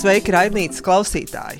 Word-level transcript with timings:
Sveiki, 0.00 0.32
raidītas 0.32 0.80
klausītāji! 0.80 1.58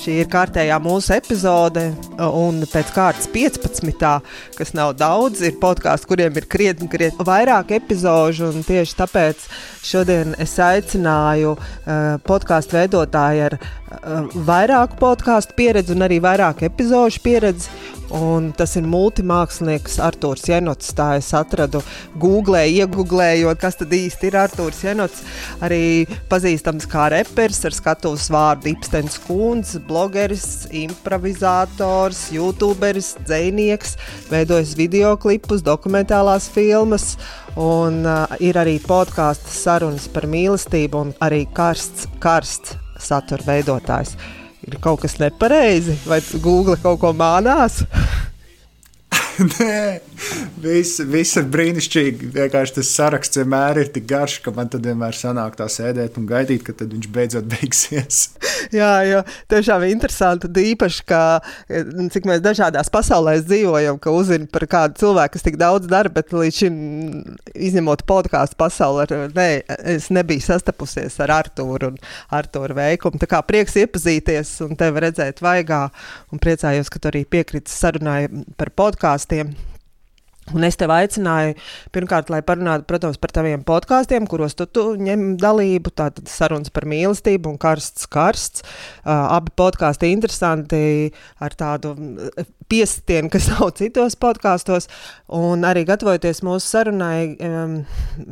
Šī 0.00 0.18
ir 0.20 0.28
kārtējā 0.28 0.76
mūsu 0.84 1.14
epizode, 1.14 1.86
un 2.20 2.58
pēc 2.68 2.90
kārtas 2.92 3.28
15. 3.32 4.10
kas 4.56 4.72
nav 4.76 4.92
daudz, 5.00 5.40
ir 5.48 5.56
podkāsts, 5.62 6.08
kuriem 6.08 6.36
ir 6.36 6.44
krietni, 6.48 6.90
krietni 6.92 7.24
vairāk 7.24 7.72
epizodu. 7.78 8.50
Tieši 8.66 8.98
tāpēc 8.98 9.46
šodien 9.84 10.36
es 10.40 10.58
aicināju 10.60 11.54
uh, 11.56 12.18
podkāstu 12.28 12.76
veidotāju 12.82 13.46
ar 13.48 13.56
uh, 13.56 14.28
vairāku 14.50 15.00
podkāstu 15.00 15.56
pieredzi 15.56 15.96
un 15.96 16.04
arī 16.08 16.20
vairāk 16.24 16.66
epizodu 16.68 17.24
pieredzi. 17.24 17.72
Un 18.16 18.48
tas 18.58 18.72
ir 18.78 18.86
multimākslinieks 18.90 20.00
Arthurs 20.02 20.48
Jenots. 20.48 20.90
Tā 20.98 21.12
es 21.20 21.28
atradu 21.36 21.82
Google, 22.18 22.62
iegūlējot, 22.66 23.60
kas 23.62 23.78
tad 23.78 23.94
īsti 23.94 24.30
ir 24.30 24.38
Arthurs 24.40 24.82
Jenots. 24.82 25.22
Arī 25.62 26.08
pazīstams 26.30 26.88
kā 26.90 27.06
reperis 27.14 27.62
ar 27.68 27.76
skatuves 27.76 28.26
vārdu 28.32 28.72
Ipstens 28.72 29.20
Kunds, 29.26 29.76
blogeris, 29.86 30.66
improvizators, 30.74 32.26
youtuberis, 32.34 33.14
dzēnieks, 33.28 33.96
veidojis 34.32 34.74
video 34.78 35.14
klipus, 35.20 35.62
dokumentālās 35.66 36.50
filmas. 36.50 37.14
Un 37.60 38.02
uh, 38.06 38.26
ir 38.42 38.58
arī 38.58 38.78
podkāstu 38.82 39.54
sarunas 39.54 40.10
par 40.10 40.26
mīlestību 40.30 41.06
un 41.06 41.16
arī 41.22 41.44
karsts, 41.54 42.06
karsts 42.22 42.78
satura 43.00 43.46
veidotājs 43.46 44.16
ir 44.74 44.82
kaut 44.82 45.02
kas 45.02 45.18
nepareizi, 45.20 45.96
vai 46.06 46.20
Google 46.42 46.78
kaut 46.82 47.00
ko 47.02 47.12
mānās? 47.16 47.82
Nē, 49.60 50.00
viss, 50.60 51.00
viss 51.08 51.38
ir 51.40 51.46
brīnišķīgi. 51.52 52.30
Vienkārši 52.34 52.76
tas 52.76 52.90
saraksts 52.92 53.40
vienmēr 53.40 53.80
ir 53.84 53.90
tik 53.94 54.06
garš, 54.10 54.38
ka 54.44 54.52
man 54.54 54.68
tad 54.72 54.84
vienmēr 54.84 55.16
sanāk 55.16 55.56
tā 55.56 55.68
sēdēt 55.70 56.18
un 56.20 56.26
gaidīt, 56.28 56.64
ka 56.66 56.74
viņš 56.80 57.08
beidzot 57.14 57.48
beigsies. 57.54 58.20
Jā, 58.74 58.90
jo 59.08 59.22
tiešām 59.50 59.86
interesanti, 59.88 60.50
īpaši, 60.72 61.04
ka 61.08 61.22
cik 62.12 62.28
mēs 62.28 62.42
dažādās 62.44 62.92
pasaulēs 62.92 63.46
dzīvojam, 63.48 64.00
ka 64.02 64.12
uzzina 64.14 64.48
par 64.52 64.66
kādu 64.70 65.00
cilvēku, 65.00 65.34
kas 65.36 65.46
tik 65.46 65.56
daudz 65.60 65.88
dara, 65.90 66.12
bet 66.12 66.34
līdz 66.36 66.60
šim, 66.60 66.76
izņemot 67.70 68.04
podkāstu 68.10 68.58
pasauli, 68.60 69.06
ne, 69.36 69.48
es 69.94 70.10
nebiju 70.12 70.44
sastapusies 70.44 71.16
ar 71.24 71.32
Artūru 71.38 71.94
un 71.94 71.98
Artūru 72.36 72.76
veikumu. 72.76 73.20
Tā 73.22 73.30
kā 73.30 73.40
prieks 73.46 73.78
iepazīties 73.80 74.52
un 74.66 74.76
tevi 74.80 75.06
redzēt 75.06 75.40
vaigā, 75.44 75.86
un 76.34 76.42
priecājos, 76.42 76.92
ka 76.92 77.00
tu 77.00 77.12
arī 77.12 77.24
piekriti 77.24 77.72
sarunai 77.72 78.26
par 78.60 78.74
podkāstu 78.76 79.29
podkāstiem. 79.30 79.69
Un 80.56 80.66
es 80.66 80.78
tevi 80.80 80.94
aicināju, 80.96 81.54
pirmkārt, 81.94 82.30
lai 82.32 82.40
parunātu, 82.46 82.86
protams, 82.88 83.18
par 83.22 83.32
taviem 83.34 83.62
podkāstiem, 83.66 84.26
kuros 84.30 84.56
tu, 84.58 84.66
tu 84.66 84.86
ņem 84.98 85.36
dalību. 85.40 85.92
Tātad 85.94 86.30
sarunas 86.30 86.72
par 86.74 86.86
mīlestību 86.90 87.52
un 87.52 87.58
karsts, 87.60 88.08
karsts. 88.10 88.64
Uh, 89.04 89.36
abi 89.36 89.54
podkāsti 89.58 90.10
interesanti 90.10 90.80
ar 91.42 91.54
tādu 91.58 91.94
piestienu, 92.70 93.30
kas 93.32 93.48
nav 93.52 93.72
citos 93.78 94.16
podkāstos. 94.20 94.88
Un 95.36 95.66
arī 95.68 95.84
gatavojoties 95.88 96.42
mūsu 96.46 96.66
sarunai, 96.66 97.36
um, 97.46 97.76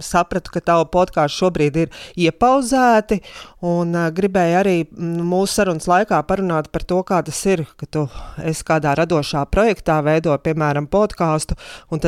sapratu, 0.02 0.52
ka 0.54 0.62
tavu 0.72 0.88
podkāstu 0.94 1.44
šobrīd 1.44 1.80
ir 1.84 2.02
iepauzēti. 2.26 3.20
Un 3.68 3.94
uh, 3.94 4.08
gribēju 4.14 4.58
arī 4.62 4.76
mūsu 4.98 5.60
sarunas 5.60 5.86
laikā 5.90 6.20
parunāt 6.26 6.72
par 6.74 6.86
to, 6.88 7.00
kā 7.06 7.22
tas 7.26 7.40
ir, 7.50 7.64
ka 7.78 7.86
tu 7.86 8.06
esi 8.42 8.66
kādā 8.66 8.96
radošā 8.98 9.44
projektā, 9.52 10.00
veido, 10.06 10.34
piemēram, 10.42 10.90
podkāstu 10.90 11.58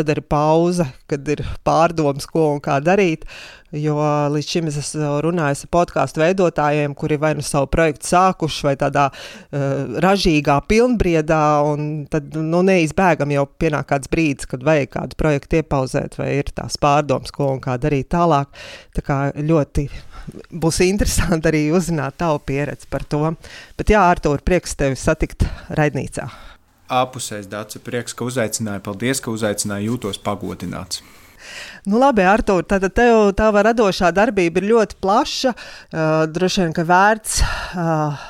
tad 0.00 0.10
ir 0.12 0.22
pauze, 0.24 0.86
kad 1.10 1.28
ir 1.28 1.42
pārdoms, 1.66 2.26
ko 2.30 2.54
un 2.54 2.60
kā 2.64 2.80
darīt. 2.84 3.26
Jo 3.70 3.94
līdz 4.34 4.48
šim 4.50 4.66
es 4.66 4.80
esmu 4.80 5.20
runājis 5.22 5.62
ar 5.66 5.70
podkāstu 5.76 6.22
veidotājiem, 6.24 6.96
kuri 6.98 7.20
vai 7.22 7.36
nu 7.38 7.44
savu 7.46 7.68
projektu 7.70 8.08
sākuši, 8.10 8.64
vai 8.66 8.74
tādā 8.80 9.04
uh, 9.12 10.00
ražīgā 10.02 10.56
pilnbriedā, 10.66 11.44
un 11.70 11.86
tad 12.10 12.34
nu, 12.34 12.64
neizbēgam 12.66 13.30
jau 13.36 13.46
pienāk 13.62 13.92
kāds 13.92 14.10
brīdis, 14.10 14.50
kad 14.50 14.66
vajag 14.66 14.90
kādu 14.96 15.20
projektu 15.22 15.60
iepauzēt, 15.60 16.18
vai 16.18 16.32
ir 16.40 16.50
tās 16.56 16.80
pārdomas, 16.82 17.30
ko 17.34 17.52
un 17.54 17.62
kā 17.62 17.78
darīt 17.78 18.10
tālāk. 18.10 18.50
Tā 18.96 19.06
kā 19.06 19.22
ļoti 19.38 19.86
būs 20.50 20.82
interesanti 20.88 21.52
arī 21.52 21.64
uzzināt 21.74 22.18
tavu 22.18 22.42
pieredzi 22.50 22.90
par 22.90 23.06
to. 23.06 23.22
Bet 23.78 23.94
jā, 23.94 24.02
Artur, 24.02 24.42
prieks 24.42 24.74
tevi 24.78 24.98
satikt 24.98 25.46
raidnīcā 25.78 26.49
apusējs 26.90 27.48
Dārts. 27.50 27.78
Prieks, 27.84 28.16
ka 28.16 28.26
uzaicināja. 28.28 28.82
Paldies, 28.84 29.22
ka 29.22 29.32
uzaicināja. 29.34 29.86
Jūtos 29.88 30.20
pagodināts. 30.22 31.04
Nu, 31.88 31.96
labi, 32.02 32.24
Artur, 32.28 32.66
tad 32.68 32.84
tev 32.94 33.30
tava 33.38 33.62
radošā 33.70 34.10
darbība 34.14 34.60
ir 34.60 34.68
ļoti 34.74 34.98
plaša. 35.00 35.54
Uh, 35.54 36.26
droši 36.30 36.66
vien, 36.66 36.74
ka 36.76 36.84
vērts. 36.86 37.40
Uh, 37.72 38.28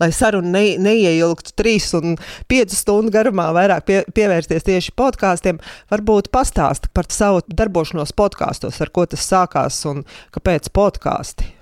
lai 0.00 0.10
saruna 0.14 0.50
ne, 0.54 0.62
neieilgtu 0.82 1.54
trīs 1.58 1.90
un 1.96 2.16
piecu 2.50 2.76
stundu 2.76 3.12
garumā, 3.14 3.50
vairāk 3.56 3.86
pie, 3.88 3.98
pievērsties 4.16 4.66
tieši 4.66 4.94
podkāstiem, 4.98 5.60
varbūt 5.92 6.30
pastāst 6.34 6.90
par 6.96 7.10
savu 7.14 7.44
darbošanos 7.48 8.14
podkāstos, 8.16 8.80
ar 8.82 8.94
ko 8.94 9.06
tas 9.10 9.26
sākās 9.30 9.82
un 9.90 10.02
kāpēc 10.34 10.72
podkāsti. 10.74 11.53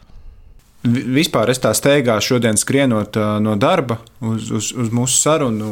Vispār 0.83 1.53
es 1.53 1.61
tā 1.63 1.71
steigā 1.79 2.17
šodien 2.19 2.57
skrienot 2.59 3.15
no 3.45 3.55
darba 3.55 4.01
uz, 4.19 4.49
uz, 4.51 4.73
uz 4.75 4.91
mūsu 4.91 5.15
sarunu, 5.15 5.69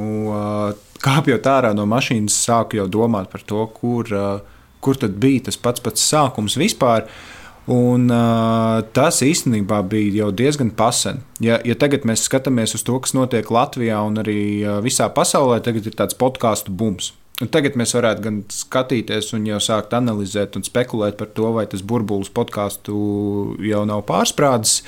kāpjot 1.03 1.49
ārā 1.51 1.73
no 1.75 1.87
mašīnas, 1.91 2.37
sāku 2.47 2.79
jau 2.79 2.87
domāt 2.87 3.27
par 3.33 3.43
to, 3.43 3.65
kur, 3.75 4.07
kur 4.79 5.01
tad 5.03 5.19
bija 5.19 5.49
tas 5.49 5.59
pats 5.59 5.83
pats 5.83 6.07
sākums 6.13 6.55
vispār. 6.61 7.09
Un, 7.71 8.09
uh, 8.11 8.81
tas 8.97 9.21
īstenībā 9.23 9.83
bija 9.87 10.25
jau 10.25 10.31
diezgan 10.35 10.73
pasen. 10.75 11.21
Ja, 11.45 11.61
ja 11.63 11.77
tagad 11.79 12.07
mēs 12.09 12.25
skatāmies 12.27 12.75
uz 12.75 12.83
to, 12.87 12.97
kas 13.03 13.13
notiek 13.15 13.51
Latvijā 13.53 14.01
un 14.07 14.19
arī 14.23 14.41
visā 14.83 15.07
pasaulē, 15.15 15.61
tagad 15.63 15.87
ir 15.87 15.95
tāds 15.99 16.17
podkāstu 16.19 16.73
bums. 16.75 17.13
Un 17.41 17.49
tagad 17.49 17.77
mēs 17.81 17.95
varētu 17.97 18.25
gan 18.27 18.39
skatīties 18.53 19.31
un 19.37 19.47
jau 19.49 19.59
sākt 19.65 19.95
analizēt 19.97 20.59
un 20.59 20.65
spekulēt 20.67 21.17
par 21.17 21.31
to, 21.33 21.49
vai 21.57 21.65
tas 21.73 21.81
burbulis 21.81 22.29
podkāstu 22.37 22.97
jau 23.65 23.85
nav 23.89 24.05
pārsprādzis. 24.11 24.83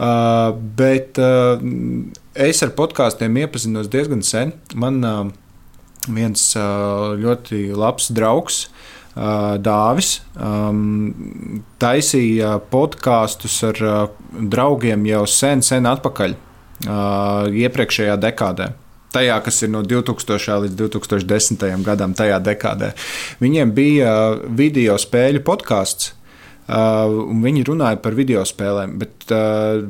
Uh, 0.00 0.52
bet 0.76 1.16
uh, 1.20 1.60
es 2.36 2.60
ar 2.64 2.74
podkāstiem 2.76 3.36
iepazinos 3.40 3.88
diezgan 3.92 4.20
sen. 4.24 4.52
Man 4.76 5.00
uh, 5.04 5.22
viens 6.12 6.44
uh, 6.56 7.16
ļoti 7.20 7.62
labs 7.76 8.10
draugs. 8.16 8.66
Uh, 9.10 9.56
Dāvis 9.58 10.20
um, 10.38 11.64
taisīja 11.82 12.58
podkāstus 12.70 13.56
ar 13.66 13.80
uh, 13.82 14.04
draugiem 14.52 15.02
jau 15.08 15.24
sen, 15.28 15.64
sen 15.66 15.88
atpakaļ, 15.90 16.36
uh, 16.36 17.48
iepriekšējā 17.64 18.20
dekādē 18.22 18.70
tajā, 19.14 19.38
kas 19.44 19.62
ir 19.64 19.72
no 19.72 19.82
2000. 19.86 20.58
līdz 20.66 20.76
2010. 20.80 21.66
gadam, 21.86 22.14
tajā 22.16 22.38
dekādē. 22.44 22.92
Viņiem 23.42 23.74
bija 23.76 24.12
uh, 24.12 24.44
video 24.46 24.96
spēļu 25.00 25.42
podkāsts, 25.46 26.12
uh, 26.68 27.08
un 27.08 27.42
viņi 27.44 27.66
runāja 27.68 28.00
par 28.02 28.16
video 28.18 28.44
spēlēm, 28.48 28.98
bet 29.02 29.34
uh, 29.34 29.82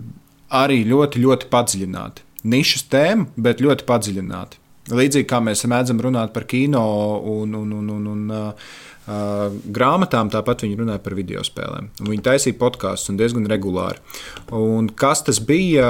arī 0.63 0.83
ļoti, 0.89 1.23
ļoti 1.25 1.51
padziļināti. 1.53 2.27
Nišas 2.51 2.87
tēma, 2.93 3.29
bet 3.37 3.61
ļoti 3.61 3.87
padziļināti. 3.89 4.61
Līdzīgi 4.91 5.29
kā 5.29 5.39
mēs 5.45 5.67
mēdzam 5.71 6.01
runāt 6.03 6.33
par 6.35 6.47
kino 6.51 6.83
un, 7.21 7.53
un, 7.55 7.75
un, 7.77 7.91
un, 7.95 8.07
un 8.15 8.23
uh, 8.35 8.71
Uh, 9.11 9.55
grāmatām, 9.75 10.29
tāpat 10.31 10.63
viņi 10.63 10.77
runāja 10.79 11.01
par 11.03 11.17
video 11.19 11.41
spēlēm. 11.43 11.89
Viņi 12.05 12.23
taisīja 12.23 12.59
podkāstus 12.61 13.17
diezgan 13.19 13.49
regulāri. 13.51 13.99
Un 14.55 14.91
kas 14.95 15.25
tas 15.27 15.41
bija, 15.43 15.89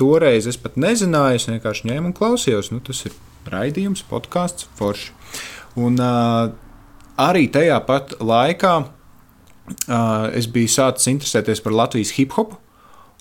toreiz 0.00 0.48
es 0.50 0.58
pat 0.58 0.80
nezināju. 0.80 1.38
Es 1.38 1.46
vienkārši 1.50 1.90
ņēmu 1.92 2.10
un 2.10 2.16
klausījos. 2.16 2.72
Nu, 2.72 2.80
tas 2.82 3.04
ir 3.06 3.14
raidījums, 3.52 4.02
podkāsts, 4.08 4.66
forši. 4.80 5.12
Un 5.78 6.00
uh, 6.02 6.50
arī 7.22 7.46
tajā 7.54 7.78
pat 7.86 8.16
laikā 8.18 8.74
uh, 8.82 10.26
es 10.34 10.50
biju 10.50 10.74
sācis 10.74 11.12
interesēties 11.14 11.62
par 11.62 11.76
Latvijas 11.84 12.16
hip 12.18 12.34
hopu. 12.40 12.58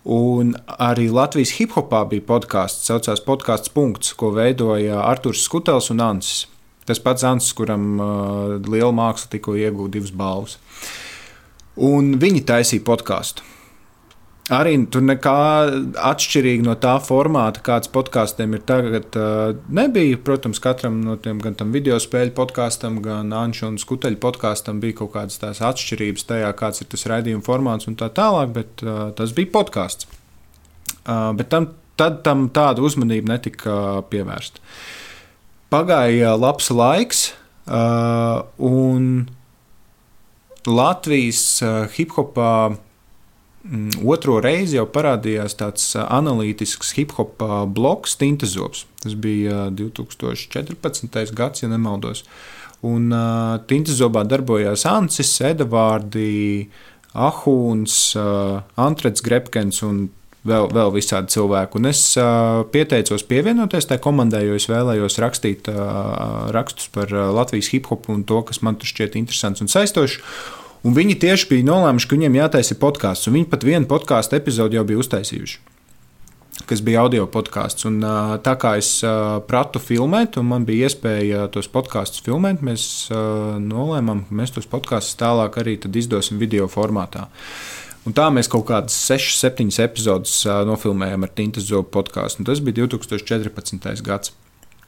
Un 0.07 0.55
arī 0.79 1.11
Latvijas 1.13 1.57
hip 1.59 1.77
hopā 1.77 2.05
bija 2.09 2.25
podkāsts, 2.25 2.87
kas 2.87 2.93
saucās 2.95 3.25
Podkāsts 3.27 3.73
Punkts, 3.75 4.15
ko 4.17 4.31
veidoja 4.33 5.03
Arthurs 5.03 5.45
Skutels 5.45 5.91
un 5.93 6.01
Ansis. 6.01 6.47
Tas 6.87 7.01
pats 7.03 7.25
Ants, 7.27 7.51
kuram 7.57 7.99
uh, 7.99 8.55
liela 8.63 8.93
māksla 8.95 9.33
tikko 9.35 9.57
iegūta 9.59 9.97
divas 9.97 10.13
balvas. 10.15 10.57
Un 11.77 12.15
viņi 12.21 12.45
taisīja 12.47 12.85
podkāstu. 12.87 13.43
Arī 14.53 14.77
tur 14.87 15.03
nekā 15.03 15.33
atšķirīgi 16.07 16.63
no 16.63 16.77
tā 16.79 16.93
formāta, 17.03 17.59
kāds 17.65 17.89
podkāstiem 17.91 18.53
ir 18.55 18.61
tagad, 18.69 19.17
uh, 19.19 19.57
nebija. 19.67 20.19
Protams, 20.23 20.61
katram 20.63 21.01
no 21.03 21.17
tiem, 21.19 21.41
gan 21.43 21.57
tam 21.59 21.73
video 21.75 21.97
spēļu 21.99 22.31
podkāstam, 22.37 23.01
gan 23.03 23.33
Anča 23.35 23.67
un 23.67 23.75
Skuteļa 23.81 24.21
podkāstam, 24.23 24.79
bija 24.79 25.01
kaut 25.01 25.11
kādas 25.17 25.41
tās 25.41 25.59
atšķirības 25.59 26.23
tajā, 26.29 26.53
kāds 26.61 26.79
ir 26.79 26.87
tas 26.93 27.03
raidījuma 27.11 27.43
formāts 27.43 27.91
un 27.91 27.99
tā 27.99 28.07
tālāk, 28.07 28.53
bet 28.55 28.85
uh, 28.85 29.09
tas 29.17 29.35
bija 29.35 29.51
podkāsts. 29.57 30.07
Uh, 31.03 31.33
bet 31.35 31.51
tam, 31.51 31.73
tad 31.99 32.23
tam 32.23 32.47
tāda 32.55 32.87
uzmanība 32.87 33.33
netika 33.33 33.75
pievērsta. 34.07 34.63
Pagāja 35.67 36.35
labs 36.39 36.69
laiks, 36.71 37.23
un 37.67 39.07
Latvijas 40.67 41.41
hip 41.95 42.13
hopā 42.15 42.51
mm, 42.71 44.05
otro 44.07 44.37
reizi 44.43 44.77
jau 44.77 44.85
parādījās 44.91 45.57
tāds 45.59 45.89
analītisks 45.99 46.93
hip 46.95 47.17
hop 47.19 47.43
bloks 47.75 48.15
Tintezobs. 48.19 48.85
Tas 49.03 49.15
bija 49.15 49.67
2014. 49.71 51.35
gads, 51.35 51.63
ja 51.63 51.71
nemaldos. 51.71 52.23
Un 52.85 53.09
uh, 53.11 53.57
Tintezobā 53.67 54.23
darbojās 54.27 54.85
Ancis, 54.89 55.31
Edvardi, 55.41 56.67
Ahūns, 57.17 57.95
uh, 58.19 58.61
Antrets 58.77 59.23
Grepkens 59.25 59.81
un 59.87 60.05
vēl, 60.47 60.69
vēl 60.73 60.93
visādi 60.95 61.35
cilvēki. 61.35 61.79
Un 61.79 61.89
es 61.91 62.01
uh, 62.19 62.63
pieteicos 62.73 63.25
pievienoties 63.27 63.89
tai 63.89 63.99
komandai, 64.03 64.45
jo 64.47 64.57
es 64.57 64.67
vēlējos 64.71 65.19
rakstīt 65.23 65.71
uh, 65.71 66.49
rakstus 66.55 66.91
par 66.93 67.11
Latvijas 67.11 67.71
hip 67.73 67.91
hop 67.91 68.09
un 68.13 68.25
to, 68.27 68.41
kas 68.47 68.63
man 68.65 68.79
tur 68.79 68.89
šķiet 68.89 69.19
interesants 69.19 69.63
un 69.63 69.71
saistošs. 69.71 70.19
Un 70.87 70.93
viņi 70.95 71.17
tieši 71.19 71.49
bija 71.49 71.67
nolēmuši, 71.67 72.07
ka 72.07 72.15
viņiem 72.15 72.37
jātaisa 72.37 72.77
podkāsts, 72.79 73.27
un 73.27 73.39
viņi 73.39 73.49
pat 73.51 73.65
vienu 73.67 73.89
podkāstu 73.89 74.37
epizodi 74.37 74.77
jau 74.77 74.85
bija 74.87 75.01
uztaisījuši 75.03 75.75
kas 76.67 76.81
bija 76.83 77.03
audio 77.05 77.27
podkāsts. 77.31 77.85
Un, 77.87 78.01
tā 78.43 78.53
kā 78.59 78.75
es 78.79 78.89
pratu 79.47 79.81
filmēt, 79.83 80.39
un 80.39 80.49
man 80.51 80.65
bija 80.67 80.89
iespēja 80.89 81.47
tos 81.53 81.69
podkāstus 81.71 82.23
filmēt, 82.25 82.63
mēs 82.65 83.07
nolēmām, 83.11 84.25
ka 84.27 84.37
mēs 84.41 84.55
tos 84.57 84.69
podkāstus 84.69 85.19
tālāk 85.19 85.59
arī 85.61 85.77
izdosim 85.77 86.41
video 86.41 86.67
formātā. 86.71 87.27
Un 88.07 88.15
tā 88.15 88.29
mēs 88.31 88.47
kaut 88.47 88.69
kādas 88.69 88.95
6, 89.09 89.35
7 89.41 89.81
epizodus 89.83 90.39
nofilmējām 90.69 91.25
ar 91.27 91.31
Tintas 91.35 91.67
Zobu 91.67 91.89
podkāstu. 91.97 92.45
Tas 92.47 92.63
bija 92.63 92.85
2014. 92.85 94.05
gads. 94.05 94.31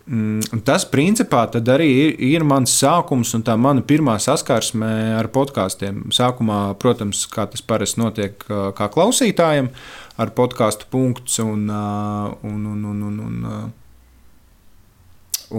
Mm, 0.10 0.62
tas, 0.66 0.88
principā, 0.90 1.44
arī 1.70 1.86
ir, 1.86 2.14
ir 2.40 2.46
mans 2.48 2.72
sākums 2.74 3.30
un 3.38 3.44
tā 3.46 3.54
mana 3.62 3.84
pirmā 3.86 4.16
saskarsme 4.24 4.88
ar 5.20 5.28
podkāstiem. 5.36 6.08
Sākumā, 6.16 6.62
protams, 6.82 7.28
kā 7.30 7.46
tas 7.52 7.62
parasti 7.62 8.02
notiek, 8.02 8.40
kā 8.48 8.88
klausītājiem, 8.96 9.70
ar 10.18 10.32
podkāstu 10.34 10.90
punkts 10.90 11.38
un, 11.44 11.68
un, 11.70 12.64
un, 12.72 12.88
un, 12.90 13.04
un, 13.12 13.20
un, 13.28 13.46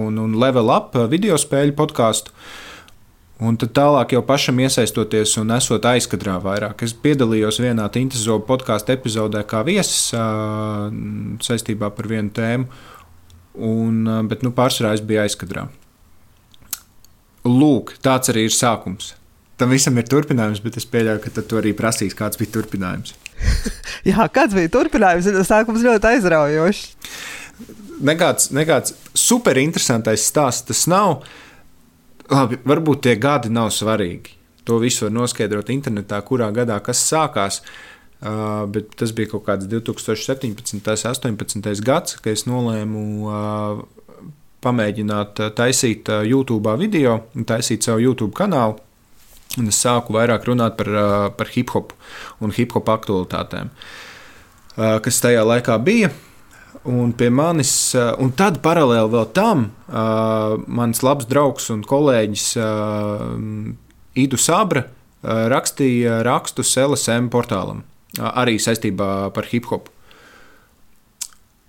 un, 0.01 0.19
un 0.25 0.35
level 0.43 0.75
up 0.75 0.99
video 1.13 1.39
spēļu 1.39 1.77
podkāstu. 1.79 2.35
Un 3.41 3.57
tad 3.57 3.73
tālāk 3.73 4.13
jau 4.13 4.21
pašam 4.27 4.59
iesaistoties 4.61 5.39
un 5.41 5.53
esot 5.55 5.87
aizkadrā 5.89 6.35
vairāk. 6.45 6.83
Es 6.85 6.93
piedalījos 6.93 7.61
vienā 7.63 7.87
Tintazoba 7.93 8.45
podkāstu 8.51 8.93
epizodē 8.93 9.47
kā 9.49 9.63
viesis 9.65 10.11
saistībā 11.47 11.89
par 11.97 12.11
vienu 12.11 12.29
tēmu, 12.37 12.69
un, 13.65 14.03
bet 14.29 14.45
nu, 14.45 14.53
pārsvarā 14.57 14.93
es 14.99 15.05
biju 15.05 15.25
aizkadrā. 15.25 15.65
Lūk, 17.49 17.97
tāds 18.05 18.29
arī 18.29 18.45
ir 18.51 18.53
sākums. 18.53 19.15
Tam 19.57 19.73
visam 19.73 19.97
ir 19.97 20.09
turpinājums, 20.09 20.61
bet 20.61 20.77
es 20.77 20.89
pieļauju, 20.89 21.25
ka 21.25 21.41
tu 21.41 21.57
arī 21.57 21.73
prasīs, 21.77 22.17
kāds 22.17 22.37
bija 22.41 22.59
turpinājums. 22.59 23.17
Jā, 24.11 24.29
kāds 24.33 24.57
bija 24.57 24.69
turpinājums? 24.77 25.33
Sākums 25.49 25.85
ļoti 25.85 26.13
aizraujošs. 26.13 26.89
Nekāds, 28.05 28.53
nekāds 28.57 28.93
superinteresantais 29.17 30.29
stāsts 30.29 30.69
tas 30.69 30.85
nav. 30.89 31.23
Uh, 31.25 31.50
Labi, 32.31 32.61
varbūt 32.63 33.03
tie 33.07 33.17
gadi 33.19 33.51
nav 33.51 33.73
svarīgi. 33.75 34.37
To 34.69 34.79
visu 34.79 35.07
var 35.07 35.15
noskaidrot 35.17 35.71
internetā, 35.73 36.21
kurā 36.27 36.51
gadā 36.55 36.77
kas 36.85 37.03
sākās. 37.09 37.61
Uh, 38.21 38.67
bet 38.69 38.93
tas 39.01 39.15
bija 39.17 39.31
kaut 39.33 39.47
kāds 39.47 39.65
2017. 39.71 40.45
un 40.45 40.83
2018. 40.85 41.81
gads, 41.87 42.19
kad 42.21 42.35
es 42.35 42.45
nolēmu 42.45 43.05
uh, 43.25 43.81
pamēģināt 44.61 45.41
taisīt 45.57 46.11
uh, 46.13 46.21
YouTube 46.29 46.75
video, 46.79 47.17
taisīt 47.49 47.89
savu 47.89 48.05
YouTube 48.05 48.37
kanālu. 48.37 48.77
Un 49.59 49.73
es 49.73 49.81
sāku 49.83 50.15
vairāk 50.15 50.45
runāt 50.47 50.77
par, 50.79 50.91
par 51.35 51.49
hip 51.57 51.73
hop 51.75 51.97
un 52.45 52.53
hip 52.55 52.77
hop 52.77 52.87
aktualitātēm, 52.93 53.73
kas 54.77 55.19
tajā 55.25 55.43
laikā 55.43 55.75
bija. 55.83 56.13
Un 56.89 57.13
pie 57.13 57.29
manis, 57.29 57.93
un 58.23 58.31
tad 58.33 58.61
paralēli 58.65 59.13
vēl 59.13 59.27
tam, 59.37 59.67
uh, 59.91 60.57
mans 60.65 61.03
labs 61.05 61.27
draugs 61.29 61.69
un 61.75 61.83
kolēģis 61.85 62.47
uh, 62.57 63.27
Idu 64.17 64.39
Sabra 64.41 64.87
uh, 64.87 65.45
rakstīja 65.53 66.23
rakstus 66.25 66.73
LSM 66.81 67.29
portālam, 67.33 67.83
uh, 68.17 68.31
arī 68.33 68.57
saistībā 68.63 69.29
par 69.37 69.51
hip 69.53 69.69
hop. 69.69 69.91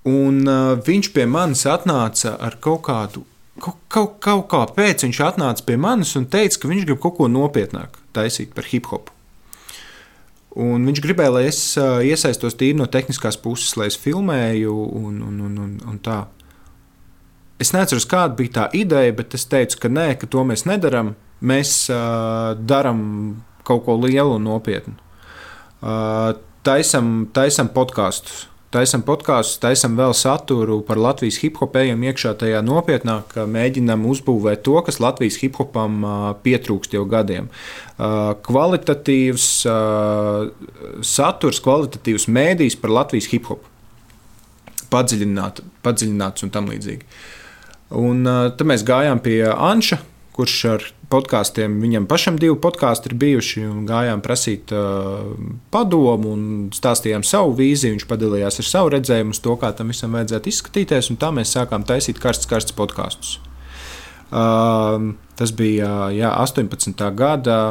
Un 0.08 0.42
uh, 0.48 0.78
viņš 0.82 1.12
pie 1.14 1.28
manis 1.30 1.68
atnāca 1.70 2.38
ar 2.42 2.56
kaut 2.64 2.86
kādu, 2.88 3.26
kaut, 3.60 3.82
kaut, 3.92 4.16
kaut 4.24 4.48
kā 4.54 4.64
pēc 4.78 5.06
viņš 5.06 5.24
atnāca 5.28 5.68
pie 5.68 5.78
manis 5.78 6.16
un 6.16 6.30
teica, 6.32 6.64
ka 6.64 6.72
viņš 6.72 6.88
grib 6.88 7.04
kaut 7.04 7.20
ko 7.20 7.28
nopietnāku 7.30 8.02
taisīt 8.16 8.56
par 8.56 8.70
hip 8.72 8.90
hop. 8.94 9.12
Un 10.60 10.84
viņš 10.84 11.00
gribēja, 11.00 11.32
lai 11.32 11.46
es 11.48 11.60
iesaistos 11.80 12.58
tīri 12.60 12.76
no 12.76 12.88
tehniskās 12.92 13.38
puses, 13.40 13.78
lai 13.80 13.88
es 13.88 13.96
filmēju 14.00 14.74
un, 15.00 15.22
un, 15.24 15.38
un, 15.48 15.54
un, 15.64 15.78
un 15.88 16.00
tā. 16.04 16.26
Es 17.62 17.72
neatceros, 17.72 18.08
kāda 18.10 18.36
bija 18.36 18.56
tā 18.58 18.66
ideja, 18.76 19.14
bet 19.16 19.38
es 19.38 19.46
teicu, 19.48 19.80
ka 19.84 19.92
nē, 19.92 20.10
ka 20.20 20.28
to 20.28 20.44
mēs 20.48 20.66
nedarām. 20.68 21.14
Mēs 21.42 21.72
uh, 21.94 22.52
darām 22.58 23.02
kaut 23.66 23.86
ko 23.86 23.96
lielu 24.02 24.36
un 24.36 24.44
nopietnu. 24.50 24.98
Uh, 25.82 26.34
taisam, 26.68 27.30
taisam 27.34 27.72
podkāstus 27.74 28.51
taisam 28.72 29.04
podkāstus, 29.06 29.60
taisam 29.62 29.98
vēl 30.00 30.14
saturu 30.18 30.80
par 30.88 31.00
Latvijas 31.02 31.40
hip 31.44 31.60
hop, 31.62 31.76
ejam 31.80 32.04
iekšā 32.08 32.34
tajā 32.40 32.62
nopietnāk, 32.66 33.36
mēģinam 33.52 34.06
uzbūvēt 34.10 34.64
to, 34.68 34.78
kas 34.88 35.02
Latvijas 35.04 35.40
hip 35.44 35.60
hopam 35.60 36.02
pietrūkst 36.46 36.96
jau 36.96 37.04
gadiem. 37.12 37.50
Kvalitatīvs 38.48 39.48
saturs, 41.12 41.62
kvalitatīvs 41.64 42.30
mēdījis 42.32 42.80
par 42.82 42.96
Latvijas 43.02 43.30
hip 43.34 43.52
hop. 43.52 43.68
Padziļināt, 44.92 45.62
padziļināts 45.86 46.48
un 46.48 46.52
tam 46.52 46.72
līdzīgi. 46.72 47.06
Un 48.00 48.24
tad 48.24 48.64
mēs 48.68 48.88
gājām 48.88 49.20
pie 49.24 49.44
Anša, 49.52 50.00
kurš 50.42 50.58
ar 50.72 50.86
podkāstiem, 51.12 51.76
viņam 51.84 52.08
pašam 52.10 52.38
divi 52.42 52.56
podkāsti 52.64 53.12
ir 53.12 53.16
bijuši, 53.22 53.64
un 53.68 53.84
gājām 53.90 54.24
prasīt 54.26 54.72
uh, 54.74 55.36
padomu 55.74 56.34
un 56.34 56.44
stāstījām 56.74 57.26
savu 57.28 57.54
vīziju. 57.60 57.98
Viņš 57.98 58.08
padalījās 58.10 58.62
ar 58.64 58.70
savu 58.70 58.94
redzējumu 58.96 59.38
to, 59.38 59.56
kā 59.62 59.70
tam 59.78 59.94
visam 59.94 60.18
vajadzētu 60.18 60.52
izskatīties, 60.52 61.12
un 61.14 61.20
tā 61.22 61.30
mēs 61.36 61.54
sākām 61.54 61.86
taisīt 61.88 62.22
karstus, 62.24 62.50
karstus 62.50 62.78
podkāstus. 62.78 63.38
Uh, 64.32 65.12
tas 65.38 65.54
bija 65.54 66.10
jā, 66.16 66.32
18. 66.32 67.06
gada 67.20 67.62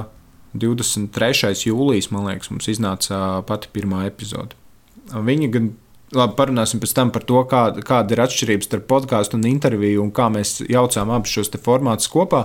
23. 0.53 1.55
jūlijas, 1.71 2.11
man 2.15 2.29
liekas, 2.29 2.51
mums 2.53 2.69
iznāca 2.71 3.41
pati 3.49 3.71
pirmā 3.73 4.05
epizode. 4.11 4.59
Viņi 5.11 5.51
gan 5.55 5.73
Labi, 6.11 6.35
parunāsim 6.35 6.81
pēc 6.83 6.93
tam 6.97 7.13
par 7.15 7.23
to, 7.23 7.39
kāda, 7.47 7.85
kāda 7.87 8.17
ir 8.17 8.23
atšķirība 8.25 8.67
starp 8.67 8.87
podkāstu 8.91 9.39
un 9.39 9.47
interviju 9.47 10.03
un 10.03 10.11
kā 10.15 10.27
mēs 10.33 10.57
jaucām 10.67 11.13
abus 11.15 11.37
šos 11.37 11.53
formātus 11.63 12.11
kopā. 12.11 12.45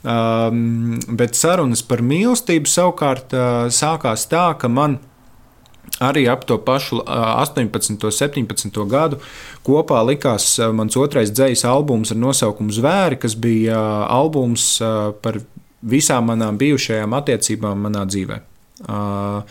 Um, 0.00 1.00
bet 1.18 1.34
sarunas 1.34 1.82
par 1.82 2.04
mīlestību 2.06 2.70
savukārt 2.70 3.34
uh, 3.34 3.66
sākās 3.74 4.28
tā, 4.30 4.46
ka 4.60 4.70
man 4.70 5.00
arī 6.00 6.22
ap 6.30 6.46
to 6.48 6.56
pašu 6.62 7.00
18, 7.04 7.98
17 8.14 8.78
gadu 8.88 9.18
kopā 9.66 10.00
likās 10.06 10.54
mans 10.72 10.96
otrais 10.96 11.32
dzīslis 11.34 11.66
albums 11.68 12.14
ar 12.14 12.20
nosaukumu 12.20 12.72
Zvēri, 12.72 13.18
kas 13.20 13.34
bija 13.36 13.80
albums 14.06 14.76
par 15.20 15.40
visām 15.82 16.30
manām 16.30 16.60
bijušajām 16.60 17.18
attiecībām 17.18 17.84
manā 17.88 18.06
dzīvē. 18.08 18.38
Uh, 18.86 19.42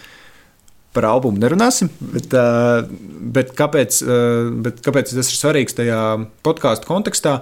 par 0.94 1.06
albumu 1.10 1.42
nerunāsim, 1.42 1.90
bet, 2.02 2.34
uh, 2.34 2.84
bet, 3.36 3.54
kāpēc, 3.58 4.00
uh, 4.06 4.52
bet 4.66 4.80
kāpēc 4.86 5.14
tas 5.14 5.32
ir 5.32 5.38
svarīgs 5.38 5.78
tajā 5.78 6.04
podkāstu 6.46 6.90
kontekstā? 6.90 7.40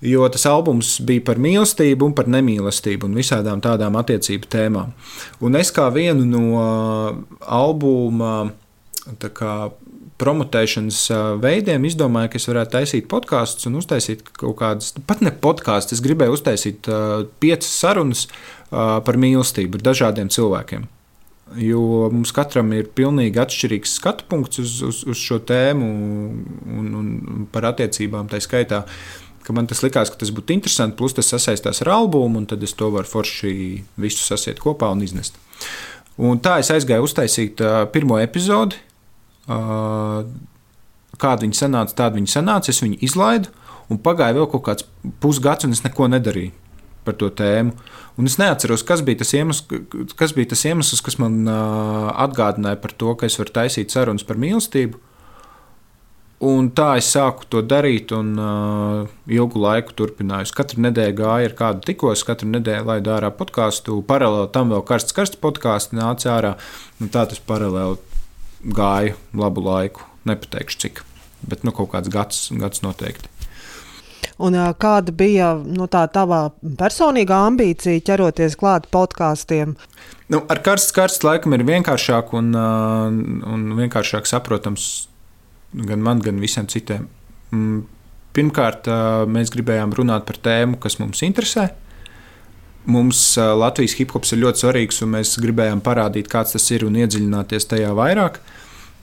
Jo 0.00 0.24
tas 0.32 0.46
albums 0.48 0.94
bija 1.04 1.20
par 1.26 1.36
mīlestību, 1.36 2.06
un 2.08 2.14
par 2.16 2.28
nemīlestību 2.32 3.04
un 3.04 3.18
visādām 3.20 3.60
tādām 3.60 3.98
attiecību 4.00 4.48
tēmām. 4.48 4.94
Un 5.44 5.58
es 5.60 5.68
kā 5.76 5.90
vienu 5.92 6.24
no 6.24 6.62
albuma 7.44 8.30
kā, 9.20 9.56
promotēšanas 10.20 11.02
veidiem 11.42 11.84
izdomāju, 11.84 12.30
ka 12.32 12.40
es 12.40 12.48
varētu 12.48 12.74
taisīt 12.78 13.10
podkāstus 13.12 13.68
un 13.68 13.76
uztaisīt 13.82 14.24
kaut 14.40 14.56
kādas, 14.62 14.94
pat 15.04 15.20
ne 15.20 15.34
podkāstus, 15.36 15.98
es 15.98 16.04
gribēju 16.04 16.38
uztaisīt 16.38 16.88
piecas 17.44 17.76
sarunas 17.82 18.24
par 18.70 19.20
mīlestību 19.20 19.82
ar 19.82 19.86
dažādiem 19.90 20.32
cilvēkiem. 20.32 20.88
Jo 21.58 22.08
mums 22.12 22.30
katram 22.34 22.70
ir 22.76 22.90
pilnīgi 22.94 23.40
atšķirīgs 23.42 23.96
skatu 23.98 24.26
punkts 24.30 24.60
uz, 24.62 24.76
uz, 24.86 25.00
uz 25.08 25.18
šo 25.18 25.40
tēmu 25.42 25.88
un, 26.78 26.92
un 27.00 27.08
par 27.50 27.66
attiecībām. 27.72 28.28
Tā 28.30 28.38
skaitā, 28.42 28.84
ka 29.42 29.56
man 29.56 29.66
tas 29.70 29.82
likās, 29.82 30.12
ka 30.12 30.20
tas 30.20 30.30
būtu 30.34 30.54
interesanti, 30.54 30.96
plus 31.00 31.16
tas 31.16 31.30
sasaistās 31.32 31.82
ar 31.82 31.90
albumu, 31.96 32.38
un 32.42 32.46
tad 32.50 32.62
es 32.62 32.76
to 32.78 32.92
varu 32.94 33.10
forši 33.10 33.52
visu 33.98 34.22
sasiet 34.22 34.62
kopā 34.62 34.92
un 34.94 35.02
iznest. 35.06 35.40
Un 36.20 36.38
tā 36.44 36.60
es 36.62 36.70
aizgāju 36.70 37.08
uztaisīt 37.08 37.62
pirmo 37.94 38.20
epizodi. 38.22 38.78
Kāda 41.20 41.42
viņa 41.42 41.56
sanāca, 41.58 41.96
tāda 42.04 42.20
viņa 42.20 42.30
sanāca. 42.36 42.70
Es 42.70 42.82
viņu 42.84 43.00
izlaidu, 43.02 43.50
un 43.90 43.98
pagāja 43.98 44.38
vēl 44.38 44.46
kaut 44.52 44.66
kāds 44.68 44.86
pusgads, 45.22 45.66
un 45.66 45.74
es 45.74 45.82
neko 45.82 46.06
nedarīju 46.12 46.54
par 47.10 47.18
to 47.20 47.28
tēmu. 47.42 47.74
Un 48.20 48.30
es 48.30 48.38
neatceros, 48.40 48.86
kas 48.86 49.04
bija 49.04 49.20
tas 49.20 49.34
iemesls, 49.36 49.66
kas, 50.16 50.34
bija 50.36 50.54
tas 50.54 50.64
iemesls, 50.68 51.02
kas 51.04 51.18
man 51.20 51.42
uh, 51.44 52.10
atgādināja 52.24 52.80
par 52.80 52.96
to, 52.96 53.14
ka 53.18 53.28
es 53.28 53.38
varu 53.40 53.54
taisīt 53.60 53.92
sarunas 53.94 54.26
par 54.26 54.40
mīlestību. 54.40 55.00
Un 56.40 56.70
tā 56.72 56.94
es 56.96 57.08
sāku 57.12 57.44
to 57.52 57.60
darīt, 57.60 58.14
un 58.16 58.30
uh, 58.40 59.08
ilgu 59.28 59.60
laiku 59.60 59.92
turpināju. 59.98 60.54
Katru 60.56 60.80
nedēļu 60.86 61.16
gāju 61.18 61.50
ar 61.50 61.56
kādu 61.58 61.84
tikos, 61.90 62.24
katru 62.24 62.48
nedēļu 62.54 62.88
laidu 62.88 63.12
ārā 63.12 63.28
podkāstu. 63.36 63.98
Paralēli 64.08 64.48
tam 64.54 64.72
vēl 64.72 64.80
karsts, 64.88 65.16
karsts 65.16 65.40
podkāsts 65.40 65.92
nāca 65.96 66.32
ārā. 66.38 66.54
Tā 67.02 67.26
tas 67.28 67.44
paralēli 67.44 68.00
gāja 68.76 69.18
labu 69.36 69.66
laiku. 69.68 70.08
Nepateikšu 70.28 70.80
cik, 70.86 71.04
bet 71.44 71.68
nu, 71.68 71.76
kaut 71.76 71.92
kāds 71.92 72.12
gads, 72.12 72.48
gads 72.56 72.84
noteikti. 72.84 73.39
Un, 74.40 74.56
kāda 74.80 75.12
bija 75.12 75.50
nu, 75.60 75.84
tā 75.92 76.06
tava 76.12 76.46
personīgā 76.80 77.42
ambīcija 77.50 78.00
ķeroties 78.06 78.56
klāt 78.60 78.86
podkāstiem? 78.92 79.74
Nu, 80.32 80.40
ar 80.48 80.62
karsts, 80.64 80.94
karsts 80.96 81.26
laikam 81.26 81.52
ir 81.56 81.66
vienkāršāk 81.68 82.32
un, 82.38 82.54
un 82.56 83.66
vienkāršāk 83.76 84.28
saprotams 84.30 84.86
gan 85.72 86.00
man, 86.02 86.22
gan 86.24 86.40
visiem 86.40 86.68
citiem. 86.70 87.08
Mm, 87.52 87.82
pirmkārt, 88.36 88.88
mēs 89.30 89.52
gribējām 89.54 89.92
runāt 89.98 90.26
par 90.28 90.38
tēmu, 90.42 90.78
kas 90.82 90.98
mums 91.02 91.22
interesē. 91.26 91.68
Mums 92.90 93.20
Latvijas 93.36 93.98
hip 93.98 94.14
hops 94.16 94.32
ir 94.32 94.40
ļoti 94.44 94.64
svarīgs, 94.64 95.02
un 95.04 95.12
mēs 95.18 95.34
gribējām 95.42 95.82
parādīt, 95.84 96.30
kāds 96.32 96.56
tas 96.56 96.70
ir 96.72 96.86
un 96.86 96.96
iedziļināties 96.96 97.68
tajā 97.74 97.90
vairāk, 97.96 98.40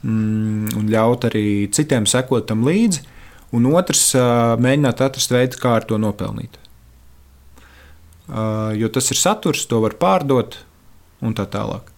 mm, 0.02 0.74
un 0.80 0.90
ļaut 0.90 1.28
arī 1.30 1.46
citiem 1.72 2.08
sekot 2.10 2.48
tam 2.50 2.66
līdzi. 2.66 3.04
Un 3.56 3.68
otrs, 3.72 4.10
mēģināt 4.60 5.00
atrast 5.04 5.32
veidu, 5.32 5.56
kā 5.60 5.78
ar 5.78 5.86
to 5.88 5.96
nopelnīt. 6.00 6.58
Jo 8.76 8.90
tas 8.92 9.08
ir 9.08 9.16
saturs, 9.16 9.64
to 9.70 9.80
var 9.80 9.96
pārdot 9.96 10.58
un 11.24 11.32
tā 11.36 11.46
tālāk. 11.48 11.88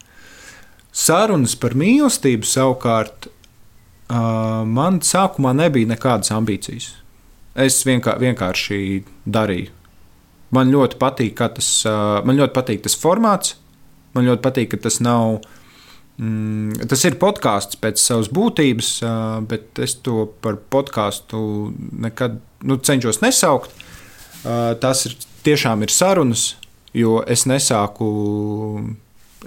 Sarunas 0.95 1.57
par 1.59 1.75
mīlestību 1.79 2.47
savukārt 2.47 3.29
man 4.11 5.01
sākumā 5.07 5.53
nebija 5.59 5.91
nekādas 5.91 6.31
ambīcijas. 6.35 6.93
Es 7.55 7.81
vienkā, 7.87 8.15
vienkārši 8.19 9.03
darīju. 9.27 9.75
Man 10.55 10.71
ļoti 10.71 10.99
patīk, 10.99 11.43
tas, 11.59 11.69
man 12.27 12.39
ļoti 12.39 12.55
patīk 12.55 12.87
tas 12.87 12.97
formāts. 12.99 13.57
Man 14.15 14.27
ļoti 14.27 14.43
patīk, 14.43 14.73
ka 14.73 14.81
tas 14.87 14.99
nav 15.03 15.41
Mm, 16.21 16.77
tas 16.91 17.01
ir 17.09 17.17
podkāsts 17.21 17.79
pēc 17.81 18.01
savas 18.03 18.29
būtības, 18.35 18.89
bet 19.49 19.81
es 19.81 19.95
to 20.05 20.27
par 20.45 20.59
podkāstu 20.73 21.41
nekad 22.05 22.41
nu, 22.67 22.77
cenšos 22.77 23.23
nesaukt. 23.25 23.73
Tas 24.43 25.05
ir 25.09 25.15
tiešām 25.47 25.85
ir 25.85 25.93
sarunas, 25.93 26.55
jo 26.97 27.21
es 27.25 27.47
nesāku 27.49 28.09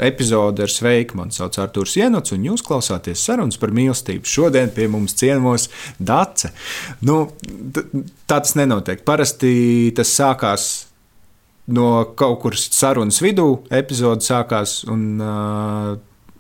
epizodi 0.02 0.64
ar 0.66 0.72
sveiku. 0.74 1.18
Mani 1.20 1.36
sauc 1.36 1.60
Arthurs 1.62 1.94
Jenots, 1.98 2.34
un 2.34 2.48
jūs 2.48 2.64
klausāties 2.66 3.22
sarunas 3.22 3.60
par 3.62 3.74
mīlestību. 3.76 4.26
Šodien 4.26 4.74
pie 4.74 4.88
mums 4.90 5.14
ciemos 5.20 5.68
Dace. 6.00 6.50
Nu, 7.06 7.28
tā 7.74 8.40
tas 8.40 8.56
nenotiek. 8.58 9.04
Parasti 9.06 9.94
tas 9.94 10.16
sākās 10.18 10.72
no 11.74 11.92
kaut 12.18 12.42
kuras 12.42 12.66
sarunas 12.74 13.22
vidū, 13.24 13.62
epizode 13.70 14.26
sākās. 14.26 14.82
Un, 14.90 15.06
uh, 15.22 15.94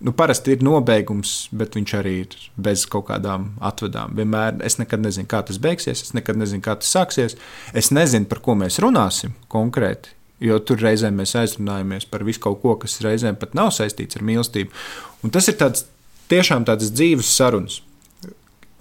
nu, 0.03 0.11
parasti 0.11 0.51
ir 0.51 0.63
nobeigums, 0.65 1.47
bet 1.55 1.77
viņš 1.77 1.93
arī 1.95 2.13
ir 2.25 2.33
bez 2.59 2.83
kaut 2.91 3.07
kādām 3.07 3.53
atvedām. 3.63 4.11
Vienmēr 4.17 4.59
es 4.67 4.75
nekad 4.79 5.03
nezinu, 5.03 5.29
kā 5.31 5.39
tas 5.47 5.59
beigsies, 5.63 6.01
es 6.03 6.11
nekad 6.17 6.39
nezinu, 6.39 6.63
kā 6.65 6.75
tas 6.79 6.91
sāksies. 6.91 7.37
Es 7.71 7.91
nezinu, 7.95 8.27
par 8.29 8.41
ko 8.43 8.57
mēs 8.59 8.81
runāsim 8.83 9.35
konkrēti. 9.53 10.11
Jo 10.43 10.57
tur 10.59 10.81
reizēm 10.83 11.15
mēs 11.15 11.37
aizrunājamies 11.39 12.09
par 12.11 12.25
visu 12.27 12.41
kaut 12.43 12.59
ko, 12.63 12.75
kas 12.81 12.99
reizēm 13.05 13.37
pat 13.39 13.53
nav 13.55 13.71
saistīts 13.71 14.19
ar 14.19 14.25
mīlestību. 14.27 14.75
Un 15.23 15.31
tas 15.31 15.47
ir 15.47 15.55
tāds, 15.61 15.85
tiešām 16.33 16.65
tāds 16.67 16.91
dzīves 16.91 17.29
sarunas. 17.31 17.79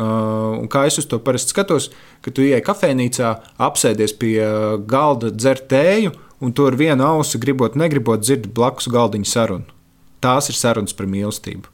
Uh, 0.02 0.56
un 0.58 0.66
kā 0.72 0.88
es 0.88 0.96
uz 0.98 1.06
to 1.06 1.20
parasti 1.22 1.52
skatos, 1.54 1.92
kad 2.24 2.34
tu 2.34 2.42
ienāc 2.42 2.64
kafejnīcā, 2.66 3.30
apsēdies 3.62 4.16
pie 4.18 4.40
galda, 4.90 5.30
dzer 5.30 5.62
tēju, 5.70 6.16
un 6.42 6.56
tu 6.56 6.66
ar 6.66 6.74
vienu 6.80 7.06
ausi 7.06 7.38
gribot, 7.38 7.78
negribot 7.78 8.24
dzird 8.24 8.48
blakus 8.56 8.90
galdiņa 8.90 9.30
sarunu 9.30 9.81
tās 10.22 10.50
ir 10.50 10.58
sarunas 10.58 10.96
par 10.96 11.10
mīlestību. 11.10 11.70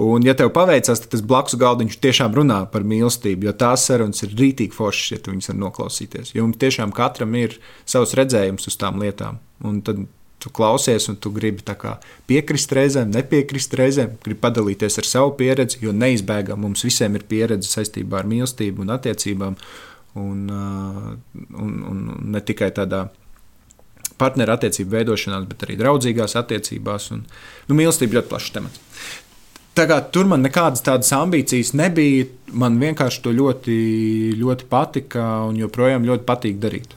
Un, 0.00 0.24
ja 0.24 0.32
tev 0.38 0.48
paveicās, 0.56 1.02
tad 1.02 1.10
tas 1.12 1.22
blakus 1.26 1.58
galdiņš 1.60 1.98
tiešām 2.00 2.36
runā 2.38 2.62
par 2.72 2.86
mīlestību, 2.88 3.48
jo 3.48 3.52
tās 3.60 3.84
sarunas 3.88 4.24
ir 4.24 4.32
rītīgi 4.38 4.72
foršas, 4.72 5.10
ja 5.12 5.18
tu 5.20 5.34
viņus 5.34 5.50
vari 5.50 5.60
noklausīties. 5.60 6.32
Jo 6.38 6.46
tiešām 6.62 6.94
katram 6.96 7.36
ir 7.36 7.58
savs 7.84 8.14
redzējums 8.16 8.70
uz 8.70 8.78
tām 8.80 9.02
lietām. 9.02 9.42
Un 9.66 9.82
tad 9.84 10.06
tu 10.40 10.48
klausies, 10.56 11.10
un 11.12 11.18
tu 11.20 11.32
gribi 11.36 11.60
piekrist 12.30 12.72
reizēm, 12.72 13.12
nepiekrist 13.12 13.76
reizēm, 13.76 14.16
gribi 14.24 14.40
padalīties 14.40 14.96
ar 15.02 15.08
savu 15.08 15.34
pieredzi, 15.36 15.82
jo 15.84 15.92
neizbēgami 15.92 16.64
mums 16.64 16.84
visiem 16.86 17.18
ir 17.18 17.28
pieredze 17.28 17.68
saistībā 17.68 18.22
ar 18.22 18.30
mīlestību 18.30 18.86
un 18.86 18.96
attiecībām. 18.96 19.60
Un, 20.20 20.48
un, 20.50 21.74
un 21.86 21.98
ne 22.32 22.40
tikai 22.42 22.72
tādā 22.74 23.04
partneru 24.20 24.54
attiecību 24.54 24.98
veidošanās, 24.98 25.48
bet 25.50 25.66
arī 25.66 25.78
draudzīgās 25.80 26.36
attiecībās. 26.40 27.10
Un, 27.16 27.24
nu, 27.68 27.78
mīlestība 27.78 28.20
ļoti 28.20 28.32
plašs 28.32 28.54
temats. 28.56 28.84
Tagad 29.78 30.10
tur 30.12 30.26
man 30.28 30.42
nekādas 30.42 30.82
tādas 30.84 31.12
ambīcijas 31.14 31.72
nebija. 31.78 32.26
Man 32.52 32.80
vienkārši 32.82 33.22
to 33.24 33.32
ļoti, 33.34 33.76
ļoti 34.40 34.66
patika 34.70 35.26
un 35.46 35.60
joprojām 35.60 36.06
ļoti 36.08 36.26
patīk 36.26 36.58
darīt. 36.62 36.96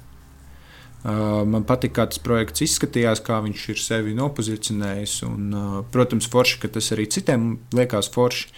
Uh, 1.03 1.43
man 1.43 1.65
patīk, 1.67 1.91
kā 1.97 2.05
tas 2.07 2.21
projekts 2.23 2.63
izskatījās, 2.63 3.19
kā 3.25 3.41
viņš 3.43 3.63
ir 3.73 3.79
sevi 3.83 4.15
nopozicionējis. 4.17 5.17
Un, 5.27 5.49
uh, 5.51 5.79
protams, 5.93 6.29
forši, 6.31 6.61
ka 6.63 6.71
tas 6.77 6.89
arī 6.95 7.09
citiem 7.11 7.57
liekas 7.75 8.09
forši. 8.13 8.49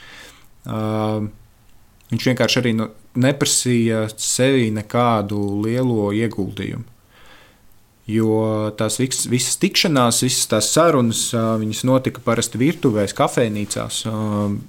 Uh, 0.66 1.26
viņš 2.14 2.28
vienkārši 2.32 2.62
arī 2.62 2.76
no, 2.78 2.92
neprasīja 3.18 4.06
sevī 4.16 4.70
nekādu 4.74 5.42
lielo 5.66 6.12
ieguldījumu. 6.16 6.95
Jo 8.06 8.70
tās 8.78 9.00
visas, 9.02 9.26
visas 9.26 9.56
tikšanās, 9.58 10.22
visas 10.28 10.46
tās 10.52 10.68
sarunas, 10.76 11.24
viņas 11.34 11.82
notika 11.90 12.22
parasti 12.22 12.60
virtuvēs, 12.62 13.16
kafejnīcās. 13.18 14.04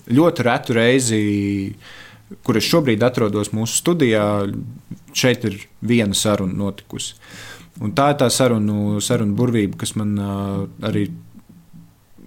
Ļoti 0.08 0.46
retu 0.46 0.76
reizi, 0.78 1.20
kur 2.46 2.56
es 2.56 2.64
šobrīd 2.64 3.04
atrodos 3.04 3.52
mūsu 3.52 3.76
studijā, 3.82 4.24
šeit 5.12 5.44
ir 5.50 5.58
viena 5.84 6.16
saruna 6.16 6.56
notikusi. 6.64 7.12
Un 7.84 7.92
tā 7.92 8.14
ir 8.14 8.20
tā 8.22 8.30
sarunu, 8.32 9.02
sarunu 9.04 9.36
burvība, 9.36 9.82
kas 9.84 9.92
man 10.00 10.16
arī. 10.88 11.10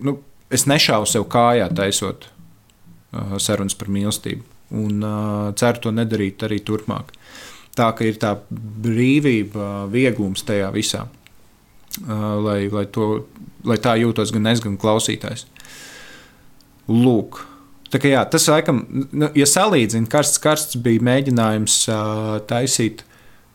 Nu, 0.06 0.20
es 0.54 0.68
nešāvu 0.70 1.10
sev 1.10 1.26
kājā, 1.26 1.72
taisot 1.74 2.30
sarunas 3.42 3.74
par 3.74 3.90
mīlestību. 3.90 4.46
Un 4.78 5.02
ceru 5.58 5.82
to 5.82 5.96
nedarīt 5.98 6.46
arī 6.46 6.62
turpmāk 6.62 7.16
tā 7.80 7.90
ka 7.96 8.08
ir 8.08 8.20
tā 8.22 8.36
brīvība, 8.50 9.88
vieglums 9.92 10.44
tajā 10.48 10.70
visā. 10.76 11.06
Lai, 12.06 12.70
lai, 12.72 12.86
to, 12.94 13.26
lai 13.68 13.80
tā 13.82 13.96
jūtos 14.00 14.32
gan 14.36 14.48
es, 14.52 14.62
gan 14.64 14.78
klausītājs. 14.80 15.48
Lūk, 16.90 17.42
tā 17.94 18.02
kā 18.02 18.12
jā, 18.14 18.22
tas 18.30 18.48
laikam, 18.50 18.84
nu, 18.90 19.30
ja 19.38 19.46
salīdzina, 19.50 20.10
karsts, 20.10 20.40
karsts 20.42 20.80
bija 20.82 21.04
mēģinājums 21.06 21.82
uh, 21.92 22.38
taisīt 22.50 23.04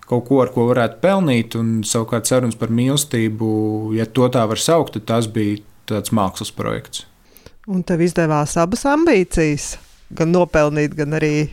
kaut 0.04 0.26
ko, 0.28 0.40
ar 0.44 0.52
ko 0.54 0.68
varētu 0.68 1.00
pelnīt, 1.02 1.56
un 1.58 1.78
savukārt 1.86 2.28
sarunas 2.28 2.58
par 2.60 2.72
mīlestību, 2.74 3.48
ja 3.96 4.06
to 4.06 4.28
tā 4.34 4.44
var 4.50 4.60
saukt, 4.60 4.98
tad 4.98 5.06
tas 5.08 5.30
bija 5.30 5.62
tāds 5.88 6.12
mākslas 6.14 6.52
projekts. 6.54 7.06
Un 7.70 7.80
tev 7.86 8.02
izdevās 8.04 8.58
abas 8.60 8.84
ambīcijas, 8.88 9.74
gan 10.14 10.34
nopelnīt, 10.34 10.94
gan 10.98 11.16
arī 11.16 11.48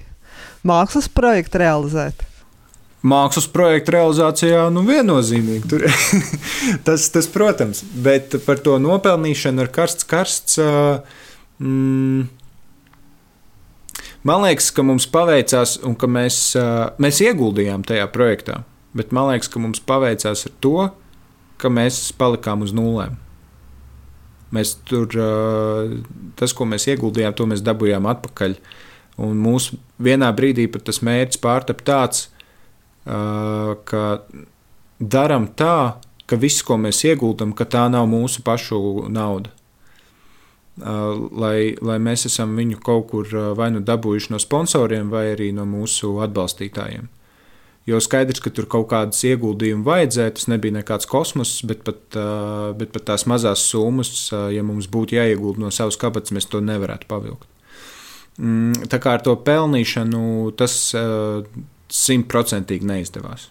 mākslas 0.67 1.07
projektu 1.13 1.61
realizēt 1.63 2.25
mākslas 3.01 3.47
projekta 3.49 3.95
realizācijā 3.97 4.67
nu, 4.73 4.83
viennozīmīgi. 4.85 5.69
Tur, 5.69 5.85
tas, 6.87 7.07
tas, 7.13 7.29
protams, 7.31 7.81
bet 8.05 8.35
par 8.45 8.61
to 8.61 8.77
nopelnīšanu 8.81 9.65
ar 9.65 9.71
karsts, 9.73 10.07
karsts. 10.09 10.59
Mm, 11.61 12.27
man 14.27 14.45
liekas, 14.45 14.69
ka 14.75 14.85
mums 14.85 15.09
paveicās 15.11 15.79
un 15.85 15.97
ka 15.97 16.09
mēs, 16.09 16.43
mēs 17.01 17.23
ieguldījām 17.25 17.85
tajā 17.87 18.07
projektā. 18.13 18.61
Bet 18.97 19.13
man 19.15 19.31
liekas, 19.31 19.49
ka 19.49 19.61
mums 19.63 19.81
paveicās 19.87 20.45
ar 20.49 20.55
to, 20.63 20.77
ka 21.61 21.71
mēs 21.73 22.09
palikām 22.17 22.65
uz 22.65 22.73
nulēm. 22.75 23.17
Mēs 24.51 24.75
tur, 24.83 25.07
tas, 26.35 26.53
ko 26.53 26.67
mēs 26.67 26.89
ieguldījām, 26.91 27.33
to 27.37 27.47
mēs 27.47 27.63
dabūjām 27.63 28.09
atpakaļ. 28.11 28.57
Un 29.21 29.39
mūsu 29.39 29.77
vienā 30.01 30.27
brīdī 30.35 30.65
pat 30.71 30.83
tas 30.89 30.99
mērķis 31.05 31.39
pārtapa 31.39 31.85
tāds, 31.87 32.25
ka 32.27 32.40
darām 35.01 35.47
tā, 35.57 35.77
ka 36.29 36.39
viss, 36.39 36.63
ko 36.63 36.77
mēs 36.79 37.03
ieguldam, 37.07 37.55
ka 37.57 37.65
tā 37.65 37.87
nav 37.91 38.07
mūsu 38.11 38.43
pašu 38.45 39.09
nauda. 39.11 39.51
Lai, 40.81 41.75
lai 41.83 41.97
mēs 41.99 42.25
esam 42.29 42.55
viņu 42.57 42.79
kaut 42.81 43.09
kur 43.11 43.33
vai 43.57 43.69
nu 43.73 43.81
dabūjuši 43.85 44.31
no 44.31 44.39
sponsoriem, 44.39 45.09
vai 45.11 45.33
arī 45.33 45.51
no 45.53 45.65
mūsu 45.67 46.15
atbalstītājiem. 46.23 47.09
Jo 47.89 47.97
skaidrs, 47.97 48.39
ka 48.39 48.51
tur 48.53 48.67
kaut 48.69 48.91
kādas 48.91 49.23
ieguldījumus 49.25 49.87
vajadzēja, 49.87 50.35
tas 50.37 50.47
nebija 50.51 50.77
nekāds 50.77 51.09
kosmos, 51.09 51.55
bet 51.67 51.81
pat, 51.85 52.17
bet 52.77 52.93
pat 52.93 53.07
tās 53.09 53.25
mazās 53.29 53.65
summas, 53.67 54.29
ja 54.31 54.61
mums 54.63 54.87
būtu 54.91 55.17
jāiegulda 55.17 55.65
no 55.65 55.71
savas 55.73 55.97
kabatas, 55.99 56.33
mēs 56.35 56.47
to 56.49 56.61
nevarētu 56.61 57.09
pavilkt. 57.09 57.49
Mm, 58.37 58.85
tā 58.87 59.01
kā 59.01 59.17
ar 59.17 59.25
to 59.25 59.33
pelnīšanu 59.35 60.53
tas 60.57 60.93
simtprocentīgi 61.91 62.87
neizdevās. 62.87 63.49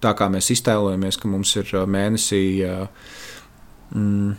Tā 0.00 0.14
kā 0.16 0.30
mēs 0.32 0.48
iztēlojamies, 0.54 1.18
ka 1.20 1.28
mums 1.28 1.52
ir 1.60 1.72
mēnesī 1.92 2.42
mm, 2.64 4.30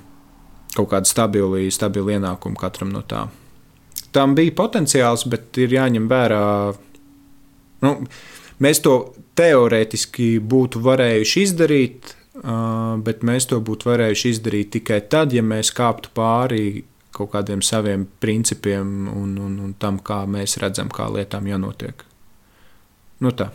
kaut 0.76 0.90
kāda 0.94 1.10
stabila, 1.10 1.62
stabila 1.74 2.18
ienākuma 2.18 2.58
katram 2.60 2.94
no 2.94 3.04
tā. 3.06 3.28
Tam 4.12 4.34
bija 4.36 4.56
potenciāls, 4.58 5.28
bet 5.32 5.58
ir 5.62 5.78
jāņem 5.78 6.10
vērā. 6.12 6.42
Nu, 7.86 7.94
mēs 8.64 8.82
to 8.84 8.96
teorētiski 9.40 10.34
būtu 10.44 10.82
varējuši 10.84 11.46
izdarīt, 11.46 12.16
bet 13.06 13.26
mēs 13.28 13.48
to 13.52 13.62
būtu 13.64 13.92
varējuši 13.92 14.34
izdarīt 14.36 14.74
tikai 14.78 15.02
tad, 15.12 15.36
ja 15.36 15.44
mēs 15.46 15.72
kāptu 15.78 16.12
pāri 16.18 16.84
kaut 17.12 17.34
kādiem 17.34 17.62
saviem 17.64 18.06
principiem 18.24 19.10
un, 19.12 19.36
un, 19.38 19.58
un 19.66 19.74
tam, 19.80 20.00
kā 20.00 20.24
mēs 20.26 20.58
redzam, 20.62 20.90
kā 20.90 21.10
lietām 21.12 21.48
jānotiek. 21.48 22.06
Nu 23.22 23.34
tā. 23.38 23.52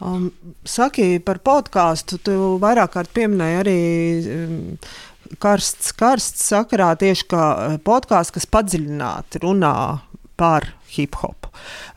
Um, 0.00 0.30
saki 0.64 1.18
par 1.24 1.42
podkāstu. 1.44 2.16
Tu 2.24 2.34
vairāk 2.62 2.94
kārt 2.94 3.12
pieminēji 3.16 3.58
arī 3.60 3.80
um, 4.32 4.60
karsts, 5.42 5.92
karsts 5.98 6.46
sakarā 6.50 6.94
tieši 6.98 7.26
kā 7.30 7.46
eh, 7.66 7.74
podkāsts, 7.84 8.34
kas 8.34 8.48
padziļināti 8.50 9.42
runā 9.44 9.74
par 10.40 10.70
hip 10.90 11.18
hop. 11.20 11.50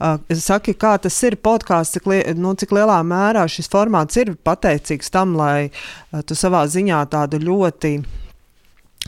Uh, 0.03 0.20
saki, 0.36 0.75
kā 0.77 0.98
tas 1.01 1.15
ir 1.24 1.38
podkāsts, 1.41 1.96
cik, 1.96 2.10
li, 2.12 2.20
nu, 2.36 2.51
cik 2.60 2.74
lielā 2.75 3.00
mērā 3.08 3.46
šis 3.50 3.72
formāts 3.72 4.20
ir 4.20 4.34
pateicīgs 4.36 5.13
tam, 5.13 5.38
lai 5.39 5.70
uh, 5.70 6.20
tu 6.27 6.36
savā 6.38 6.65
ziņā 6.70 7.00
tādu 7.13 7.39
ļoti 7.41 7.96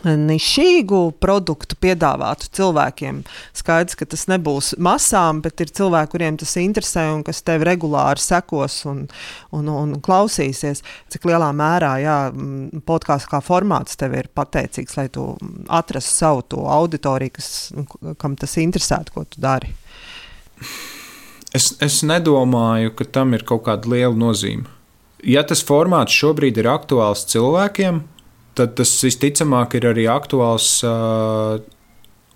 nišīgu 0.03 1.15
produktu 1.23 1.77
piedāvātu 1.81 2.49
cilvēkiem. 2.57 3.21
Skaidrs, 3.55 3.95
ka 3.97 4.07
tas 4.09 4.25
nebūs 4.29 4.73
masām, 4.81 5.41
bet 5.45 5.61
ir 5.63 5.71
cilvēki, 5.75 6.11
kuriem 6.11 6.37
tas 6.41 6.55
interesē 6.61 7.07
un 7.13 7.23
kas 7.25 7.41
tev 7.45 7.63
regulāri 7.65 8.21
sekos 8.21 8.81
un, 8.89 9.05
un, 9.55 9.71
un 9.71 9.95
klausīsies. 10.03 10.83
Cik 11.13 11.29
lielā 11.31 11.49
mērā 11.55 11.93
jā, 12.03 12.17
podkāsts 12.85 13.31
kā 13.31 13.41
formāts 13.45 13.97
tev 13.99 14.17
ir 14.19 14.29
pateicīgs, 14.35 14.97
lai 14.99 15.07
tu 15.09 15.31
atrastu 15.67 16.13
savu 16.25 16.45
to 16.55 16.65
auditoriju, 16.69 17.35
kas, 17.39 17.49
kam 18.21 18.37
tas 18.39 18.57
interesētu, 18.61 19.15
ko 19.15 19.25
tu 19.29 19.41
dari. 19.41 19.73
Es, 21.55 21.71
es 21.79 22.01
nedomāju, 22.03 22.91
ka 22.99 23.07
tam 23.07 23.33
ir 23.33 23.45
kaut 23.47 23.63
kāda 23.69 23.89
liela 23.89 24.15
nozīme. 24.17 24.67
Ja 25.25 25.41
tas 25.47 25.63
formāts 25.65 26.13
šobrīd 26.13 26.59
ir 26.59 26.67
aktuāls 26.69 27.23
cilvēkiem, 27.31 28.03
tad 28.57 28.75
tas 28.79 28.91
visticamāk 29.05 29.77
ir 29.79 29.89
arī 29.91 30.07
aktuāls 30.12 30.79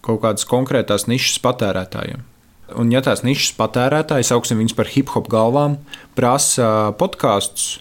kaut 0.06 0.22
kādas 0.24 0.48
konkrētās 0.48 1.08
nišas 1.10 1.42
patērētājiem. 1.44 2.26
Un, 2.78 2.92
ja 2.94 3.02
tās 3.02 3.24
nišas 3.26 3.56
patērētāji, 3.58 4.28
sauksim 4.30 4.60
viņus 4.62 4.76
par 4.78 4.90
hip 4.94 5.14
hop 5.16 5.30
galvām, 5.32 5.80
prasa 6.18 6.92
podkāstus, 7.00 7.80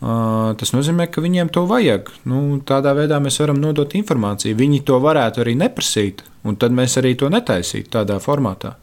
tas 0.00 0.72
nozīmē, 0.74 1.06
ka 1.12 1.22
viņiem 1.24 1.50
to 1.52 1.64
vajag. 1.68 2.08
Nu, 2.28 2.60
tādā 2.66 2.94
veidā 2.96 3.20
mēs 3.22 3.38
varam 3.42 3.60
nodot 3.60 3.94
informāciju. 3.96 4.56
Viņi 4.58 4.82
to 4.88 4.98
varētu 5.04 5.44
arī 5.44 5.56
neprasīt, 5.60 6.24
un 6.44 6.56
tad 6.60 6.74
mēs 6.76 6.96
arī 7.00 7.14
to 7.20 7.30
netaisītu 7.32 7.92
tādā 7.98 8.18
formātā. 8.22 8.74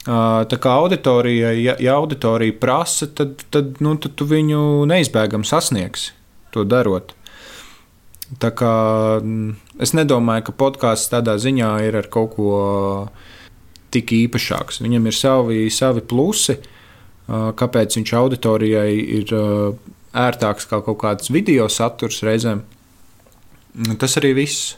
Tā 0.00 0.56
kā 0.56 0.74
auditorija, 0.80 1.52
ja, 1.60 1.74
ja 1.82 1.98
auditorija 2.00 2.56
prasa, 2.56 3.10
tad, 3.12 3.42
tad, 3.52 3.76
nu, 3.84 3.94
tad 4.00 4.16
tu 4.16 4.26
viņu 4.26 4.86
neizbēgami 4.88 5.46
sasniegsi 5.46 6.14
to 6.54 6.64
darot. 6.64 7.12
Tā 8.38 8.52
kā 8.54 8.74
mm, 9.18 9.54
es 9.82 9.94
nedomāju, 9.96 10.46
ka 10.46 10.58
podkāsts 10.62 11.10
tādā 11.10 11.34
ziņā 11.40 11.70
ir 11.88 11.98
ar 11.98 12.06
kaut 12.12 12.36
ko 12.36 12.50
tik 13.90 14.12
īpašāks. 14.14 14.78
Viņam 14.84 15.08
ir 15.10 15.16
savi, 15.16 15.62
savi 15.74 16.04
plusi, 16.06 16.60
kāpēc 17.26 17.96
viņš 17.98 18.12
auditorijai 18.20 18.92
ir 19.18 19.34
ērtāks 20.14 20.68
kā 20.70 20.78
kaut 20.86 21.00
kāds 21.02 21.30
video 21.34 21.66
saturs 21.70 22.22
reizēm. 22.26 22.62
Tas 23.98 24.16
arī 24.18 24.32
viss. 24.38 24.76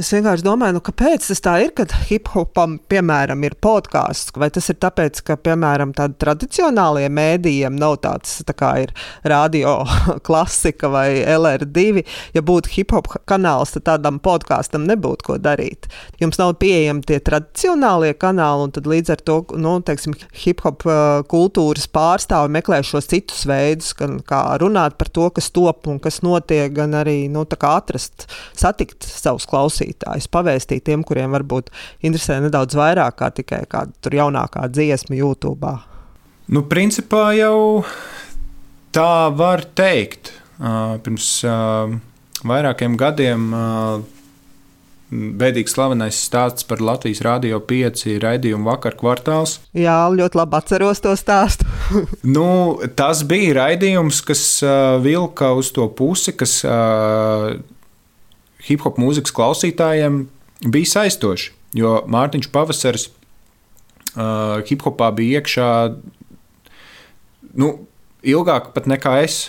Es 0.00 0.08
vienkārši 0.14 0.44
domāju, 0.46 0.78
nu, 0.78 0.80
kāpēc 0.80 1.26
tas 1.28 1.42
tā 1.44 1.58
ir, 1.60 1.74
kad 1.76 1.92
hip 2.08 2.30
hopam, 2.32 2.78
piemēram, 2.88 3.42
ir 3.44 3.52
podkāsts. 3.60 4.32
Vai 4.40 4.46
tas 4.54 4.70
ir 4.72 4.78
tāpēc, 4.80 5.18
ka, 5.26 5.34
piemēram, 5.36 5.90
tādi 5.98 6.16
tradicionālie 6.22 7.10
mēdījiem 7.12 7.76
nav 7.76 7.98
tāds 8.06 8.38
tā 8.48 8.54
kā 8.56 8.70
ir 8.86 8.94
radio 9.28 9.74
klasika 10.26 10.88
vai 10.88 11.20
LR2. 11.20 12.04
Ja 12.32 12.40
būtu 12.46 12.72
hip 12.78 12.94
hop 12.96 13.10
kanāls, 13.28 13.74
tad 13.74 13.84
tādam 13.90 14.22
podkāstam 14.24 14.86
nebūtu 14.88 15.26
ko 15.26 15.36
darīt. 15.42 15.90
Jums 16.22 16.40
nav 16.40 16.54
pieejami 16.62 17.04
tie 17.04 17.20
tradicionālie 17.26 18.14
kanāli, 18.16 18.70
un 18.70 18.74
tad 18.78 18.88
līdz 18.88 19.12
ar 19.18 19.24
to, 19.26 19.38
nu, 19.60 19.74
teiksim, 19.84 20.16
hip 20.46 20.64
hop 20.64 20.86
uh, 20.88 21.20
kultūras 21.28 21.90
pārstāvi 21.92 22.54
meklē 22.56 22.80
šos 22.88 23.10
citus 23.12 23.44
veidus, 23.50 23.92
gan 24.00 24.22
kā 24.24 24.46
runāt 24.64 24.96
par 24.96 25.12
to, 25.12 25.28
kas 25.34 25.52
top 25.52 25.90
un 25.92 26.00
kas 26.00 26.22
notiek, 26.24 26.72
gan 26.78 26.96
arī, 27.02 27.18
nu, 27.28 27.44
tā 27.44 27.60
kā 27.60 27.76
atrast, 27.82 28.30
satikt 28.56 29.04
savus 29.04 29.44
klausītājus 29.50 29.89
klausītājus, 29.90 30.28
pavēstīt 30.30 30.84
tiem, 30.84 31.02
kuriem 31.04 31.32
varbūt 31.32 31.70
interesē 32.02 32.40
nedaudz 32.40 32.74
vairāk 32.74 33.18
kā 33.18 33.30
tikai 33.30 33.64
kāda 33.68 34.10
jaunākā 34.10 34.68
dziesma 34.70 35.16
YouTube. 35.16 35.78
Nu, 36.48 36.62
principā 36.62 37.32
jau 37.36 37.84
tā 38.92 39.30
var 39.34 39.64
teikt. 39.74 40.32
Pirms 40.58 41.42
vairākiem 42.44 42.96
gadiem 42.96 43.52
Bēdīgs 45.10 45.72
slavenais 45.74 46.14
stāsts 46.14 46.62
par 46.62 46.78
Latvijas 46.78 47.18
Rādio 47.26 47.58
5 47.66 48.20
raidījumu 48.22 48.68
vakar 48.68 48.94
kvartāls. 48.94 49.56
Jā, 49.74 50.06
ļoti 50.06 50.38
labi 50.38 50.54
atceros 50.54 51.02
to 51.02 51.16
stāstu. 51.18 51.66
nu, 52.36 52.78
tas 52.94 53.24
bija 53.26 53.56
raidījums, 53.58 54.20
kas 54.22 54.62
uh, 54.62 55.00
vilka 55.02 55.50
uz 55.58 55.72
to 55.74 55.88
pusi, 55.98 56.30
kas 56.38 56.60
uh, 56.62 57.58
hip 58.70 58.84
hop 58.86 58.98
mūzikas 59.02 59.34
klausītājiem 59.34 60.22
bija 60.70 60.94
saistoši. 60.94 61.52
Jo 61.78 62.00
Mārtiņš 62.10 62.50
Pavasaris 62.50 63.08
uh, 63.10 64.58
hip 64.66 64.82
hopā 64.86 65.10
bija 65.14 65.40
iekšā 65.40 65.70
nu, 67.60 67.72
ilgāk 68.26 68.72
pat 68.74 68.88
nekā 68.90 69.20
es. 69.24 69.48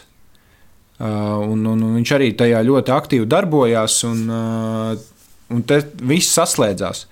Uh, 1.01 1.41
un, 1.49 1.63
un, 1.65 1.79
un 1.81 1.95
viņš 1.97 2.11
arī 2.13 2.27
tajā 2.37 2.59
ļoti 2.61 2.93
aktīvi 2.93 3.25
darbojās, 3.29 3.95
un, 4.05 4.19
uh, 4.29 5.31
un 5.49 5.63
te 5.65 5.79
viss 6.05 6.35
saslēdzās. 6.37 7.07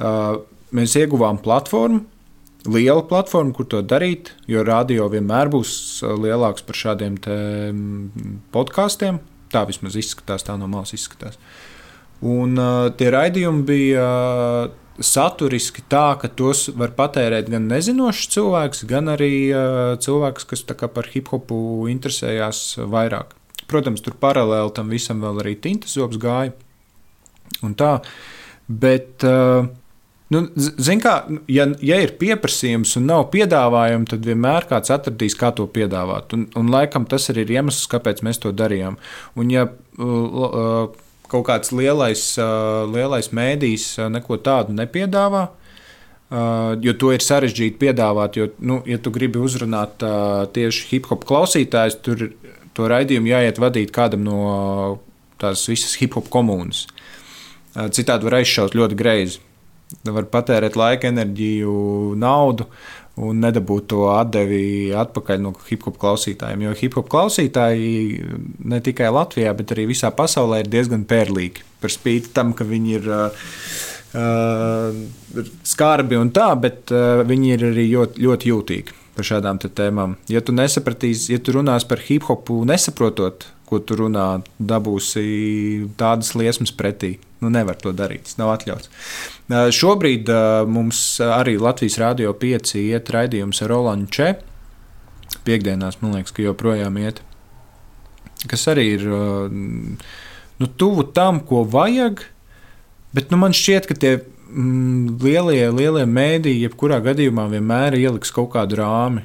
Uh, 0.00 0.40
mēs 0.74 0.96
ieguvām 0.98 1.38
platformu, 1.42 2.02
liela 2.66 3.04
platforma, 3.06 3.54
kur 3.54 3.68
to 3.70 3.84
darīt, 3.86 4.32
jo 4.50 4.64
radio 4.66 5.06
vienmēr 5.12 5.50
būs 5.52 5.72
lielāks 6.02 6.66
par 6.66 6.80
šādiem 6.82 7.20
podkāstiem. 8.50 9.22
Tā 9.50 9.64
vismaz 9.68 9.96
izskatās, 9.98 10.44
tā 10.46 10.56
no 10.58 10.68
malas 10.70 10.94
izskatās. 10.94 11.38
Un 12.20 12.58
uh, 12.60 12.90
tie 12.94 13.08
raidījumi 13.10 13.64
bija 13.66 14.04
uh, 14.04 14.80
saturiski 15.00 15.82
tā, 15.88 16.12
ka 16.20 16.28
tos 16.28 16.68
var 16.76 16.92
patērēt 16.96 17.48
gan 17.50 17.66
nezinošs 17.70 18.28
cilvēks, 18.34 18.84
gan 18.90 19.08
arī 19.14 19.32
uh, 19.50 19.96
cilvēks, 20.00 20.46
kas 20.50 20.64
par 20.68 21.08
hip 21.14 21.32
hopu 21.32 21.88
interesējās 21.90 22.80
vairāk. 22.92 23.34
Protams, 23.70 24.02
tur 24.04 24.16
paralēli 24.20 24.74
tam 24.76 24.90
visam 24.92 25.22
vēl 25.24 25.40
arī 25.42 25.54
tintas 25.56 25.96
zobs 25.96 26.20
gāja. 26.20 26.52
Un 27.64 27.74
tā, 27.78 27.98
bet 28.68 29.24
uh, 29.26 29.66
Nu, 30.30 30.44
Ziniet, 30.54 31.02
kā, 31.02 31.14
ja, 31.50 31.64
ja 31.82 31.96
ir 31.98 32.12
pieprasījums 32.20 32.92
un 33.00 33.08
nav 33.10 33.24
piedāvājuma, 33.32 34.06
tad 34.12 34.26
vienmēr 34.28 34.68
kāds 34.70 34.92
atradīs, 34.94 35.34
kā 35.38 35.50
to 35.58 35.66
piedāvāt. 35.66 36.36
Un, 36.36 36.44
un 36.58 36.70
laikam 36.70 37.06
tas 37.10 37.26
arī 37.32 37.42
ir 37.48 37.56
iemesls, 37.56 37.88
kāpēc 37.90 38.22
mēs 38.22 38.38
to 38.44 38.52
darījām. 38.54 38.98
Un, 39.34 39.50
ja 39.50 39.66
uh, 39.66 40.92
kaut 41.30 41.46
kāds 41.48 41.74
lielais, 41.74 42.22
uh, 42.38 42.86
lielais 42.92 43.32
mēdījis 43.34 43.96
neko 44.14 44.38
tādu 44.44 44.76
nepiedāvā, 44.78 45.48
Uh, 46.30 46.76
jo 46.78 46.92
to 46.94 47.08
ir 47.10 47.24
sarežģīti 47.26 47.74
piedāvāt. 47.80 48.36
Jo, 48.38 48.44
nu, 48.62 48.76
ja 48.86 49.00
tu 49.02 49.10
gribi 49.10 49.40
uzrunāt 49.42 50.04
uh, 50.06 50.44
tieši 50.54 50.84
hip 50.92 51.08
hop 51.10 51.24
klausītājus, 51.26 51.96
tur 52.06 52.22
to 52.70 52.86
raidījumu 52.86 53.32
jāiet 53.32 53.58
vadīt 53.58 53.90
kādam 53.90 54.22
no 54.22 54.36
tās 55.42 55.64
visas 55.66 55.96
hip 55.98 56.14
hop 56.14 56.30
komunas. 56.30 56.84
Uh, 57.74 57.88
citādi 57.90 58.30
var 58.30 58.38
aizšaut 58.38 58.78
ļoti 58.78 59.00
greizi 59.02 59.42
var 60.06 60.26
patērēt 60.30 60.78
laika, 60.78 61.10
enerģiju, 61.10 61.74
naudu 62.20 62.66
un 63.20 63.40
nedabūt 63.42 63.88
to 63.90 64.04
atdevi 64.14 64.92
atpakaļ 64.96 65.42
no 65.44 65.52
hip 65.66 65.84
hop 65.88 65.98
klausītājiem. 66.00 66.64
Jo 66.64 66.76
hip 66.78 66.96
hop 66.96 67.10
klausītāji 67.12 68.20
ne 68.70 68.80
tikai 68.84 69.10
Latvijā, 69.12 69.52
bet 69.56 69.74
arī 69.74 69.88
visā 69.90 70.12
pasaulē 70.14 70.62
ir 70.62 70.70
diezgan 70.72 71.04
pērlīgi. 71.08 71.66
Par 71.82 71.92
spīti 71.92 72.32
tam, 72.36 72.54
ka 72.56 72.68
viņi 72.68 72.96
ir. 73.00 73.10
Uh, 74.10 74.96
skarbi 75.62 76.16
un 76.18 76.32
tā, 76.34 76.48
bet 76.58 76.90
uh, 76.90 77.20
viņi 77.22 77.52
ir 77.54 77.68
arī 77.68 77.84
ļoti, 77.92 78.24
ļoti 78.26 78.50
jūtīgi. 78.50 78.96
par 79.14 79.26
šādām 79.28 79.58
tēmām. 79.60 80.16
Ja 80.32 80.40
tu 80.40 80.54
nesapratīsi, 80.56 81.34
ja 81.34 81.38
tu 81.38 81.52
runās 81.54 81.84
par 81.86 82.00
hip 82.06 82.24
hopu, 82.30 82.62
nesaprotot, 82.66 83.46
ko 83.68 83.78
tu 83.78 83.98
runā, 84.00 84.40
dabūsi 84.58 85.90
tādas 86.00 86.32
liesmas 86.34 86.72
pretī. 86.72 87.18
Nu, 87.40 87.52
nevar 87.52 87.78
to 87.80 87.92
darīt, 87.96 88.26
tas 88.26 88.38
nav 88.40 88.54
atļauts. 88.56 88.90
Šobrīd 89.50 90.28
mums 90.70 91.00
arī 91.24 91.56
Latvijas 91.58 91.98
Rādio 91.98 92.30
5 92.38 92.76
iet 92.78 93.10
raidījums 93.10 93.62
ar 93.64 93.72
Rolandu 93.72 94.12
Če. 94.14 94.28
Piektdienās, 95.46 95.98
man 96.02 96.14
liekas, 96.14 96.34
ka 96.36 96.44
joprojām 96.44 96.98
iet. 97.02 97.18
Kas 98.50 98.68
arī 98.70 98.84
ir 98.94 99.06
nu, 100.60 100.68
tuvu 100.78 101.08
tam, 101.16 101.40
ko 101.46 101.64
vajag. 101.66 102.22
Bet 103.16 103.32
nu, 103.32 103.40
man 103.42 103.56
šķiet, 103.56 103.88
ka 103.90 103.96
tie 103.98 104.12
mm, 104.20 105.16
lielie, 105.24 105.64
lielie 105.74 106.06
mēdīji, 106.06 106.68
jebkurā 106.68 107.00
gadījumā, 107.04 107.48
vienmēr 107.50 107.98
ieliks 107.98 108.30
kaut 108.34 108.52
kādu 108.54 108.78
rāmi, 108.78 109.24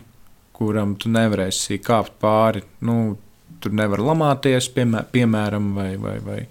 kuram 0.58 0.96
tu 0.98 1.12
nevarēsi 1.14 1.78
kāpt 1.86 2.18
pāri. 2.24 2.64
Nu, 2.82 3.14
tur 3.62 3.76
nevar 3.78 4.02
lamāties, 4.10 4.72
piemēr, 4.74 5.06
piemēram, 5.14 5.70
vai. 5.78 5.92
vai, 6.02 6.18
vai. 6.26 6.42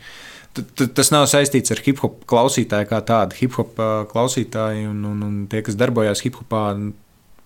Tas 0.54 1.10
nav 1.10 1.26
saistīts 1.26 1.72
ar 1.74 1.80
hip 1.82 1.98
hop 2.04 2.20
klausītāju 2.30 2.86
kā 2.90 3.00
tādu. 3.06 3.34
Hip 3.40 3.56
hop 3.58 3.80
klausītāji 4.12 4.86
un, 4.86 5.00
un, 5.10 5.22
un 5.26 5.40
tie, 5.50 5.64
kas 5.66 5.78
darbojās 5.78 6.22
hip 6.22 6.38
hopā, 6.38 6.68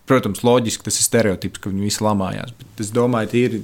protams, 0.09 0.45
loģiski 0.45 0.85
tas 0.85 1.01
ir 1.01 1.07
stereotips, 1.07 1.63
ka 1.63 1.73
viņi 1.73 1.87
visi 1.89 2.05
lamājās. 2.05 2.53
Bet 2.61 2.85
es 2.85 2.93
domāju, 2.93 3.33
ka 3.33 3.41
ir 3.41 3.61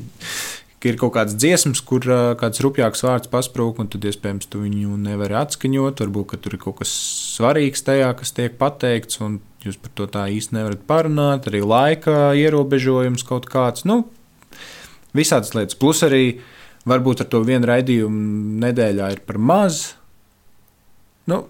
ir 0.90 0.98
kaut 1.00 1.14
kāds 1.16 1.36
dziesmas, 1.38 1.80
kur 1.84 2.04
uh, 2.08 2.34
kāds 2.38 2.60
rupjāks 2.64 3.04
vārds 3.04 3.30
pasprūk, 3.32 3.80
un 3.80 3.88
tad 3.92 4.04
iespējams 4.04 4.48
tu 4.52 4.64
viņu 4.64 4.98
nevari 5.00 5.36
atskaņot. 5.40 6.02
Varbūt 6.04 6.36
tur 6.44 6.56
ir 6.56 6.62
kaut 6.62 6.80
kas 6.82 6.92
svarīgs 7.36 7.84
tajā, 7.86 8.10
kas 8.18 8.34
tiek 8.36 8.58
pateikts, 8.60 9.20
jūs 9.64 9.78
par 9.80 9.94
to 9.96 10.08
tā 10.12 10.26
īsti 10.32 10.58
nevarat 10.58 10.84
parunāt. 10.88 11.48
Arī 11.48 11.62
laika 11.64 12.34
ierobežojums 12.36 13.24
kaut 13.28 13.48
kāds. 13.50 13.86
Nu, 13.88 14.02
visādas 15.16 15.54
lietas. 15.56 15.78
Plus 15.78 16.04
arī 16.06 16.24
varbūt 16.88 17.24
ar 17.24 17.28
to 17.32 17.42
vienu 17.46 17.68
raidījumu 17.70 18.60
nedēļā 18.64 19.10
ir 19.16 19.20
par 19.26 19.38
maz. 19.40 19.82
Nu, 21.30 21.44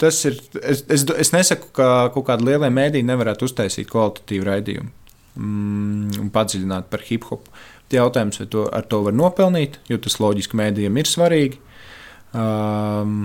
tas 0.00 0.18
ir. 0.28 0.38
Es, 0.60 0.84
es, 0.90 1.04
es 1.04 1.32
nesaku, 1.34 1.70
ka 1.76 2.10
kaut 2.14 2.26
kāda 2.30 2.46
liela 2.46 2.70
mēdīņa 2.74 3.12
nevarētu 3.12 3.46
uztaisīt 3.48 3.90
kvalitatīvu 3.90 4.48
raidījumu 4.48 4.90
mm, 4.90 6.20
un 6.22 6.32
padziļināt 6.34 6.90
par 6.92 7.04
hip 7.06 7.28
hopu. 7.30 7.52
Jautājums, 7.90 8.38
vai 8.38 8.46
to, 8.46 8.68
ar 8.70 8.84
to 8.86 9.00
var 9.02 9.14
nopelnīt, 9.18 9.80
jo 9.90 9.98
tas 9.98 10.20
loģiski 10.22 10.58
mēdījiem 10.60 10.98
ir 11.00 11.08
svarīgi. 11.10 11.58
Um, 12.30 13.24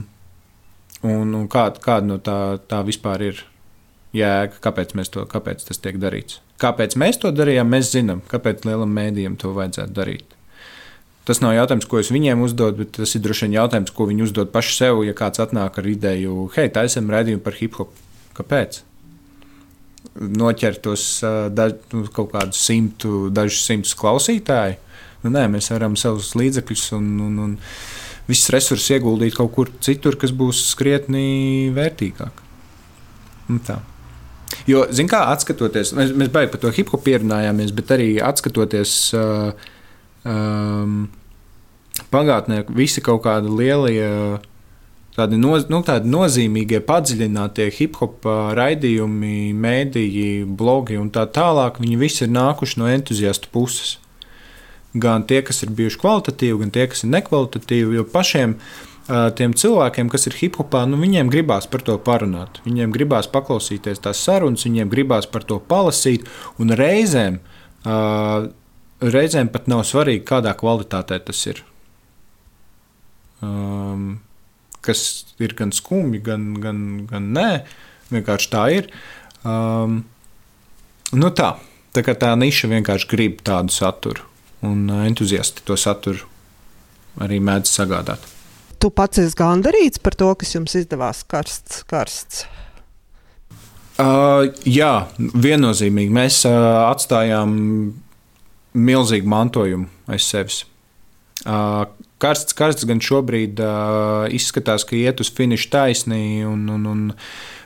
un, 1.05 1.35
un 1.37 1.43
kāda, 1.51 1.81
kāda 1.83 2.09
no 2.09 2.17
tā, 2.17 2.37
tā 2.65 2.79
vispār 2.87 3.27
ir 3.27 3.43
jēga, 4.15 4.57
kāpēc, 4.63 4.95
to, 5.13 5.27
kāpēc 5.29 5.67
tas 5.67 5.81
tiek 5.81 5.99
darīts? 6.01 6.39
Kāpēc 6.61 6.95
mēs 6.97 7.19
to 7.21 7.29
darījām, 7.35 7.69
mēs 7.75 7.91
zinām, 7.93 8.23
kāpēc 8.31 8.65
lielam 8.65 8.93
mēdījam 8.95 9.35
to 9.37 9.51
vajadzētu 9.53 9.95
darīt. 9.95 10.34
Tas 11.25 11.39
nav 11.41 11.55
jautājums, 11.55 11.87
ko 11.89 11.97
es 12.01 12.11
viņiem 12.13 12.43
uzdodu, 12.45 12.83
bet 12.83 12.97
tas 12.99 13.15
ir 13.17 13.23
droši 13.25 13.47
vien 13.47 13.55
jautājums, 13.57 13.93
ko 13.95 14.05
viņi 14.09 14.27
uzdod 14.27 14.51
paši 14.53 14.75
sev. 14.77 14.99
Ja 15.07 15.15
kāds 15.17 15.41
atnāk 15.41 15.79
ar 15.81 15.87
ideju, 15.89 16.49
hei, 16.57 16.67
taisam 16.73 17.09
redzējumu 17.09 17.41
par 17.45 17.57
hip 17.57 17.79
hop, 17.79 17.95
kāpēc? 18.37 18.83
noķert 20.15 20.81
tos 20.85 21.05
daž, 21.51 21.75
nu, 21.93 22.05
kaut 22.13 22.31
kādus 22.33 22.61
simtu, 22.63 23.27
dažus 23.33 23.65
simtus 23.67 23.95
klausītāju. 23.99 24.77
Nu, 25.25 25.31
nē, 25.33 25.47
mēs 25.55 25.71
varam 25.73 25.95
savus 25.99 26.33
līdzekļus 26.37 26.85
un, 26.99 27.09
un, 27.25 27.37
un 27.47 27.55
visus 28.29 28.51
resursus 28.53 28.93
ieguldīt 28.93 29.35
kaut 29.37 29.51
kur 29.55 29.71
citur, 29.83 30.17
kas 30.21 30.33
būs 30.35 30.61
krietni 30.77 31.71
vērtīgāk. 31.75 32.43
Un 33.51 33.61
tā. 33.65 33.79
Jo, 34.69 34.85
zināmā 34.93 35.11
kā 35.11 35.21
atskatoties, 35.33 35.91
mēs, 35.97 36.13
mēs 36.17 36.29
baigi 36.33 36.53
par 36.53 36.61
to 36.61 36.71
hip 36.73 36.91
hop 36.93 37.03
pierunājāmies, 37.05 37.73
bet 37.75 37.91
arī 37.97 38.09
atskatoties 38.23 38.93
uh, 39.17 39.67
um, 40.25 41.05
pagātnē, 42.11 42.63
visi 42.75 43.03
kaut 43.05 43.23
kādi 43.25 43.53
lielie. 43.53 44.09
Uh, 44.09 44.51
tādi, 45.15 45.37
noz, 45.39 45.67
nu, 45.71 45.81
tādi 45.85 46.09
nozīmīgie, 46.11 46.81
padziļinātie 46.85 47.69
hip 47.77 47.99
hop 48.01 48.25
raidījumi, 48.57 49.53
mēdīji, 49.55 50.45
blogi 50.59 50.99
un 50.99 51.11
tā 51.13 51.25
tālāk, 51.31 51.79
viņi 51.83 51.99
visi 52.01 52.25
ir 52.25 52.33
nākuši 52.35 52.81
no 52.81 52.89
entuziastu 52.91 53.51
puses. 53.53 53.95
Gan 54.95 55.25
tie, 55.27 55.41
kas 55.43 55.63
ir 55.65 55.73
bijuši 55.75 55.99
kvalitatīvi, 55.99 56.59
gan 56.63 56.75
tie, 56.75 56.85
kas 56.91 57.03
ir 57.03 57.11
nekvalitatīvi. 57.11 57.97
Jo 57.97 58.05
pašiem 58.07 58.55
tiem 59.37 59.53
cilvēkiem, 59.53 60.09
kas 60.09 60.25
ir 60.29 60.37
hip 60.39 60.55
hopā, 60.59 60.85
nu, 60.89 60.97
viņiem 61.01 61.29
gribās 61.33 61.67
par 61.69 61.83
to 61.85 61.97
parunāt. 62.01 62.61
Viņiem 62.65 62.93
gribās 62.95 63.27
paklausīties 63.31 64.01
tās 64.01 64.23
sarunas, 64.23 64.63
viņiem 64.65 64.91
gribās 64.91 65.27
par 65.29 65.43
to 65.47 65.59
palasīt. 65.59 66.25
Un 66.63 66.71
reizēm, 66.79 67.41
reizēm 69.03 69.49
pat 69.53 69.69
nav 69.71 69.83
svarīgi, 69.87 70.25
kādā 70.27 70.53
kvalitātē 70.57 71.19
tas 71.27 71.41
ir. 71.49 71.61
Um, 73.43 74.19
kas 74.85 75.25
ir 75.41 75.55
gan 75.57 75.73
skumji, 75.75 76.21
gan, 76.25 76.53
gan, 76.61 76.79
gan 77.09 77.31
nē. 77.35 77.49
Vienkārši 78.13 78.51
tā 78.53 78.65
ir. 78.73 78.91
Um, 79.45 80.03
nu 81.13 81.31
tā, 81.35 81.55
tā 81.95 82.05
kā 82.05 82.15
tā 82.17 82.31
niša 82.37 82.69
vienkārši 82.71 83.09
grib 83.11 83.41
tādu 83.45 83.73
saturu, 83.73 84.25
un 84.65 84.87
entuziasti 85.03 85.65
to 85.65 85.77
saturu 85.79 86.29
arī 87.21 87.39
mēdz 87.43 87.71
sagādāt. 87.71 88.31
Tu 88.81 88.91
pats 88.93 89.21
esi 89.21 89.37
gandarīts 89.39 90.01
par 90.03 90.17
to, 90.19 90.29
kas 90.37 90.53
jums 90.53 90.75
izdevās 90.77 91.23
karsts. 91.27 91.81
karsts. 91.89 92.45
Uh, 93.95 94.51
jā, 94.67 95.07
viennozīmīgi. 95.17 96.11
Mēs 96.11 96.41
uh, 96.49 96.91
atstājām 96.91 97.53
milzīgu 98.75 99.29
mantojumu 99.31 99.89
aiz 100.11 100.27
sevis. 100.27 100.63
Uh, 101.45 101.85
karsts, 102.23 102.55
karsts 102.57 102.87
gan 102.87 103.01
šobrīd 103.03 103.59
uh, 103.61 104.25
izskatās, 104.33 104.85
ka 104.87 104.97
iet 104.97 105.21
uz 105.21 105.29
finišu 105.35 105.69
taisnī 105.73 106.45
un, 106.47 106.63
un, 106.71 106.87
un, 106.89 107.03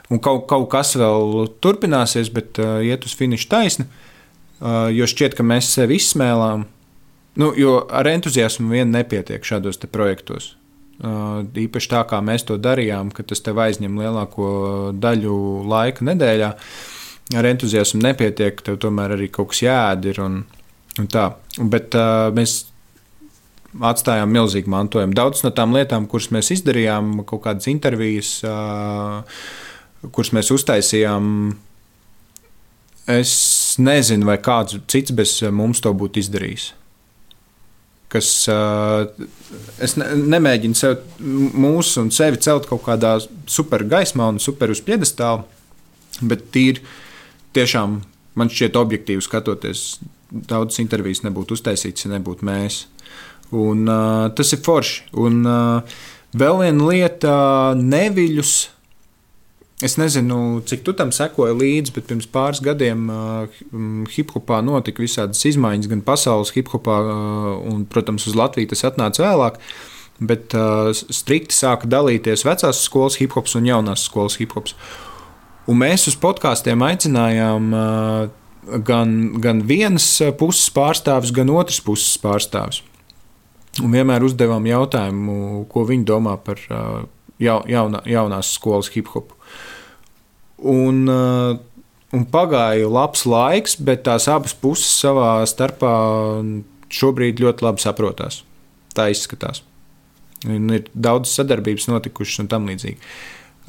un 0.09 0.21
kaut, 0.23 0.47
kaut 0.49 0.67
kas 0.73 0.95
vēl 0.99 1.47
turpināsies, 1.63 2.31
bet 2.33 2.59
uh, 2.61 2.79
iet 2.85 3.07
uz 3.07 3.15
finišu 3.19 3.49
taisni. 3.51 3.87
Uh, 4.59 4.89
jo 4.91 5.07
šķiet, 5.07 5.37
ka 5.37 5.45
mēs 5.47 5.71
sevi 5.71 5.99
izsmēlām. 6.01 6.65
Nu, 7.39 7.53
jo 7.55 7.77
ar 7.87 8.09
entuziasmu 8.11 8.73
vien 8.73 8.89
nepietiek 8.91 9.45
šādos 9.45 9.79
projektos. 9.87 10.55
Īpaši 10.99 11.91
tā, 11.93 12.01
kā 12.09 12.17
mēs 12.19 12.43
to 12.43 12.57
darījām, 12.59 13.13
ka 13.15 13.23
tas 13.23 13.39
tev 13.39 13.61
aizņem 13.63 14.01
lielāko 14.01 14.47
daļu 14.99 15.35
laika 15.71 16.03
nedēļā. 16.09 16.49
Ar 17.39 17.47
entuziasmu 17.47 18.01
nepietiek, 18.03 18.59
tev 18.65 18.81
tomēr 18.83 19.15
arī 19.15 19.29
kaut 19.31 19.53
kas. 19.53 20.19
Un, 20.19 20.41
un 20.49 20.58
tā. 21.07 21.29
Bet 21.59 21.95
uh, 21.95 22.27
mēs 22.35 22.63
atstājām 23.77 24.31
milzīgu 24.33 24.71
mantojumu. 24.71 25.15
Daudz 25.17 25.43
no 25.45 25.51
tām 25.55 25.75
lietām, 25.75 26.07
kuras 26.09 26.29
mēs 26.33 26.51
izdarījām, 26.57 27.19
kaut 27.29 27.43
kādas 27.45 27.69
intervijas, 27.69 28.39
kuras 30.09 30.33
mēs 30.35 30.49
uztaisījām, 30.55 31.29
es 33.09 33.33
nezinu, 33.81 34.27
vai 34.29 34.39
kāds 34.41 34.79
cits 34.89 35.13
bez 35.15 35.37
mums 35.53 35.83
to 35.85 35.93
būtu 35.93 36.23
izdarījis. 36.23 36.71
Kas, 38.09 38.29
es 39.85 39.93
ne, 40.01 40.07
nemēģinu 40.33 40.77
sev, 40.77 41.03
mūsu 41.21 42.01
un 42.01 42.13
sevi 42.13 42.41
celt 42.41 42.65
kaut 42.69 42.81
kādā 42.87 43.19
super 43.45 43.85
gaismā 43.85 44.31
un 44.33 44.41
super 44.41 44.73
uz 44.73 44.81
piedestāla, 44.81 45.45
bet 46.25 46.47
tīri 46.49 46.81
tiešām 47.53 47.99
man 48.39 48.49
šķiet 48.49 48.79
objektīvi 48.81 49.21
skatoties, 49.21 49.99
daudzas 50.31 50.79
intervijas 50.83 51.23
nebūtu 51.25 51.57
uztaisītas, 51.57 52.05
ja 52.05 52.13
nebūtu 52.15 52.45
mēs. 52.47 52.83
Un, 53.55 53.85
uh, 53.89 54.27
tas 54.37 54.53
ir 54.53 54.61
forši. 54.65 55.07
Un 55.17 55.41
uh, 55.47 56.01
vēl 56.37 56.59
viena 56.63 56.89
lieta, 56.91 57.37
neviļus. 57.77 58.57
Es 59.85 59.95
nezinu, 59.95 60.59
cik 60.67 60.81
tu 60.83 60.91
tam 60.91 61.13
sekoji 61.15 61.55
līdzi, 61.55 61.93
bet 61.95 62.09
pirms 62.09 62.27
pāris 62.29 62.59
gadiem 62.63 63.05
uh, 63.13 63.61
hip-hopā 64.11 64.59
notika 64.65 65.01
visādas 65.01 65.45
izmaiņas, 65.47 65.87
gan 65.87 66.01
pasaules 66.05 66.51
hip-hopā, 66.51 66.97
uh, 66.99 67.53
un, 67.71 67.85
protams, 67.89 68.27
uz 68.27 68.35
Latviju 68.35 68.73
tas 68.73 68.83
atnāca 68.91 69.23
vēlāk. 69.23 69.61
Bet 70.19 70.51
uh, 70.51 70.91
strikti 70.91 71.55
sāka 71.55 71.87
dalīties 71.87 72.43
vecās 72.43 72.83
skolas 72.83 73.15
hip-hops 73.21 73.55
un 73.55 73.69
jaunās 73.71 74.03
skolas 74.09 74.35
hip-hops. 74.41 74.75
Un 75.69 75.79
mēs 75.79 76.09
uz 76.11 76.17
podkāstiem 76.19 76.83
aicinājām 76.83 77.71
uh, 77.71 78.27
gan, 78.85 79.15
gan 79.41 79.63
vienas 79.67 80.07
puses 80.39 80.69
pārstāvis, 80.73 81.33
gan 81.35 81.51
otras 81.53 81.79
puses 81.83 82.17
pārstāvis. 82.21 82.83
Un 83.79 83.93
vienmēr 83.93 84.25
uzdevām 84.25 84.65
jautājumu, 84.67 85.65
ko 85.71 85.85
viņi 85.87 86.07
domā 86.09 86.35
par 86.43 86.61
uh, 86.73 87.03
jaunā, 87.39 88.01
jaunās 88.09 88.53
skolas 88.57 88.89
hip 88.95 89.11
hop. 89.13 89.31
Un, 90.59 91.05
uh, 91.07 91.55
un 92.15 92.25
pagāja 92.33 92.89
labs 92.89 93.23
laiks, 93.29 93.77
bet 93.79 94.03
tās 94.07 94.27
abas 94.31 94.55
puses 94.57 94.89
savā 94.99 95.37
starpā 95.47 95.93
šobrīd 96.89 97.41
ļoti 97.43 97.65
labi 97.67 97.85
saprotās. 97.85 98.41
Tā 98.97 99.07
izskatās. 99.13 99.63
Un 100.49 100.71
ir 100.73 100.87
daudz 100.95 101.31
sadarbības 101.35 101.89
notikušas 101.91 102.43
un 102.43 102.49
tam 102.51 102.67
līdzīgi. 102.69 102.97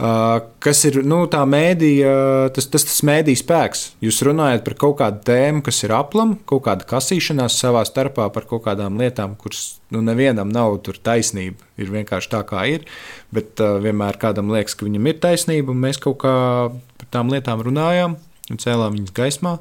Kas 0.00 0.78
ir 0.88 1.00
nu, 1.04 1.18
tā 1.28 1.42
mēdīja, 1.44 2.12
tas, 2.56 2.68
tas, 2.72 2.86
tas 2.88 3.00
mēdīja 3.04 3.40
spēks. 3.42 3.82
Jūs 4.00 4.20
runājat 4.24 4.62
par 4.64 4.76
kaut 4.80 4.96
kādu 5.00 5.20
tēmu, 5.28 5.60
kas 5.66 5.82
ir 5.84 5.92
aplam, 5.92 6.38
kaut 6.48 6.62
kāda 6.64 6.86
kasīšanās 6.88 7.58
savā 7.60 7.82
starpā 7.84 8.30
par 8.32 8.46
kaut 8.48 8.64
kādām 8.64 8.96
lietām, 9.00 9.34
kuras 9.40 9.80
nu, 9.92 10.00
nevienam 10.06 10.48
nav 10.48 10.78
taisnība. 11.04 11.68
Ir 11.76 11.92
vienkārši 11.92 12.32
tā, 12.32 12.40
kā 12.48 12.64
ir. 12.70 12.86
Bet 13.34 13.60
uh, 13.60 13.76
vienmēr 13.82 14.16
kādam 14.22 14.48
liekas, 14.54 14.78
ka 14.78 14.88
viņam 14.88 15.10
ir 15.10 15.20
taisnība, 15.20 15.74
un 15.74 15.84
mēs 15.84 16.00
kaut 16.00 16.20
kā 16.24 16.34
par 16.72 17.10
tām 17.12 17.34
lietām 17.34 17.60
runājām 17.66 18.16
un 18.50 18.62
cēlām 18.62 18.96
viņas 18.96 19.16
gaismā. 19.20 19.58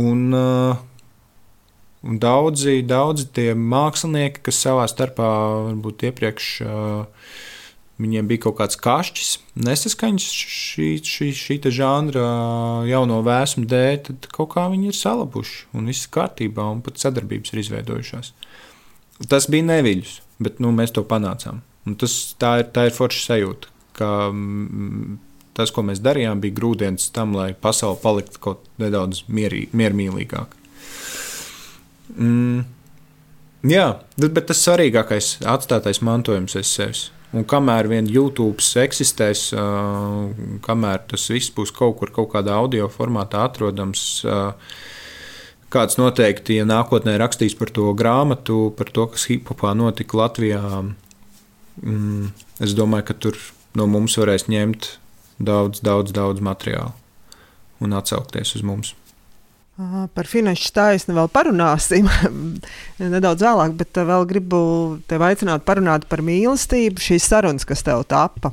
Un, 0.00 0.24
uh, 0.32 0.80
un 2.08 2.24
daudzi, 2.24 2.80
daudzi 2.88 3.28
tie 3.36 3.52
mākslinieki, 3.52 4.46
kas 4.48 4.64
savā 4.64 4.88
starpā 4.88 5.28
varbūt 5.68 6.08
iepriekš 6.08 6.50
uh, 6.64 7.30
Viņiem 7.98 8.28
bija 8.30 8.44
kaut 8.44 8.60
kāds 8.60 8.78
kašķis, 8.78 9.30
nesaskaņas 9.66 10.26
šī, 10.38 10.88
šī, 11.02 11.32
šī 11.34 11.56
žanra 11.74 12.28
jauno 12.86 13.18
vēsmu 13.26 13.66
dēļ, 13.66 13.96
tad 14.06 14.28
kaut 14.34 14.52
kā 14.52 14.68
viņi 14.70 14.92
ir 14.92 14.98
salabuši 14.98 15.64
un 15.74 15.90
viss 15.90 16.10
kārtībā, 16.14 16.62
un 16.76 16.84
pat 16.86 17.02
sadarbības 17.02 17.54
ir 17.54 17.62
izveidojušās. 17.64 18.30
Tas 19.26 19.48
bija 19.50 19.66
neviļus, 19.72 20.12
bet 20.38 20.62
nu, 20.62 20.70
mēs 20.70 20.94
to 20.94 21.02
panācām. 21.02 21.58
Un 21.88 21.98
tas, 21.98 22.14
tā, 22.38 22.60
ir, 22.62 22.70
tā 22.70 22.86
ir 22.86 22.94
forša 22.94 23.24
sajūta, 23.32 23.74
ka 23.98 24.12
tas, 25.58 25.74
ko 25.74 25.82
mēs 25.90 25.98
darījām, 26.04 26.38
bija 26.44 26.54
grūdienis 26.54 27.10
tam, 27.16 27.34
lai 27.34 27.50
pasaule 27.58 27.98
paliktu 27.98 28.38
kaut 28.46 28.66
nedaudz 28.78 29.24
mierī, 29.26 29.66
miermīlīgāka. 29.74 30.54
Mm. 32.14 32.66
Jā, 33.66 33.86
bet 34.22 34.44
tas 34.46 34.62
svarīgākais 34.62 35.40
atstātais 35.50 35.98
mantojums 36.06 36.54
aiz 36.60 36.70
sevis. 36.70 37.08
Un 37.36 37.44
kamēr 37.44 37.90
vien 37.90 38.06
YouTube 38.08 38.62
eksistēs, 38.80 39.50
kamēr 40.64 41.02
tas 41.10 41.26
viss 41.28 41.52
būs 41.52 41.72
kaut 41.76 41.98
kur, 42.00 42.12
kaut 42.14 42.30
kādā 42.32 42.54
audio 42.56 42.88
formātā 42.88 43.42
atrodams, 43.44 44.22
kāds 45.68 45.98
noteikti, 46.00 46.56
ja 46.56 46.64
nākotnē 46.68 47.18
rakstīs 47.20 47.56
par 47.58 47.72
to 47.76 47.90
grāmatu, 47.98 48.70
par 48.78 48.88
to, 48.88 49.04
kas 49.12 49.28
hip-hopā 49.28 49.74
notika 49.76 50.22
Latvijā, 50.22 50.62
mm, 51.82 52.30
es 52.64 52.72
domāju, 52.78 53.10
ka 53.10 53.18
tur 53.26 53.36
no 53.76 53.84
mums 53.92 54.16
varēs 54.16 54.48
ņemt 54.48 54.94
daudz, 55.36 55.84
daudz, 55.84 56.16
daudz 56.16 56.40
materiālu 56.40 56.96
un 57.84 57.92
atsaukties 57.94 58.56
uz 58.56 58.64
mums. 58.64 58.94
Par 59.78 60.26
finanšu 60.26 60.72
taisnu 60.74 61.14
vēl 61.14 61.28
parunāsim 61.30 62.08
nedaudz 62.98 63.44
vēlāk, 63.46 63.76
bet 63.78 64.00
vēl 64.08 64.24
gribu 64.26 64.60
tevi 65.06 65.28
aicināt 65.28 65.62
parunāt 65.68 66.08
par 66.10 66.24
mīlestību, 66.26 66.98
šīs 66.98 67.28
sarunas, 67.30 67.68
kas 67.68 67.86
tev 67.86 68.02
tapa. 68.10 68.50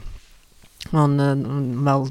Un, 0.93 1.15
un 1.17 1.63
vēl 1.81 2.03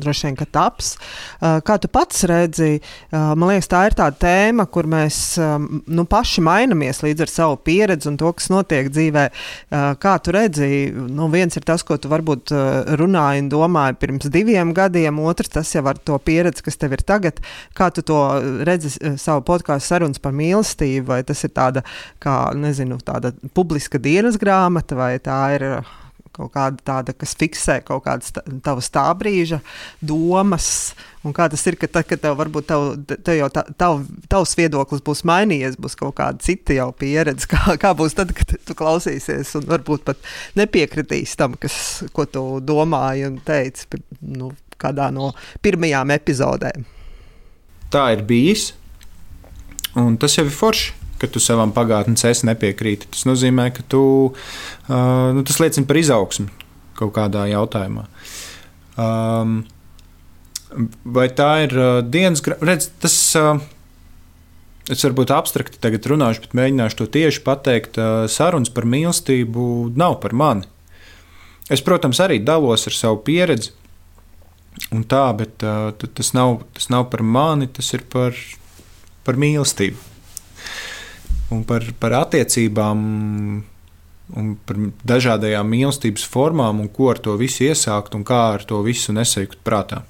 droši 0.00 0.24
vien, 0.24 0.36
ka 0.38 0.46
taps. 0.48 0.94
Kā 1.38 1.76
tu 1.80 1.90
pats 1.92 2.22
redzi, 2.30 2.78
man 3.12 3.44
liekas, 3.50 3.68
tā 3.68 3.82
ir 3.90 3.96
tā 3.98 4.06
tēma, 4.08 4.64
kur 4.72 4.88
mēs 4.88 5.18
nu, 5.60 6.06
paši 6.08 6.40
mainamies 6.46 7.02
līdz 7.04 7.26
ar 7.26 7.32
savu 7.32 7.58
pieredzi 7.60 8.08
un 8.08 8.16
to, 8.20 8.32
kas 8.38 8.48
notiek 8.48 8.88
dzīvē. 8.88 9.26
Kā 10.00 10.14
tu 10.24 10.32
redzi, 10.32 10.70
nu, 11.12 11.28
viens 11.32 11.60
ir 11.60 11.68
tas, 11.68 11.84
ko 11.84 12.00
tu 12.00 12.08
varbūt 12.12 12.54
runāji 13.02 13.44
un 13.44 13.52
domāji 13.52 14.00
pirms 14.00 14.32
diviem 14.32 14.72
gadiem, 14.76 15.20
otrs 15.20 15.52
tas 15.52 15.76
jau 15.76 15.84
ar 15.92 16.00
to 16.00 16.16
pieredzi, 16.16 16.64
kas 16.64 16.80
tev 16.80 16.96
ir 16.96 17.04
tagad. 17.04 17.44
Kā 17.76 17.92
tu 17.92 18.00
to 18.00 18.22
redzi 18.64 18.94
savu 19.20 19.44
podkāstu 19.44 19.92
sarunas 19.92 20.22
par 20.22 20.32
mīlestību, 20.40 21.10
vai 21.12 21.20
tas 21.28 21.44
ir 21.44 21.52
tāda, 21.52 21.84
kā, 22.22 22.46
nezinu, 22.56 22.96
tāda 23.04 23.36
publiska 23.52 24.00
dienas 24.00 24.40
grāmata, 24.40 24.96
vai 24.96 25.18
tā 25.20 25.42
ir 25.58 25.68
kaut 26.32 26.52
kāda 26.54 26.80
tāda, 26.84 27.14
kas 27.16 27.34
fiksē 27.38 27.78
kaut 27.84 28.04
kādas 28.06 28.32
tavas 28.64 28.88
tā 28.92 29.04
brīža 29.18 29.60
domas. 30.00 30.68
Un 31.22 31.34
kā 31.36 31.46
tas 31.52 31.62
ir, 31.70 31.76
ka 31.78 31.86
tad, 31.86 32.06
kad 32.08 32.22
tev 32.22 32.38
varbūt 32.40 32.66
tev, 32.70 32.86
tev 33.12 33.36
jau 33.38 33.48
tā, 33.54 33.62
tav, 33.78 34.00
tavs 34.32 34.56
viedoklis 34.58 35.04
būs 35.06 35.22
mainījies, 35.28 35.78
būs 35.80 35.94
kaut 36.00 36.16
kāda 36.18 36.42
cita 36.42 36.74
jau 36.74 36.88
pieredze, 36.98 37.46
kā, 37.52 37.76
kā 37.80 37.92
būs 37.98 38.16
tad, 38.18 38.32
kad 38.36 38.56
tu 38.66 38.76
klausīsies 38.78 39.54
un 39.60 39.68
varbūt 39.70 40.06
pat 40.08 40.32
nepiekritīs 40.58 41.36
tam, 41.38 41.54
kas, 41.60 41.76
ko 42.16 42.26
tu 42.26 42.46
domāji 42.64 43.28
un 43.28 43.38
teici 43.44 44.02
nu, 44.20 44.50
kādā 44.82 45.12
no 45.14 45.30
pirmajām 45.62 46.16
epizodēm. 46.16 46.88
Tā 47.92 48.08
ir 48.16 48.24
bijis, 48.26 48.72
un 50.00 50.16
tas 50.18 50.38
jau 50.38 50.48
ir 50.48 50.54
forši 50.56 51.01
ka 51.22 51.30
tu 51.30 51.38
savam 51.42 51.70
pagātnes 51.74 52.24
es 52.26 52.42
nepiekrīti. 52.46 53.06
Tas 53.14 53.22
nozīmē, 53.28 53.68
ka 53.76 53.84
tu, 53.86 54.02
uh, 54.32 55.28
nu, 55.36 55.44
tas 55.46 55.60
liecina 55.62 55.86
par 55.86 56.00
izaugsmu 56.00 56.50
kaut 56.98 57.14
kādā 57.14 57.46
jautājumā. 57.50 58.08
Um, 59.00 59.62
vai 61.06 61.28
tā 61.32 61.52
ir 61.68 61.76
uh, 61.78 62.00
dienas 62.02 62.42
grāmata? 62.44 62.90
Tas 63.02 63.16
uh, 63.38 63.62
es 64.90 65.06
varbūt 65.06 65.32
abstrakti 65.34 65.80
tagad 65.82 66.10
runāšu, 66.10 66.44
bet 66.46 66.58
mēģināšu 66.58 67.00
to 67.00 67.08
tieši 67.14 67.44
pateikt. 67.46 68.02
Sarunas 68.30 68.72
par 68.74 68.88
mīlestību 68.90 69.64
nav 69.98 70.18
par 70.24 70.34
mani. 70.36 70.66
Es, 71.70 71.80
protams, 71.86 72.18
arī 72.20 72.40
dalos 72.42 72.88
ar 72.90 72.96
savu 72.98 73.22
pieredzi, 73.24 73.70
un 74.92 75.06
tā, 75.08 75.28
bet 75.38 75.62
tas, 75.62 76.32
nav, 76.34 76.64
tas 76.74 76.90
nav 76.92 77.06
par 77.14 77.22
mani, 77.22 77.70
tas 77.70 77.94
ir 77.94 78.02
par, 78.12 78.34
par 79.24 79.38
mīlestību 79.40 80.11
un 81.52 81.62
par, 81.68 81.84
par 82.00 82.16
attiecībām 82.22 83.04
un 84.38 84.54
par 84.66 84.78
dažādajām 85.08 85.68
mīlestības 85.68 86.24
formām, 86.28 86.80
un 86.80 86.88
ko 86.92 87.10
ar 87.12 87.20
to 87.22 87.36
visu 87.40 87.66
iesākt 87.68 88.16
un 88.16 88.24
kā 88.24 88.40
ar 88.54 88.64
to 88.68 88.80
visu 88.84 89.14
nesajūt 89.16 89.60
prātā. 89.66 90.02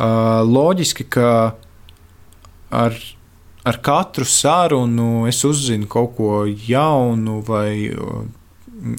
Uh, 0.00 0.40
loģiski, 0.48 1.06
ka 1.12 1.30
ar, 2.72 3.00
ar 3.68 3.80
katru 3.84 4.24
sarunu 4.28 5.26
es 5.28 5.42
uzzinu 5.44 5.88
kaut 5.90 6.14
ko 6.16 6.44
jaunu, 6.48 7.40
vai 7.44 7.92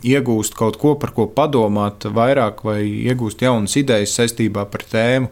iegūst 0.05 0.53
kaut 0.57 0.77
ko, 0.81 0.93
par 1.01 1.13
ko 1.17 1.25
padomāt, 1.29 2.05
vairāk, 2.05 2.61
vai 2.65 2.83
iegūst 2.85 3.41
jaunas 3.41 3.77
idejas 3.81 4.13
saistībā 4.17 4.67
par 4.69 4.85
tēmu. 4.89 5.31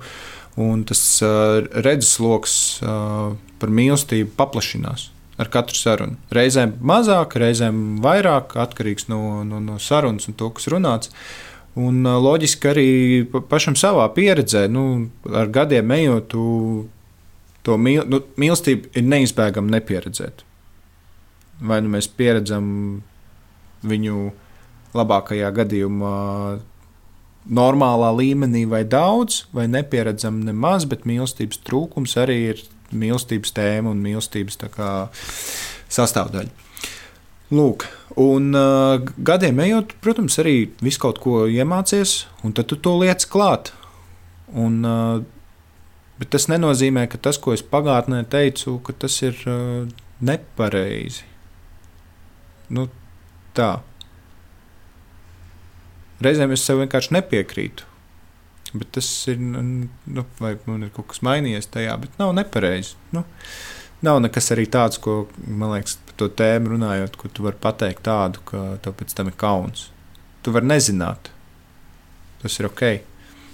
Un 0.60 0.82
tas 0.84 1.00
uh, 1.24 1.62
redzesloks 1.86 2.54
uh, 2.84 3.38
par 3.62 3.72
mīlestību 3.72 4.34
paplašinās 4.36 5.06
ar 5.40 5.50
katru 5.52 5.78
sarunu. 5.78 6.18
Reizēm 6.36 6.76
mazāk, 6.84 7.38
reizēm 7.40 8.00
vairāk, 8.04 8.58
atkarīgs 8.60 9.08
no, 9.12 9.44
no, 9.48 9.62
no 9.64 9.78
sarunas 9.80 10.28
un 10.28 10.36
to, 10.40 10.50
kas 10.56 10.68
runāts. 10.72 11.14
Un 11.80 12.04
loģiski 12.04 12.72
arī 12.72 12.90
pašam 13.48 13.78
savā 13.80 14.08
pieredzē, 14.16 14.66
nu, 14.72 14.84
ar 15.32 15.52
gadiem 15.54 15.94
ejot, 15.96 16.36
to 17.64 17.78
mīl, 17.80 18.04
nu, 18.10 18.22
mīlestību 18.42 18.92
ir 18.98 19.06
neizbēgami 19.08 19.76
nepieredzēt. 19.78 20.44
Vai 21.60 21.80
nu 21.84 21.92
mēs 21.94 22.10
pieredzam 22.20 22.66
viņu 23.88 24.32
labākajā 24.98 25.52
gadījumā 25.56 26.18
normālā 27.50 28.10
līmenī 28.18 28.66
vai 28.70 28.84
daudz, 28.88 29.46
vai 29.56 29.68
nepieredzam 29.72 30.42
nemaz, 30.46 30.86
bet 30.90 31.08
mīlestības 31.08 31.62
trūkums 31.68 32.18
arī 32.20 32.38
ir 32.52 32.64
mīlestības 32.92 33.54
tēma 33.56 33.94
un 33.94 34.02
mīlestības 34.04 34.60
sastāvdaļa. 35.90 36.52
Lūk, 37.50 37.88
un 38.22 38.54
uh, 38.54 39.02
gadiem 39.26 39.58
ejot, 39.64 39.96
protams, 40.06 40.38
arī 40.42 40.70
visu 40.86 41.02
kaut 41.02 41.18
ko 41.24 41.48
iemācies, 41.50 42.28
un 42.46 42.54
tad 42.54 42.70
tu 42.70 42.78
to 42.78 42.94
liec 43.02 43.26
klāt. 43.32 43.72
Un, 44.54 44.84
uh, 44.86 45.24
bet 46.22 46.30
tas 46.36 46.46
nenozīmē, 46.52 47.08
ka 47.10 47.18
tas, 47.18 47.42
ko 47.42 47.56
es 47.58 47.66
pagātnē 47.66 48.22
teicu, 48.30 48.78
ka 48.86 48.94
tas 48.94 49.18
ir 49.26 49.38
uh, 49.50 49.90
nepareizi. 50.22 51.26
Nu, 52.70 52.86
tā. 53.58 53.80
Reizēm 56.22 56.54
es 56.54 56.66
sev 56.68 56.84
vienkārši 56.84 57.16
nepiekrītu. 57.18 57.89
Bet 58.74 58.92
tas 59.00 59.08
ir, 59.32 59.40
nu, 59.42 59.62
nu, 60.06 60.24
vai 60.40 60.54
man 60.68 60.86
ir 60.86 60.94
kaut 60.94 61.10
kas 61.10 61.24
mainījies 61.26 61.72
tajā, 61.74 61.96
bet 62.04 62.20
nav 62.22 62.36
nepareizi. 62.38 62.94
Nu, 63.16 63.24
nav 64.06 64.20
nekas 64.22 64.52
arī 64.54 64.68
tāds, 64.70 65.00
ko, 65.02 65.24
man 65.48 65.74
liekas, 65.74 65.98
par 66.06 66.18
to 66.22 66.30
tēmu 66.42 66.76
runājot, 66.76 67.18
ko 67.18 67.32
tu 67.34 67.46
vari 67.48 67.58
pateikt 67.62 68.06
tādu, 68.06 68.44
ka 68.46 68.64
tev 68.84 68.98
pēc 69.00 69.16
tam 69.18 69.32
ir 69.32 69.38
kauns. 69.40 69.88
Tu 70.46 70.54
vari 70.54 70.70
nezināt. 70.70 71.32
Tas 72.44 72.60
ir 72.62 72.70
ok. 72.70 72.84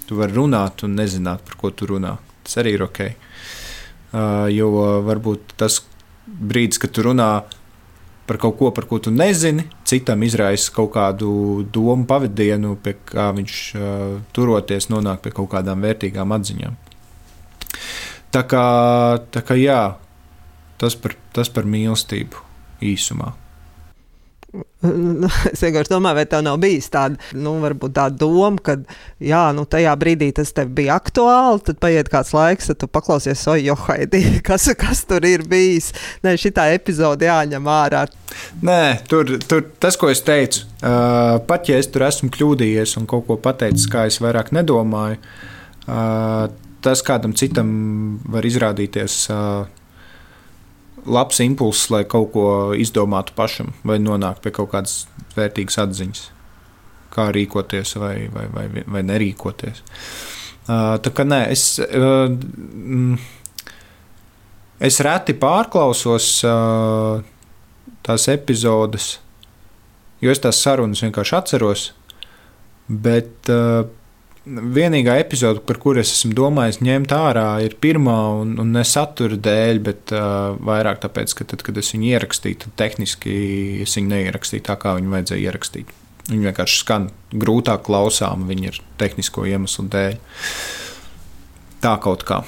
Tu 0.06 0.18
vari 0.20 0.36
runāt 0.36 0.84
un 0.86 0.98
nezināt, 1.00 1.46
par 1.48 1.58
ko 1.62 1.72
tu 1.72 1.88
runā. 1.90 2.18
Tas 2.46 2.60
arī 2.62 2.76
ir 2.76 2.86
ok. 2.86 3.02
Uh, 4.16 4.46
jo 4.54 4.70
varbūt 5.08 5.56
tas 5.60 5.80
brīdis, 6.26 6.80
kad 6.82 6.94
tu 6.96 7.04
runā 7.08 7.30
par 8.26 8.40
kaut 8.42 8.58
ko, 8.58 8.72
par 8.74 8.88
ko 8.90 9.00
tu 9.00 9.14
nezini, 9.14 9.68
citam 9.86 10.24
izraisa 10.26 10.74
kaut 10.74 10.92
kādu 10.96 11.30
domu 11.74 12.08
pavadienu, 12.10 12.76
pie 12.82 12.96
kā 13.06 13.30
viņš 13.38 13.60
uh, 13.78 14.18
turoties, 14.36 14.90
nonāk 14.90 15.22
pie 15.26 15.34
kaut 15.36 15.52
kādām 15.54 15.86
vērtīgām 15.86 16.34
atziņām. 16.36 16.78
Tā 18.34 18.44
kā, 18.50 18.66
tā 19.32 19.46
kā 19.46 19.58
jā, 19.60 19.82
tas 20.82 20.98
par, 21.00 21.16
tas 21.36 21.52
par 21.54 21.70
mīlestību 21.70 22.42
īsumā. 22.84 23.32
Es 24.86 25.64
vienkārši 25.64 25.90
domāju, 25.90 26.18
vai 26.20 26.26
tev 26.30 26.44
nav 26.46 26.58
bijis 26.62 26.88
tāda, 26.94 27.18
nu, 27.38 27.56
tāda 27.86 28.12
doma, 28.20 28.60
ka, 28.64 28.76
jā, 29.24 29.42
nu, 29.56 29.66
tajā 29.70 29.94
brīdī 30.00 30.30
tas 30.36 30.52
tev 30.56 30.70
bija 30.78 30.98
aktuāli, 31.00 31.64
tad 31.66 31.80
paiet 31.82 32.12
kāds 32.12 32.34
laiks, 32.36 32.70
tad 32.70 32.80
tu 32.84 32.90
paklausies, 32.92 33.46
oi, 33.52 33.64
johaidi, 33.66 34.22
kas, 34.48 34.68
kas 34.80 35.06
tur 35.10 35.26
ir 35.28 35.46
bijis. 35.50 35.92
Nē, 36.26 36.36
šī 36.42 36.54
epizode 36.76 37.28
jāņem 37.30 37.72
ārā. 37.72 38.06
Nē, 38.66 38.82
tur, 39.10 39.38
tur 39.48 39.66
tas, 39.82 39.98
ko 40.00 40.12
es 40.12 40.22
teicu, 40.26 40.66
uh, 40.82 41.40
pat 41.48 41.72
ja 41.72 41.80
es 41.82 41.90
tur 41.92 42.06
esmu 42.08 42.30
kļūdījies 42.36 42.98
un 43.00 43.10
kaut 43.10 43.26
ko 43.30 43.40
pateicis, 43.42 43.88
kā 43.92 44.06
es 44.10 44.20
vairāk 44.24 44.54
nedomāju, 44.56 45.18
uh, 45.88 46.46
tas 46.86 47.02
kādam 47.06 47.34
citam 47.38 47.72
var 48.30 48.46
izrādīties. 48.46 49.24
Uh, 49.34 49.85
labs 51.06 51.40
impulss, 51.44 51.90
lai 51.94 52.04
kaut 52.10 52.32
ko 52.34 52.46
izdomātu 52.78 53.36
pašam, 53.38 53.74
vai 53.88 53.98
nonāktu 54.02 54.46
pie 54.46 54.54
kaut 54.56 54.72
kādas 54.74 55.06
vērtīgas 55.36 55.80
atziņas, 55.86 56.24
kā 57.14 57.30
rīkoties 57.36 57.96
vai, 58.02 58.16
vai, 58.34 58.46
vai, 58.54 58.66
vai 58.86 59.04
nerīkoties. 59.06 59.84
Tā 60.66 61.12
kā 61.14 61.26
nē, 61.28 61.42
es, 61.54 61.66
es 64.90 65.02
reti 65.06 65.36
pārklausos 65.42 66.32
tās 68.06 68.28
epizodes, 68.34 69.12
jo 70.22 70.34
es 70.34 70.42
tās 70.42 70.62
sarunas 70.62 71.04
vienkārši 71.06 71.38
atceros. 71.38 71.92
Bet 72.86 73.50
uh, 73.50 73.88
vienīgā 74.46 75.18
epizode, 75.22 75.62
par 75.66 75.80
kuru 75.82 76.02
es 76.02 76.12
esmu 76.14 76.36
domājis 76.38 76.82
ņemt 76.86 77.14
ārā, 77.16 77.48
ir 77.66 77.78
pirmā, 77.82 78.18
un, 78.42 78.56
un 78.62 78.74
ne 78.76 78.84
satura 78.86 79.38
dēļ, 79.38 79.82
bet 79.86 80.14
uh, 80.16 80.56
vairāk 80.66 81.02
tāpēc, 81.06 81.34
ka 81.40 81.48
tad, 81.54 81.66
kad 81.66 81.78
es 81.82 81.92
viņu 81.96 82.12
ierakstīju, 82.14 82.62
tad 82.66 82.76
tehniski 82.84 83.38
es 83.86 83.96
viņu 83.98 84.12
neierakstīju 84.14 84.66
tā, 84.70 84.78
kā 84.82 84.96
viņu 85.00 85.14
vajadzēja 85.16 85.50
ierakstīt. 85.50 85.96
Viņi 86.30 86.50
vienkārši 86.50 86.82
skan 86.82 87.10
grūtāk 87.34 87.84
klausām, 87.86 88.48
viņi 88.50 88.72
ir 88.72 88.80
tehnisko 89.02 89.46
iemeslu 89.50 89.90
dēļ. 89.94 90.22
Tā 91.86 91.98
kaut 92.02 92.26
kā. 92.26 92.42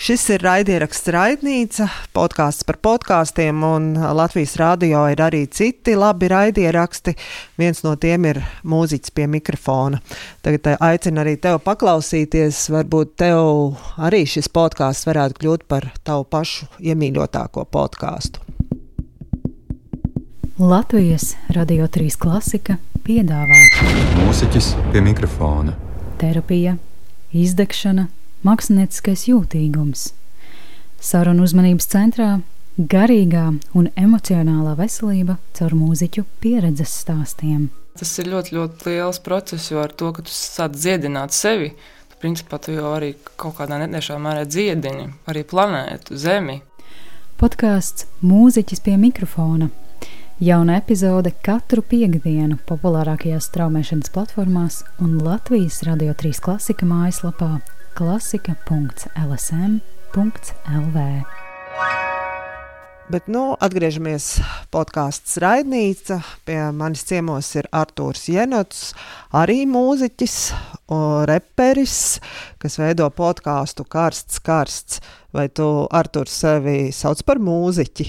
Šis 0.00 0.22
ir 0.32 0.40
raidieraksts 0.40 1.10
Raidnīca, 1.12 1.84
podkāsts 2.16 2.64
par 2.64 2.78
podkāstiem, 2.80 3.58
un 3.68 3.88
Latvijas 4.16 4.54
rādio 4.56 5.02
ir 5.12 5.20
arī 5.20 5.42
citi 5.52 5.92
labi 5.92 6.30
raidieraksti. 6.32 7.12
Viens 7.60 7.82
no 7.84 7.92
tiem 8.00 8.24
ir 8.30 8.38
mūziķis 8.64 9.12
pie 9.12 9.26
mikrofona. 9.28 9.98
Tagad 10.40 10.70
eh, 10.70 10.78
aicinu 10.88 11.20
arī 11.20 11.34
tevi 11.36 11.60
paklausīties. 11.66 12.62
Varbūt 12.72 13.12
tev 13.20 13.76
arī 14.00 14.22
šis 14.24 14.48
podkāsts 14.48 15.04
varētu 15.04 15.36
kļūt 15.42 15.66
par 15.68 15.90
tavu 16.00 16.24
pašu 16.32 16.70
iemīļotāko 16.80 17.66
podkāstu. 17.68 18.40
Latvijas 20.56 21.34
Radio 21.52 21.90
3 21.92 22.16
klasika 22.24 22.78
piedāvā 23.04 23.60
mūziķis 24.22 24.70
pie 24.94 25.04
mikrofona, 25.04 25.76
terapija, 26.24 26.78
izdegšana 27.36 28.06
mākslinieckais 28.46 29.26
jūtīgums. 29.28 30.10
Sarunu 31.00 31.44
uzmanības 31.46 31.88
centrā- 31.88 32.30
garīgā 32.94 33.46
un 33.74 33.88
emocionālā 33.96 34.76
veselība 34.76 35.38
caur 35.56 35.72
mūziķu 35.76 36.24
pieredzes 36.40 36.92
stāstiem. 37.02 37.68
Tas 37.98 38.18
ir 38.18 38.26
ļoti, 38.32 38.54
ļoti 38.56 38.86
liels 38.86 39.18
process, 39.18 39.70
jo 39.70 39.80
ar 39.82 39.92
to, 39.92 40.12
ka 40.12 40.22
tu 40.22 40.30
sāc 40.30 40.72
dziedināt 40.72 41.32
sevi, 41.32 41.72
tu 42.08 42.16
principā 42.20 42.60
tu 42.60 42.72
jau 42.72 42.94
arī 42.96 43.14
kaut 43.36 43.56
kādā 43.58 43.80
netiešā 43.80 44.16
mērā 44.16 44.46
dziedini 44.46 45.10
arī 45.26 45.44
planētu, 45.44 46.16
Zemi. 46.16 46.62
Podkāsts 47.40 48.06
Mūziķis 48.22 48.80
pie 48.84 48.96
mikrofona. 48.96 49.70
Jauna 50.40 50.76
epizode 50.76 51.32
katru 51.42 51.82
piekdienu 51.82 52.58
populārākajās 52.68 53.48
straumēšanas 53.50 54.12
platformās 54.12 54.84
un 55.00 55.18
Latvijas 55.20 55.82
Radio 55.84 56.14
3 56.16 56.40
klasika 56.40 56.86
mājaslapā 56.88 57.58
klasika.lsm.lv. 58.00 60.98
Bet, 63.10 63.26
nu, 63.28 63.42
atgriežamies 63.60 64.40
podkāsts 64.72 65.36
Raidnīca. 65.42 66.22
Pie 66.48 66.56
manis 66.72 67.04
ciemos 67.04 67.50
ir 67.60 67.68
Artūrs 67.76 68.24
Jenots, 68.32 68.94
arī 69.36 69.68
mūziķis, 69.68 70.36
reperis, 71.28 71.98
kas 72.62 72.78
veido 72.80 73.10
podkāstu 73.12 73.84
Karsts, 73.84 74.40
Karsts. 74.48 75.04
Vai 75.36 75.50
tu, 75.52 75.68
Artūrs, 75.92 76.40
sevi 76.46 76.78
sauc 76.96 77.20
par 77.28 77.36
mūziķi? 77.42 78.08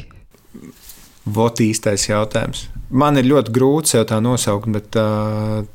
Vot 1.35 1.59
īstais 1.59 2.07
jautājums. 2.07 2.69
Man 2.87 3.19
ir 3.19 3.27
ļoti 3.27 3.51
grūti 3.59 3.97
sev 3.97 4.07
tā 4.07 4.23
nosaukt, 4.23 4.71
bet 4.71 4.95
uh, 5.01 5.67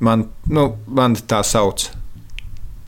man, 0.00 0.30
nu, 0.48 0.70
man 0.88 1.12
tā 1.28 1.44
sauc. 1.44 1.99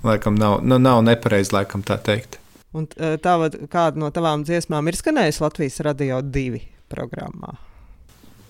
Laikam 0.03 0.39
nav, 0.39 0.61
nu, 0.67 0.79
nav 0.83 1.03
nepareizi 1.07 1.55
laikam 1.55 1.85
tā 1.87 1.99
teikt. 2.03 2.39
Un 2.73 2.89
e, 2.97 3.17
tāda, 3.23 3.53
kāda 3.71 4.01
no 4.01 4.09
tavām 4.15 4.47
dziesmām 4.49 4.89
ir 4.89 4.97
skanējusi 4.99 5.45
Latvijas 5.45 5.83
radio 5.85 6.23
divi 6.25 6.63
programmā? 6.93 7.55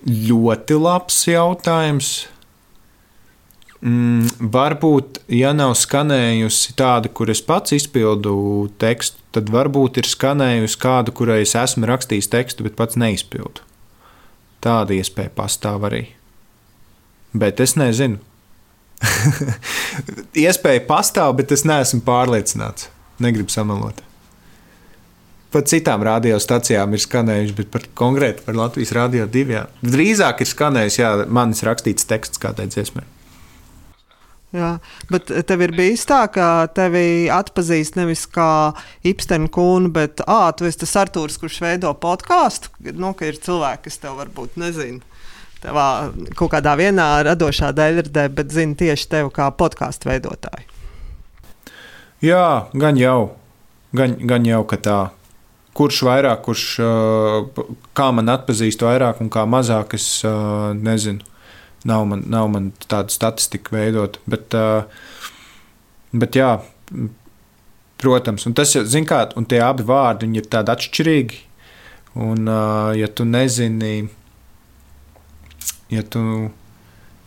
Ļoti 0.07 0.77
labs 0.79 1.19
jautājums. 1.27 2.13
Mm, 3.83 4.47
varbūt, 4.53 5.19
ja 5.27 5.51
nav 5.55 5.75
skanējusi 5.75 6.75
tāda, 6.79 7.11
kur 7.11 7.31
es 7.31 7.43
pats 7.43 7.75
izpildu 7.75 8.33
tekstu, 8.79 9.19
tad 9.35 9.51
varbūt 9.51 9.99
ir 9.99 10.07
skanējusi 10.07 10.79
kāda, 10.79 11.11
kurai 11.15 11.41
es 11.43 11.55
esmu 11.59 11.89
rakstījis 11.91 12.31
tekstu, 12.31 12.63
bet 12.63 12.77
pats 12.79 12.95
neizpildu. 12.99 13.65
Tāda 14.63 14.95
iespēja 14.95 15.33
pastāv 15.35 15.83
arī. 15.89 16.05
Bet 17.35 17.59
es 17.59 17.75
nezinu. 17.75 18.21
Iespēja 20.45 20.83
pastāv, 20.87 21.35
bet 21.39 21.53
es 21.55 21.65
neesmu 21.67 22.01
pārliecināts. 22.05 22.89
Negribu 23.23 23.53
samalot. 23.53 24.01
Pat 25.53 25.69
citām 25.69 26.01
radiostacijām 26.01 26.95
ir 26.95 27.01
skanējuši, 27.03 27.55
bet 27.59 27.69
par 27.73 27.83
konkrēti 27.99 28.41
par 28.45 28.57
Latvijas 28.57 28.93
radio 28.97 29.27
divām. 29.29 29.69
Drīzāk 29.85 30.41
ir 30.41 30.49
skanējis, 30.49 31.01
jā, 31.03 31.11
manis 31.29 31.61
rakstīts 31.65 32.09
teksts 32.09 32.41
kādai 32.41 32.65
dziesmai. 32.73 33.05
Jā, 34.53 34.75
bet 35.09 35.31
tev 35.49 35.63
ir 35.65 35.71
bijis 35.73 36.03
tā, 36.09 36.23
ka 36.29 36.67
tevi 36.77 37.25
atpazīst 37.33 37.95
nevis 37.97 38.27
kā 38.29 38.73
Ipstena 39.05 39.49
kūnu, 39.49 39.89
bet 39.93 40.21
ah, 40.29 40.51
tu 40.53 40.67
esi 40.69 40.83
tas 40.83 40.93
Artūrs, 41.01 41.39
kurš 41.41 41.57
veido 41.65 41.93
podkāstu. 41.97 42.69
Nu, 42.93 43.15
ka 43.17 43.29
ir 43.29 43.39
cilvēki, 43.41 43.87
kas 43.87 44.01
tev 44.01 44.19
varbūt 44.21 44.59
nezina 44.61 45.01
tavā 45.63 45.87
kaut 46.37 46.51
kādā 46.53 46.75
vienā 46.79 47.07
radošā 47.27 47.71
daļradē, 47.75 48.27
bet 48.35 48.53
zinu 48.53 48.77
tieši 48.79 49.09
tevi 49.15 49.33
kā 49.33 49.49
podkāstu 49.57 50.11
veidotāju. 50.11 50.69
Jā, 52.23 52.69
gan 52.79 52.99
jau, 52.99 53.33
gan, 53.95 54.15
gan 54.23 54.47
jau, 54.47 54.63
ka 54.69 54.79
tā. 54.79 54.99
Kurš 55.73 56.03
vairāk, 56.05 56.43
kurš 56.45 56.63
kā 57.97 58.09
man 58.13 58.29
atpazīst 58.29 58.83
vairāk 58.85 59.23
un 59.23 59.31
kā 59.33 59.47
mazāk, 59.49 59.95
es 59.97 60.21
nezinu. 60.77 61.25
Nav 61.89 62.05
man, 62.07 62.21
nav 62.31 62.47
man 62.53 62.69
tāda 62.85 63.11
statistika 63.11 63.73
veidot, 63.75 64.21
bet, 64.29 64.55
bet 66.15 66.37
jā, 66.39 66.51
protams, 67.99 68.45
un 68.47 68.55
tas, 68.55 68.71
zin 68.87 69.07
kā, 69.09 69.25
un 69.35 69.49
tie 69.49 69.59
abi 69.65 69.83
vārdi 69.87 70.29
ir 70.37 70.47
tādi 70.47 70.71
atšķirīgi. 70.71 71.41
Un, 72.23 72.47
ja 72.95 73.09
tu 73.09 73.25
nezini, 73.25 74.05
ja 75.93 76.03
tu, 76.03 76.23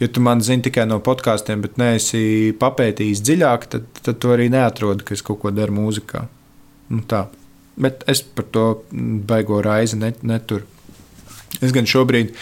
ja 0.02 0.09
tu 0.09 0.22
man 0.24 0.44
zini 0.44 0.66
tikai 0.66 0.87
no 0.90 1.00
podkāstiem, 1.05 1.64
bet 1.64 1.81
neesi 1.81 2.52
papētījis 2.61 3.24
dziļāk, 3.26 3.66
tad, 3.72 3.90
tad 4.02 4.22
tu 4.22 4.33
arī 4.35 4.50
neatrodi, 4.52 5.07
ka 5.07 5.16
es 5.16 5.24
kaut 5.26 5.42
ko 5.42 5.55
daru 5.55 5.79
mūzikā. 5.81 6.26
Nu, 6.92 7.02
tā. 7.09 7.26
Bet 7.76 8.07
es 8.09 8.22
par 8.22 8.46
to 8.55 8.66
baigo 9.29 9.61
raizi 9.64 9.98
net, 10.00 10.22
neturu. 10.24 10.64
Es 11.64 11.72
gan 11.72 11.87
šobrīd, 11.88 12.35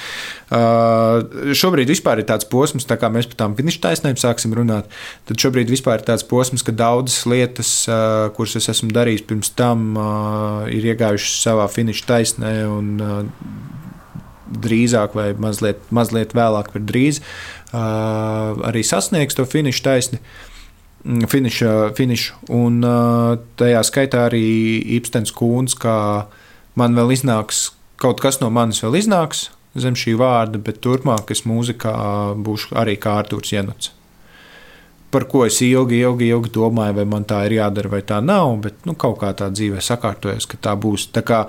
šobrīd 1.54 1.90
ir 1.92 2.24
tāds 2.26 2.46
posms, 2.50 2.86
tā 2.88 2.96
kā 2.98 3.10
mēs 3.12 3.28
par 3.30 3.38
tām 3.44 3.54
finiša 3.54 3.82
taisnēm 3.84 4.18
sāksim 4.18 4.54
runāt. 4.56 4.88
Tad 5.28 5.38
šobrīd 5.38 5.70
ir 5.70 6.02
tāds 6.06 6.26
posms, 6.26 6.64
ka 6.66 6.74
daudzas 6.74 7.22
lietas, 7.30 7.72
kuras 8.34 8.56
es 8.58 8.68
esmu 8.72 8.90
darījis 8.94 9.26
pirms 9.28 9.52
tam, 9.54 9.94
ir 10.66 10.88
iegājušas 10.94 11.42
savā 11.46 11.68
finiša 11.70 12.08
taisnē. 12.10 12.54
Un, 12.66 12.94
drīzāk 14.48 15.14
vai 15.16 15.28
mazliet, 15.38 15.80
mazliet 15.94 16.34
vēlāk, 16.36 16.72
bet 16.74 16.86
drīz 16.88 17.20
arī 17.72 18.84
sasniegs 18.86 19.38
to 19.38 19.46
finišu 19.48 19.84
taisni. 19.86 20.20
Finiša, 21.04 21.72
finišu. 21.98 22.38
Un 22.56 22.78
tajā 23.60 23.82
skaitā 23.84 24.22
arī 24.30 24.44
Ipstens 24.96 25.34
Kūns, 25.36 25.76
kā 25.76 25.96
man 26.80 26.96
vēl 26.96 27.12
iznāks, 27.12 27.66
kaut 28.00 28.22
kas 28.24 28.40
no 28.40 28.48
manis 28.52 28.80
vēl 28.84 29.02
iznāks 29.02 29.50
zem 29.74 29.96
šī 29.98 30.14
vārda, 30.18 30.60
bet 30.62 30.80
turpmāk 30.84 31.32
es 31.34 31.44
mūzikā 31.48 31.94
būšu 32.46 32.76
arī 32.78 32.96
kā 33.00 33.18
Artūrs 33.20 33.52
Jenots. 33.52 33.90
Par 35.14 35.28
ko 35.30 35.44
es 35.46 35.60
ilgi, 35.62 36.00
ilgi, 36.02 36.30
ilgi 36.34 36.50
domāju, 36.54 36.96
vai 36.98 37.04
man 37.06 37.26
tā 37.28 37.44
ir 37.46 37.58
jādara, 37.60 37.90
vai 37.92 38.00
tā 38.06 38.20
nav, 38.22 38.56
bet 38.64 38.86
nu, 38.88 38.96
kaut 38.98 39.20
kā 39.20 39.30
tā 39.36 39.50
dzīvē 39.52 39.82
sakārtojas, 39.82 40.46
ka 40.50 40.58
tā 40.58 40.74
būs. 40.78 41.08
Tā 41.14 41.22
kā, 41.26 41.44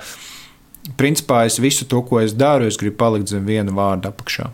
principā 0.98 1.46
es 1.50 1.58
visu 1.62 1.88
to, 1.90 2.02
ko 2.06 2.20
es 2.22 2.36
daru, 2.38 2.68
es 2.70 2.78
gribu 2.82 3.00
palikt 3.02 3.32
zem 3.34 3.48
viena 3.48 3.74
vārda 3.74 4.12
apakšā. 4.14 4.52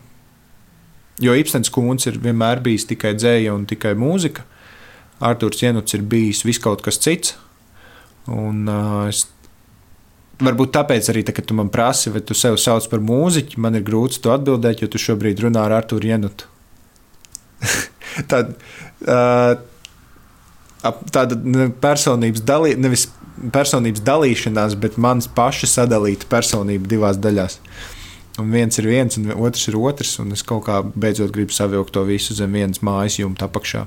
Jo 1.22 1.36
Ipsens 1.38 1.70
Kungs 1.70 2.08
ir 2.10 2.18
vienmēr 2.22 2.64
bijis 2.64 2.88
tikai 2.90 3.14
dzēja 3.18 3.54
un 3.54 3.68
tikai 3.70 3.94
mūzika. 4.00 4.46
Arthurs 5.22 5.62
Jenuts 5.62 5.94
ir 5.94 6.06
bijis 6.10 6.42
viss 6.48 6.62
kaut 6.62 6.82
kas 6.82 6.98
cits. 7.02 7.36
Un, 8.32 8.64
uh, 8.70 9.10
es, 9.10 9.26
varbūt 10.42 10.74
tāpēc 10.74 11.12
arī, 11.12 11.24
tā, 11.26 11.36
kad 11.38 11.46
tu 11.50 11.58
man 11.58 11.70
prasi, 11.74 12.10
vai 12.14 12.24
tu 12.26 12.38
sevi 12.38 12.58
sauc 12.62 12.88
par 12.90 13.04
mūziķi, 13.06 13.60
man 13.62 13.78
ir 13.78 13.86
grūti 13.86 14.22
to 14.24 14.34
atbildēt, 14.34 14.82
jo 14.82 14.90
tu 14.90 15.02
šobrīd 15.02 15.44
runā 15.46 15.68
ar 15.68 15.78
Arthuru 15.82 16.10
Jenutu. 16.10 16.50
Tad, 18.32 18.56
uh, 19.06 19.54
tāda 21.14 21.38
personības, 21.82 22.42
dalī, 22.46 22.74
nevis 22.80 23.08
personības 23.54 24.04
dalīšanās, 24.06 24.78
bet 24.82 25.00
manas 25.02 25.30
paša 25.32 25.70
sadalīta 25.72 26.30
personība 26.30 26.90
divās 26.92 27.20
daļās. 27.22 27.58
Un 28.40 28.52
viens 28.54 28.78
ir 28.80 28.88
viens, 28.88 29.18
un 29.20 29.34
otrs 29.34 29.68
ir 29.68 29.78
otrs. 29.78 30.14
Un 30.24 30.32
es 30.36 30.44
kaut 30.48 30.66
kā 30.70 30.80
beidzot 30.84 31.34
gribu 31.36 31.54
savilkt 31.56 31.94
to 31.96 32.06
visu 32.08 32.38
zem 32.38 32.54
vienas 32.56 32.84
mājas 32.86 33.20
jumta 33.20 33.50
apakšā. 33.50 33.86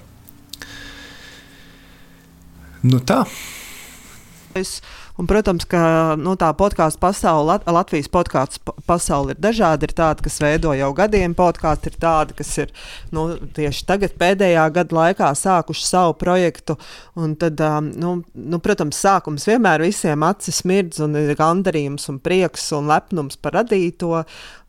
Nu 2.85 3.01
tā. 3.01 3.23
Es 4.55 4.77
Un, 5.15 5.29
protams, 5.31 5.63
ka 5.71 5.81
nu, 6.19 6.33
tā 6.35 6.49
podkāstu 6.59 6.99
pasaule, 6.99 7.47
Lat 7.53 7.69
Latvijas 7.71 8.09
podkāstu 8.11 8.75
pasaule 8.83 9.37
ir 9.37 9.39
dažāda. 9.39 9.87
Ir 9.87 9.95
tāda, 9.95 10.25
kas 10.27 10.41
veido 10.43 10.73
jau 10.75 10.89
gadiem 10.97 11.37
podkāstu, 11.39 11.93
ir 11.93 12.01
tāda, 12.03 12.35
kas 12.35 12.51
ir 12.59 12.73
nu, 13.15 13.29
tieši 13.55 13.85
tagad, 13.87 14.17
pēdējā 14.19 14.65
gada 14.75 14.99
laikā, 14.99 15.31
sākuši 15.39 15.87
savu 15.87 16.17
projektu. 16.19 16.75
Un 17.15 17.37
tad, 17.39 17.63
nu, 17.95 18.17
nu, 18.35 18.61
protams, 18.65 18.99
sākums 19.07 19.47
vienmēr 19.47 19.87
visiem 19.87 20.27
acis 20.27 20.65
mirdz, 20.67 20.99
un 21.07 21.15
ir 21.23 21.37
gandarījums, 21.39 22.11
un 22.11 22.19
prieks 22.19 22.73
un 22.75 22.91
lepnums 22.91 23.39
par 23.39 23.61
radīto. 23.61 24.25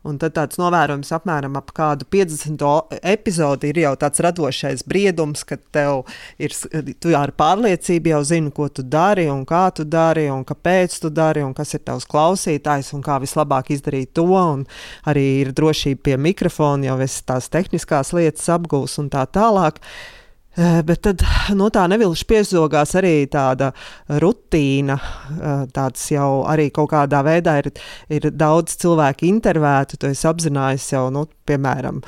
Un 0.06 0.18
tad 0.22 0.36
tāds 0.36 0.58
novērojums 0.60 1.12
apmēram 1.16 1.56
ap 1.58 1.72
kādu 1.76 2.06
50 2.12 2.98
epizodi 3.12 3.72
ir 3.72 3.80
jau 3.82 3.92
tāds 4.00 4.22
radošais 4.24 4.84
briedums, 4.88 5.44
kad 5.48 5.62
tev 5.74 6.04
ir, 6.38 6.54
tu 7.02 7.14
ar 7.18 7.32
pārliecību 7.36 8.12
jau 8.14 8.22
zini, 8.26 8.52
ko 8.54 8.68
tu 8.70 8.84
dari 8.86 9.26
un 9.32 9.44
kā 9.48 9.66
tu 9.74 9.84
dari 9.84 10.28
un 10.32 10.44
kāpēc 10.46 11.00
tu 11.02 11.10
dari 11.10 11.42
un 11.46 11.54
kas 11.56 11.74
ir 11.74 11.84
tavs 11.86 12.06
klausītājs 12.10 12.92
un 12.96 13.04
kā 13.06 13.18
vislabāk 13.22 13.72
izdarīt 13.74 14.14
to. 14.16 14.28
Un 14.36 14.66
arī 15.08 15.26
ir 15.42 15.54
drošība 15.56 16.02
pie 16.10 16.20
mikrofona, 16.20 16.92
jau 16.92 17.00
es 17.04 17.18
tās 17.26 17.50
tehniskās 17.52 18.12
lietas 18.16 18.46
apgūs 18.52 18.98
un 19.02 19.10
tā 19.12 19.26
tālāk. 19.26 19.82
Eh, 19.82 20.15
bet 20.56 21.02
tad 21.04 21.22
no 21.56 21.68
tā 21.72 21.84
nevilši 21.90 22.26
piezogās 22.30 22.94
arī 22.96 23.26
tāda 23.32 23.72
rutīna. 24.22 24.96
Eh, 24.96 25.64
tāds 25.76 26.06
jau 26.12 26.30
arī 26.48 26.70
kaut 26.74 26.90
kādā 26.94 27.20
veidā 27.26 27.58
ir, 27.60 27.70
ir 28.08 28.30
daudz 28.32 28.78
cilvēku 28.80 29.28
intervētu. 29.28 30.00
Tu 30.00 30.12
esi 30.14 30.28
apzinājies 30.30 30.88
jau, 30.94 31.06
nu, 31.12 31.26
piemēram, 31.48 32.00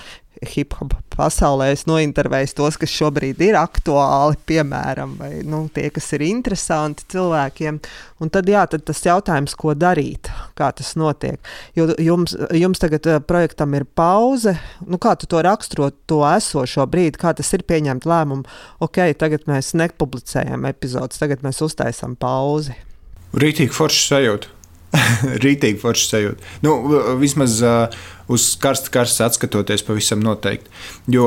hip 0.47 0.75
hop 0.79 0.95
pasaulē 1.19 1.73
es 1.75 1.85
nointervēju 1.89 2.55
tos, 2.59 2.79
kas 2.81 2.93
šobrīd 2.95 3.41
ir 3.43 3.59
aktuāli, 3.59 4.39
piemēram, 4.49 5.17
vai 5.19 5.31
nu, 5.47 5.65
tie, 5.75 5.89
kas 5.95 6.07
ir 6.17 6.25
interesanti 6.29 7.07
cilvēkiem. 7.15 7.81
Un 8.23 8.33
tad, 8.35 8.51
jā, 8.51 8.65
tad 8.71 8.85
tas 8.87 9.03
jautājums, 9.05 9.57
ko 9.59 9.75
darīt, 9.79 10.31
kā 10.59 10.71
tas 10.75 10.95
notiek. 10.99 11.39
Jo 11.79 11.89
jums, 12.03 12.37
jums 12.55 12.83
tagad 12.83 13.07
uh, 13.11 13.21
projektam 13.23 13.75
ir 13.79 13.87
pauze. 13.99 14.55
Nu, 14.87 15.01
kā 15.03 15.15
tu 15.19 15.31
to 15.31 15.43
raksturot, 15.45 15.99
to 16.11 16.23
esošo 16.27 16.87
brīdi, 16.91 17.19
kā 17.21 17.35
tas 17.39 17.51
ir 17.55 17.67
pieņemt 17.69 18.07
lēmumu, 18.09 18.47
ok, 18.85 19.03
tagad 19.19 19.49
mēs 19.51 19.75
nepublicējam 19.79 20.69
epizodus, 20.71 21.23
tagad 21.23 21.43
mēs 21.47 21.63
uztaisām 21.67 22.19
pauzi. 22.19 22.79
Rītīgi 23.39 23.75
forši 23.75 24.07
sajūta. 24.13 24.58
Rītīgi 25.45 25.81
forši 25.83 26.09
sajūta. 26.09 26.53
Nu, 26.65 26.75
vismaz 27.21 27.59
uh, 27.65 27.99
uz 28.33 28.51
karsta 28.61 28.93
karsta 28.93 29.29
atskatoties, 29.29 29.85
pavisam 29.87 30.23
noteikti. 30.25 30.73
Jo 31.13 31.27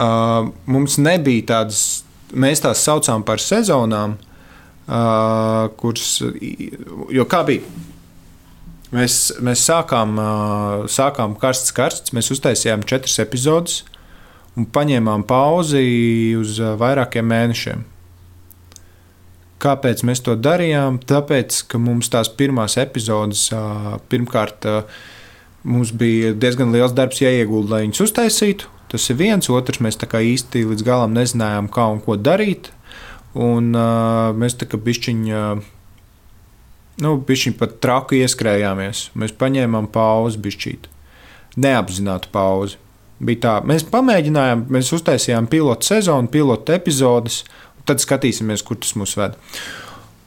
uh, 0.00 0.48
mums 0.70 0.98
nebija 1.00 1.46
tādas, 1.54 1.84
mēs 2.32 2.64
tās 2.64 2.82
saucām 2.86 3.24
par 3.26 3.42
sezonām, 3.42 4.16
uh, 4.16 5.68
kuras, 5.80 6.18
jo 7.12 7.28
kā 7.28 7.44
bija? 7.48 7.86
Mēs, 8.90 9.20
mēs 9.38 9.62
sākām, 9.68 10.16
uh, 10.18 10.88
sākām 10.90 11.36
karsts, 11.38 11.70
karsts, 11.76 12.14
mēs 12.16 12.32
uztaisījām 12.34 12.82
četras 12.90 13.20
epizodus 13.22 13.84
un 14.58 14.66
paņēmām 14.66 15.22
pauzi 15.30 16.34
uz 16.34 16.58
vairākiem 16.58 17.28
mēnešiem. 17.30 17.84
Kāpēc 19.60 20.02
mēs 20.08 20.22
to 20.24 20.36
darījām? 20.40 20.98
Tāpēc, 21.04 21.62
ka 21.68 21.80
mums 21.82 22.08
tās 22.12 22.30
pirmās 22.32 22.78
epizodes, 22.80 23.48
pirmkārt, 24.08 24.64
mums 25.68 25.92
bija 25.92 26.32
diezgan 26.32 26.72
liels 26.72 26.94
darbs 26.96 27.20
jāiegulda, 27.20 27.74
lai 27.74 27.82
viņas 27.84 28.04
uztaisītu. 28.06 28.70
Tas 28.90 29.06
ir 29.12 29.20
viens, 29.20 29.46
otrs 29.52 29.78
mēs 29.84 30.00
īsti 30.00 30.64
līdz 30.66 30.82
galam 30.82 31.12
nezinājām, 31.14 31.68
kā 31.70 31.86
un 31.92 32.00
ko 32.02 32.16
darīt. 32.18 32.72
Un, 33.38 33.70
uh, 33.76 34.32
mēs 34.34 34.56
tā 34.58 34.66
kā 34.66 34.80
bišķiņi, 34.82 35.30
uh, 35.30 35.60
nu, 37.04 37.12
bišķiņi 37.22 37.58
pat 37.60 37.76
traku 37.84 38.18
ieskrējāmies. 38.18 39.10
Mēs 39.14 39.36
paņēmām 39.38 39.86
pauzi, 39.94 40.40
bišķīt. 40.42 40.88
Neapzinātu 41.62 42.32
pauzi. 42.34 42.80
Bija 43.20 43.42
tā, 43.44 43.54
mēs 43.68 43.84
pamēģinājām, 43.92 44.64
mēs 44.72 44.90
uztaisījām 44.96 45.46
pilotu 45.52 45.86
sezonu, 45.92 46.30
pilotu 46.32 46.74
epizodes, 46.74 47.44
tad 47.90 48.02
skatīsimies, 48.02 48.64
kur 48.66 48.78
tas 48.80 48.94
mūs 48.98 49.16
ved. 49.18 49.36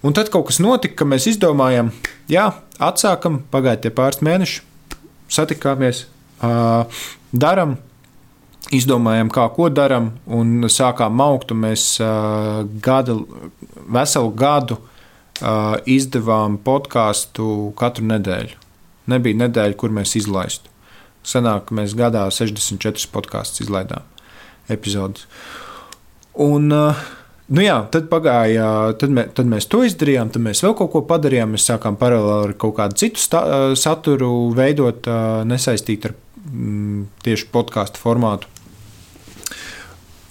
Un 0.04 0.16
tad 0.16 0.30
kaut 0.34 0.50
kas 0.50 0.60
notika, 0.60 1.00
ka 1.00 1.08
mēs 1.08 1.30
izdomājām, 1.32 1.94
jā, 2.32 2.50
atsākam, 2.84 3.40
pagāja 3.54 3.86
tie 3.86 3.94
pāris 3.96 4.20
mēneši, 4.26 4.60
satikāmies, 5.32 6.04
darām, 7.32 7.78
izdomājām, 8.74 9.32
kā 9.34 9.48
ko 9.56 9.70
darām, 9.72 10.12
un 10.28 10.68
sākām 10.72 11.22
augt. 11.24 11.54
Mēs 11.56 11.86
uh, 12.04 12.64
gada, 12.84 13.18
veselu 13.88 14.34
gadu 14.38 14.80
izdevām 15.90 16.60
podkāstu 16.62 17.74
katru 17.80 18.06
nedēļu. 18.12 18.60
Nebija 19.12 19.40
nedēļa, 19.42 19.76
kur 19.80 19.92
mēs 19.92 20.14
izlaistu. 20.20 20.70
Sanāk, 21.28 21.66
ka 21.68 21.76
mēs 21.80 21.96
gadā 21.98 22.28
64 22.32 23.10
podkāstus 23.12 23.66
izlaidām 23.66 24.06
epizodus. 24.72 25.26
Un 26.40 26.72
uh, 26.72 27.02
Nu 27.52 27.60
jā, 27.60 27.76
tad 27.92 28.08
pagāja, 28.08 28.94
tad, 28.96 29.12
mē, 29.12 29.26
tad 29.36 29.50
mēs 29.52 29.68
to 29.68 29.82
izdarījām, 29.84 30.30
tad 30.32 30.46
mēs 30.46 30.64
vēl 30.64 30.78
kaut 30.80 30.94
ko 30.94 31.02
padarījām. 31.10 31.58
Mēs 31.58 31.68
sākām 31.68 31.98
paralēli 32.00 32.50
ar 32.50 32.54
kaut 32.60 32.78
kādu 32.78 33.00
citu 33.02 33.20
sta, 33.20 33.44
saturu 33.76 34.32
veidot, 34.56 35.10
nesaistīt 35.50 36.08
ar 36.08 36.16
mm, 36.48 37.04
tieši 37.26 37.50
podkāstu 37.52 38.00
formātu. 38.00 38.48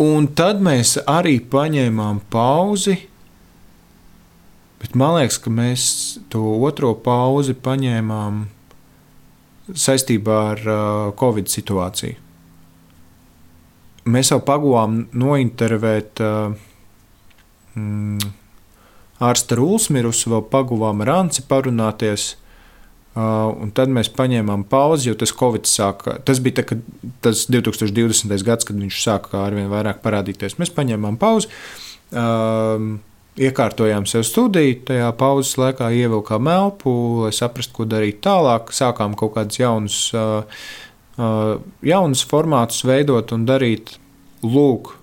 Un 0.02 0.30
tad 0.34 0.64
mēs 0.64 0.96
arī 1.04 1.36
paņēmām 1.52 2.24
pauzi. 2.32 2.96
Bet 4.82 4.96
man 4.98 5.18
liekas, 5.18 5.36
ka 5.38 5.52
mēs 5.52 5.84
to 6.32 6.40
otro 6.64 6.94
pauzi 6.98 7.54
paņēmām 7.54 8.40
saistībā 9.78 10.40
ar 10.56 10.64
uh, 10.66 11.12
Covid 11.20 11.52
situāciju. 11.52 12.16
Mēs 14.10 14.32
jau 14.32 14.40
pagūvām 14.42 15.04
nointervēt 15.14 16.24
uh, 16.24 16.56
mm, 17.78 18.32
ārsta 19.22 19.58
Rūsmirusu, 19.58 20.30
vēl 20.34 20.46
paguvām 20.52 21.04
ar 21.04 21.16
Anci 21.20 21.44
parunāties. 21.48 22.36
Uh, 23.12 23.50
un 23.60 23.68
tad 23.76 23.90
mēs 23.92 24.08
paņēmām 24.16 24.62
pauzi, 24.72 25.10
jo 25.10 25.16
tas 25.20 25.34
Covid 25.36 25.66
sāka. 25.68 26.14
Tas 26.24 26.38
bija 26.40 26.62
tā, 26.62 26.70
ka, 26.70 26.78
tas 27.20 27.44
2020. 27.52 28.32
gads, 28.46 28.64
kad 28.64 28.78
viņš 28.80 29.00
sāka 29.04 29.42
ar 29.42 29.52
vien 29.52 29.68
vairāk 29.68 30.00
parādīties. 30.00 30.56
Mēs 30.56 30.72
paņēmām 30.72 31.18
pauzi, 31.20 31.50
uh, 32.16 32.86
iekārtojām 33.36 34.08
sev 34.08 34.24
studiju, 34.24 34.78
tajā 34.88 35.10
pauzes 35.20 35.58
laikā 35.60 35.90
ievilkām 35.92 36.48
elpu, 36.52 36.94
lai 37.26 37.34
saprastu, 37.36 37.76
ko 37.76 37.88
darīt 37.88 38.22
tālāk. 38.24 38.72
Sākām 38.72 39.12
kaut 39.18 39.36
kādus 39.36 39.60
jaunus, 39.60 39.98
uh, 40.16 40.64
uh, 41.20 41.60
jaunus 41.84 42.24
formātus 42.28 42.80
veidot 42.88 43.36
un 43.36 43.44
darīt. 43.48 43.98
Lūk, 44.40 44.96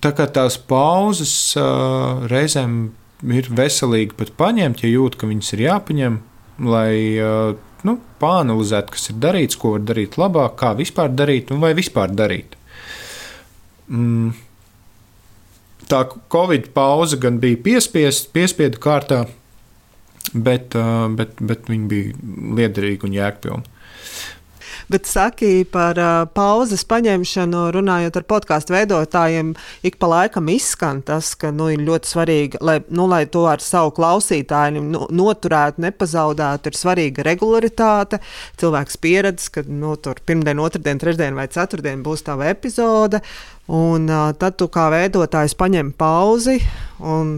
Tā 0.00 0.14
kā 0.16 0.24
tās 0.32 0.56
pauzes 0.56 1.32
uh, 1.60 2.24
reizēm 2.30 2.76
ir 3.36 3.48
veselīgi 3.52 4.16
pat 4.16 4.32
paņemt, 4.38 4.80
ja 4.80 4.88
jūt, 4.94 5.18
ka 5.20 5.28
viņas 5.28 5.52
ir 5.56 5.64
jāpaņem, 5.66 6.20
lai 6.64 6.94
uh, 7.20 7.50
nu, 7.84 7.96
pāanalizētu, 8.22 8.94
kas 8.96 9.10
ir 9.12 9.18
darīts, 9.20 9.58
ko 9.60 9.74
var 9.74 9.84
darīt 9.90 10.16
labāk, 10.20 10.56
kā 10.60 10.72
vispār 10.78 11.12
darīt 11.12 11.52
un 11.52 11.60
vai 11.60 11.74
vispār 11.76 12.14
darīt. 12.16 12.56
Mm. 13.92 14.32
Tā 15.90 16.04
Covid 16.32 16.70
pauze 16.72 17.18
gan 17.20 17.40
bija 17.42 17.58
piespiesta, 17.60 18.30
piespiedu 18.32 18.80
kārtā, 18.80 19.24
bet, 20.32 20.76
uh, 20.78 21.10
bet, 21.12 21.36
bet 21.44 21.68
viņa 21.68 21.90
bija 21.90 22.16
liederīga 22.60 23.08
un 23.08 23.16
jēgpilna. 23.18 23.76
Bet 24.90 25.06
saki 25.06 25.62
par 25.70 25.98
uh, 26.02 26.24
pauzes 26.34 26.82
paņemšanu, 26.90 27.60
runājot 27.76 28.16
ar 28.18 28.24
podkāstu 28.32 28.74
veidotājiem, 28.74 29.52
ik 29.86 30.00
pa 30.02 30.08
laikam 30.10 30.50
izskan 30.50 30.98
tas, 31.06 31.28
ka 31.38 31.52
nu, 31.54 31.68
ir 31.70 31.84
ļoti 31.86 32.10
svarīgi, 32.10 32.60
lai, 32.66 32.80
nu, 32.90 33.06
lai 33.10 33.20
to 33.30 33.44
ar 33.46 33.62
savu 33.62 33.92
klausītāju 33.94 34.82
nu, 34.82 35.04
noturētu, 35.14 35.84
nepazaudētu, 35.86 36.72
ir 36.72 36.80
svarīga 36.80 37.28
regularitāte. 37.28 38.18
Cilvēks 38.58 38.98
pieredz, 38.98 39.46
ka 39.54 39.62
nu, 39.68 39.94
tur 39.94 40.18
pirmdien, 40.26 40.58
otrdien, 40.58 40.98
trešdien 40.98 41.38
vai 41.38 41.46
ceturtdien 41.54 42.02
būs 42.02 42.26
tava 42.26 42.50
epizode. 42.50 43.22
Un 43.70 44.08
uh, 44.10 44.32
tad 44.34 44.56
tu 44.58 44.66
kā 44.66 44.88
veidotājs 44.90 45.54
paņem 45.54 45.92
pauzi, 45.94 46.56
un 47.00 47.36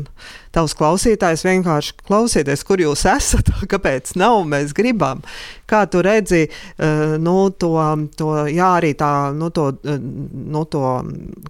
tavs 0.53 0.75
klausītājs 0.77 1.45
vienkārši 1.47 1.95
klausieties, 2.09 2.63
kur 2.65 2.81
jūs 2.81 3.05
esat, 3.09 3.51
kāpēc 3.73 4.15
nav, 4.21 4.41
mēs 4.49 4.73
gribam. 4.77 5.21
Kā 5.69 5.83
tu 5.93 6.01
redzi, 6.05 6.47
uh, 6.49 7.15
nu, 7.21 7.35
to, 7.53 7.75
to, 8.17 8.31
jā, 8.49 8.71
arī 8.79 8.95
tā, 8.97 9.11
nu, 9.37 9.51
to, 9.53 9.71
nu, 9.85 10.65
to 10.73 10.83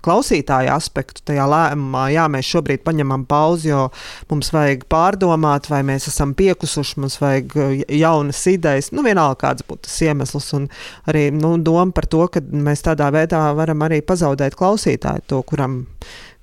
klausītāju 0.03 0.71
aspektu 0.75 1.25
tajā 1.31 1.47
lēmumā, 1.51 2.09
jā, 2.15 2.27
mēs 2.31 2.51
šobrīd 2.51 2.83
paņemam 2.87 3.27
pauzi, 3.31 3.71
jo 3.71 3.87
mums 4.31 4.51
vajag 4.55 4.87
pārdomāt, 4.91 5.71
vai 5.71 5.85
mēs 5.87 6.09
esam 6.11 6.35
piekusuši, 6.39 6.99
mums 7.03 7.21
vajag 7.23 7.55
jaunas 8.03 8.43
idejas, 8.51 8.91
nu, 8.95 9.07
vienalga 9.07 9.39
kāds 9.47 9.67
būtu 9.67 9.87
tas 9.87 9.99
iemesls, 10.11 10.51
un 10.59 10.69
arī, 11.11 11.29
nu, 11.35 11.55
doma 11.63 11.91
par 11.95 12.11
to, 12.11 12.27
ka 12.35 12.43
mēs 12.43 12.83
tādā 12.87 13.11
veidā 13.15 13.45
varam 13.59 13.87
arī 13.87 14.03
pazaudēt 14.07 14.59
klausītāju 14.59 14.72
klausītāju, 14.73 15.27
to, 15.29 15.43
kuram 15.45 15.83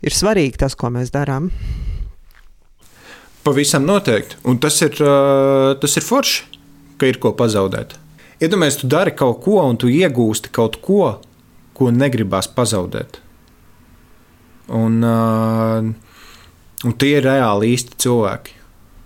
ir 0.05 0.13
svarīgi 0.13 0.59
tas, 0.61 0.75
ko 0.77 0.91
mēs 0.93 1.11
darām. 1.13 1.49
Pavisam 3.43 3.85
noteikti. 3.87 4.37
Un 4.45 4.59
tas 4.61 4.77
ir, 4.85 4.95
tas 5.81 5.97
ir 5.97 6.05
forši, 6.05 6.59
ka 6.99 7.09
ir 7.09 7.19
ko 7.21 7.33
pazaudēt. 7.33 7.95
Iedomājieties, 8.39 8.81
tu 8.81 8.91
dari 8.91 9.15
kaut 9.15 9.41
ko, 9.43 9.59
un 9.65 9.79
tu 9.79 9.89
iegūsti 9.91 10.51
kaut 10.55 10.77
ko, 10.83 11.17
ko 11.73 11.89
negribās 11.91 12.47
pazaudēt. 12.55 13.19
Un, 14.75 15.01
un 15.01 16.95
tie 17.01 17.15
ir 17.17 17.25
reāli 17.25 17.73
īsti 17.73 17.97
cilvēki. 18.05 18.55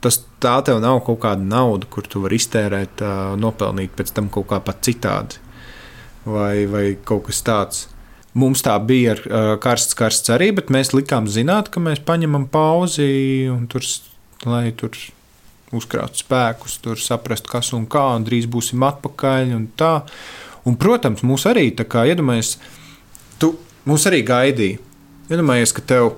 Tas 0.03 0.19
tā 0.43 0.57
tev 0.67 0.81
nav 0.83 0.99
kaut 1.07 1.21
kāda 1.23 1.45
nauda, 1.47 1.87
kur 1.87 2.03
tu 2.09 2.25
vari 2.25 2.35
iztērēt, 2.41 3.05
nopelnīt 3.39 3.95
pēc 3.95 4.11
tam 4.17 4.27
kaut 4.33 4.49
kā 4.51 4.59
pat 4.59 4.83
citādi. 4.83 5.39
Vai, 6.27 6.65
vai 6.67 6.85
kaut 7.05 7.29
kas 7.29 7.41
tāds. 7.47 7.87
Mums 8.33 8.63
tā 8.65 8.73
bija 8.81 9.13
ar 9.13 9.57
karsts, 9.61 9.93
karsts 9.97 10.31
arī, 10.33 10.49
bet 10.57 10.71
mēs 10.73 10.89
likām 10.95 11.27
zināt, 11.29 11.69
ka 11.69 11.81
mēs 11.83 12.01
paņemam 12.05 12.47
pauzi 12.49 13.45
un 13.53 13.67
tur, 13.69 13.85
lai 14.49 14.71
tur 14.77 14.97
uzkrātu 15.73 16.23
spēkus, 16.23 16.79
tur 16.81 17.01
saprastu, 17.01 17.51
kas 17.51 17.69
un 17.77 17.85
kā, 17.89 18.05
un 18.17 18.25
drīz 18.25 18.47
būsim 18.49 18.81
atpakaļ. 18.85 19.53
Un 19.57 19.67
tā. 19.77 19.93
un, 20.65 20.77
protams, 20.79 21.21
mūs 21.21 21.45
arī 21.49 21.69
tā 21.77 21.85
kā 21.85 22.07
iedomājies, 22.09 22.55
tu 23.41 23.53
mūs 23.89 24.07
arī 24.09 24.23
gaidīji. 24.25 24.79
Iedomājies, 25.29 25.73
ka 25.75 25.85
tev 25.93 26.15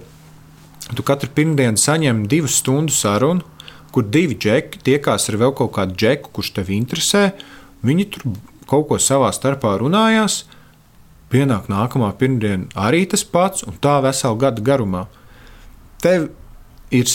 tu 0.95 1.03
katru 1.05 1.31
pirmdienu 1.35 1.79
saņem 1.81 2.25
divu 2.31 2.47
stundu 2.51 2.93
sarunu, 2.95 3.43
kur 3.91 4.07
divi 4.07 4.35
džeki 4.39 4.83
tiekās 4.83 5.29
ar 5.31 5.39
vēl 5.39 5.55
kaut 5.55 5.75
kādu 5.75 5.95
džeku, 5.95 6.31
kurš 6.35 6.55
tevi 6.57 6.75
interesē. 6.79 7.29
Viņi 7.85 8.11
tur 8.11 8.35
kaut 8.69 8.89
ko 8.89 8.99
savā 8.99 9.31
starpā 9.35 9.75
runājās 9.79 10.43
pienāk 11.33 11.69
nākamā 11.71 12.11
pirmdiena, 12.19 12.69
arī 12.77 13.05
tas 13.09 13.25
pats, 13.27 13.65
un 13.67 13.77
tā 13.81 13.97
veselu 14.05 14.39
gadu 14.41 14.65
garumā. 14.65 15.05
Tev 16.03 16.29
ir. 16.93 17.11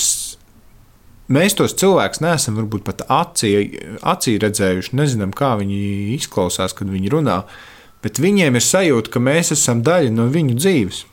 Mēs 1.30 1.54
tos 1.54 1.76
cilvēkus 1.78 2.24
neesam 2.24 2.56
varbūt 2.58 2.82
pat 2.82 3.04
acī, 3.06 3.52
acī 4.02 4.32
redzējuši, 4.42 4.96
nezinām, 4.98 5.30
kā 5.30 5.52
viņi 5.60 5.76
izklausās, 6.16 6.74
kad 6.74 6.90
viņi 6.90 7.12
runā, 7.12 7.36
bet 8.02 8.18
viņiem 8.18 8.58
ir 8.58 8.64
sajūta, 8.66 9.12
ka 9.14 9.22
mēs 9.22 9.52
esam 9.54 9.84
daļa 9.86 10.10
no 10.10 10.26
viņu 10.26 10.56
dzīves. 10.58 11.04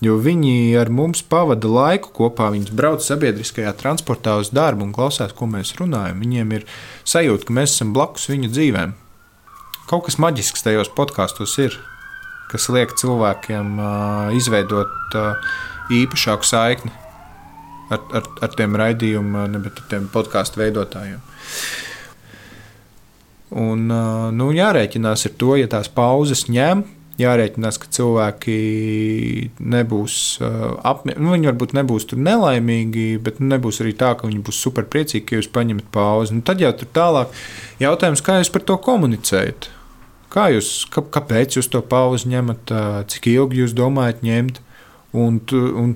Jo 0.00 0.14
viņi 0.22 0.78
ar 0.78 0.88
mums 0.94 1.24
pavada 1.26 1.68
laiku 1.68 2.12
kopā, 2.14 2.52
viņi 2.54 2.72
brauc 2.78 3.02
sabiedriskajā 3.02 3.72
transportā 3.80 4.36
uz 4.38 4.52
darbu 4.54 4.86
un 4.86 4.94
klausās, 4.94 5.34
ko 5.34 5.50
mēs 5.50 5.74
runājam. 5.80 6.22
Viņiem 6.22 6.54
ir 6.54 6.66
sajūta, 7.02 7.48
ka 7.48 7.56
mēs 7.58 7.74
esam 7.74 7.92
blakus 7.96 8.28
viņu 8.30 8.52
dzīvēm. 8.54 8.94
Kaut 9.88 10.04
kas 10.04 10.18
maģisks 10.20 10.64
tajos 10.66 10.90
podkāstos 10.92 11.54
ir, 11.64 11.76
kas 12.52 12.68
liek 12.68 12.92
cilvēkiem 13.00 13.78
izveidot 14.36 15.16
īpašāku 15.96 16.44
saikni 16.44 16.92
ar, 17.88 18.02
ar, 18.12 18.26
ar 18.44 18.56
tiem 18.56 18.76
raidījumiem, 18.76 19.54
nevis 19.54 19.80
ar 19.80 19.86
tiem 19.88 20.10
podkāstu 20.12 20.60
veidotājiem. 20.60 21.22
Un, 23.56 23.88
nu, 24.36 24.50
jārēķinās 24.52 25.24
ar 25.30 25.34
to, 25.40 25.54
ja 25.56 25.70
tās 25.72 25.88
pauzes 25.88 26.44
ņem, 26.52 26.84
jārēķinās, 27.18 27.78
ka 27.80 27.88
cilvēki 27.96 28.58
nebūs 29.58 30.18
apmierināti. 30.44 31.24
Nu, 31.24 31.32
viņi 31.34 31.50
varbūt 31.50 31.74
nebūs 31.78 32.10
nelaimīgi, 32.12 33.06
bet 33.24 33.40
nu, 33.40 33.48
nebūs 33.54 33.80
arī 33.82 33.96
tā, 33.98 34.12
ka 34.18 34.28
viņi 34.28 34.44
būs 34.46 34.60
super 34.68 34.86
priecīgi, 34.90 35.24
ka 35.26 35.40
jūs 35.40 35.50
paņemat 35.56 35.88
pauzi. 35.94 36.36
Nu, 36.36 36.44
tad 36.46 36.60
jau 36.62 36.74
tur 36.76 36.92
tālāk 36.94 37.34
jautājums, 37.80 38.22
kā 38.24 38.38
jūs 38.42 38.52
par 38.52 38.68
to 38.68 38.78
komunicējat. 38.84 39.72
Kā 40.32 40.48
jūs, 40.52 40.84
kā, 40.92 41.02
kāpēc 41.14 41.56
jūs 41.56 41.70
to 41.72 41.80
pauzi 41.84 42.28
ņemat, 42.32 42.72
cik 43.08 43.30
ilgi 43.32 43.62
jūs 43.62 43.74
domājat 43.76 44.24
ņemt? 44.26 44.60
Un, 45.16 45.38
un 45.48 45.94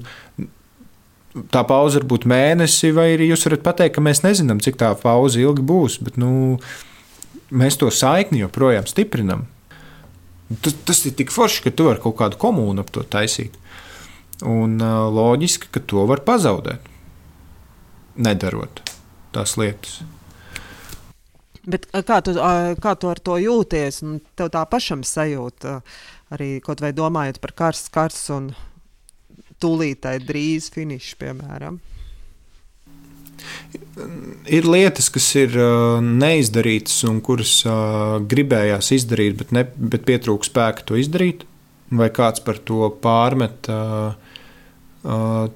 tā 1.53 1.63
pauze 1.69 2.01
var 2.01 2.07
būt 2.09 2.25
mēnesi, 2.29 2.93
vai 2.97 3.11
arī 3.15 3.29
jūs 3.31 3.45
varat 3.49 3.65
pateikt, 3.67 3.97
ka 3.97 4.05
mēs 4.05 4.23
nezinām, 4.25 4.63
cik 4.65 4.79
tā 4.81 4.93
pauze 5.01 5.41
ilgi 5.41 5.65
būs, 5.69 5.99
bet 6.05 6.17
nu, 6.21 6.59
mēs 7.53 7.77
to 7.81 7.91
saikni 7.93 8.43
joprojām 8.43 8.89
stiprinām. 8.89 9.47
Tas, 10.65 10.77
tas 10.89 11.05
ir 11.09 11.17
tik 11.17 11.33
forši, 11.33 11.67
ka 11.67 11.73
tu 11.73 11.89
vari 11.89 12.01
kaut 12.03 12.19
kādu 12.21 12.41
komunu 12.41 12.85
ap 12.85 12.93
to 12.93 13.05
taisīt. 13.09 13.57
Un 14.49 14.81
loģiski, 14.81 15.71
ka 15.73 15.81
to 15.81 16.05
var 16.09 16.25
pazaudēt, 16.27 16.89
nedarot 18.21 18.83
tās 19.33 19.57
lietas. 19.61 20.03
Bet 21.63 21.87
kā 21.93 22.19
tu, 22.27 22.35
kā 22.83 22.93
tu 22.99 23.11
ar 23.11 23.21
to 23.23 23.37
jūties? 23.39 24.03
Un 24.03 24.19
tev 24.39 24.51
tā 24.55 24.65
pašam 24.67 25.05
sajūta 25.07 25.79
arī 26.35 26.57
kaut 26.65 26.83
vai 26.83 26.91
domājot 26.97 27.39
par 27.43 27.55
karsts, 27.55 27.93
karsts 27.93 28.33
un 28.35 28.51
tūlītai 29.63 30.17
drīz 30.27 30.73
finišu, 30.75 31.17
piemēram. 31.21 31.79
Ir 34.51 34.67
lietas, 34.67 35.09
kas 35.13 35.29
ir 35.39 35.55
uh, 35.59 36.03
neizdarītas 36.03 37.03
un 37.09 37.21
kuras 37.25 37.55
uh, 37.67 38.19
gribējās 38.29 38.93
izdarīt, 38.99 39.39
bet, 39.39 39.55
ne, 39.55 39.65
bet 39.67 40.07
pietrūka 40.09 40.49
spēka 40.49 40.87
to 40.87 40.99
izdarīt, 41.01 41.47
vai 41.95 42.11
kāds 42.15 42.43
par 42.45 42.61
to 42.63 42.91
pārmet. 43.03 43.71
Uh, 43.71 44.15
uh, 45.07 45.47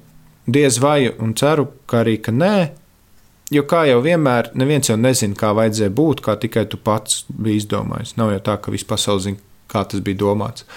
diez 0.47 0.79
vai, 0.83 1.11
un 1.11 1.35
ceru, 1.37 1.67
ka 1.87 2.03
arī 2.03 2.17
ka 2.23 2.35
nē, 2.35 2.55
Jo 3.53 3.63
kā 3.63 3.85
jau 3.87 4.01
vienmēr, 4.03 4.51
neviens 4.59 4.89
jau 4.89 4.97
nezina, 4.99 5.37
kā 5.39 5.53
vajadzēja 5.55 5.93
būt, 5.95 6.23
kā 6.25 6.35
tikai 6.39 6.65
tu 6.67 6.79
pats 6.83 7.21
biji 7.31 7.63
izdomājis. 7.63 8.17
Nav 8.19 8.33
jau 8.35 8.41
tā, 8.49 8.57
ka 8.59 8.73
viss 8.73 8.87
pasaule 8.87 9.23
zina, 9.23 9.45
kā 9.71 9.85
tas 9.87 10.03
bija 10.03 10.19
domāts. 10.25 10.67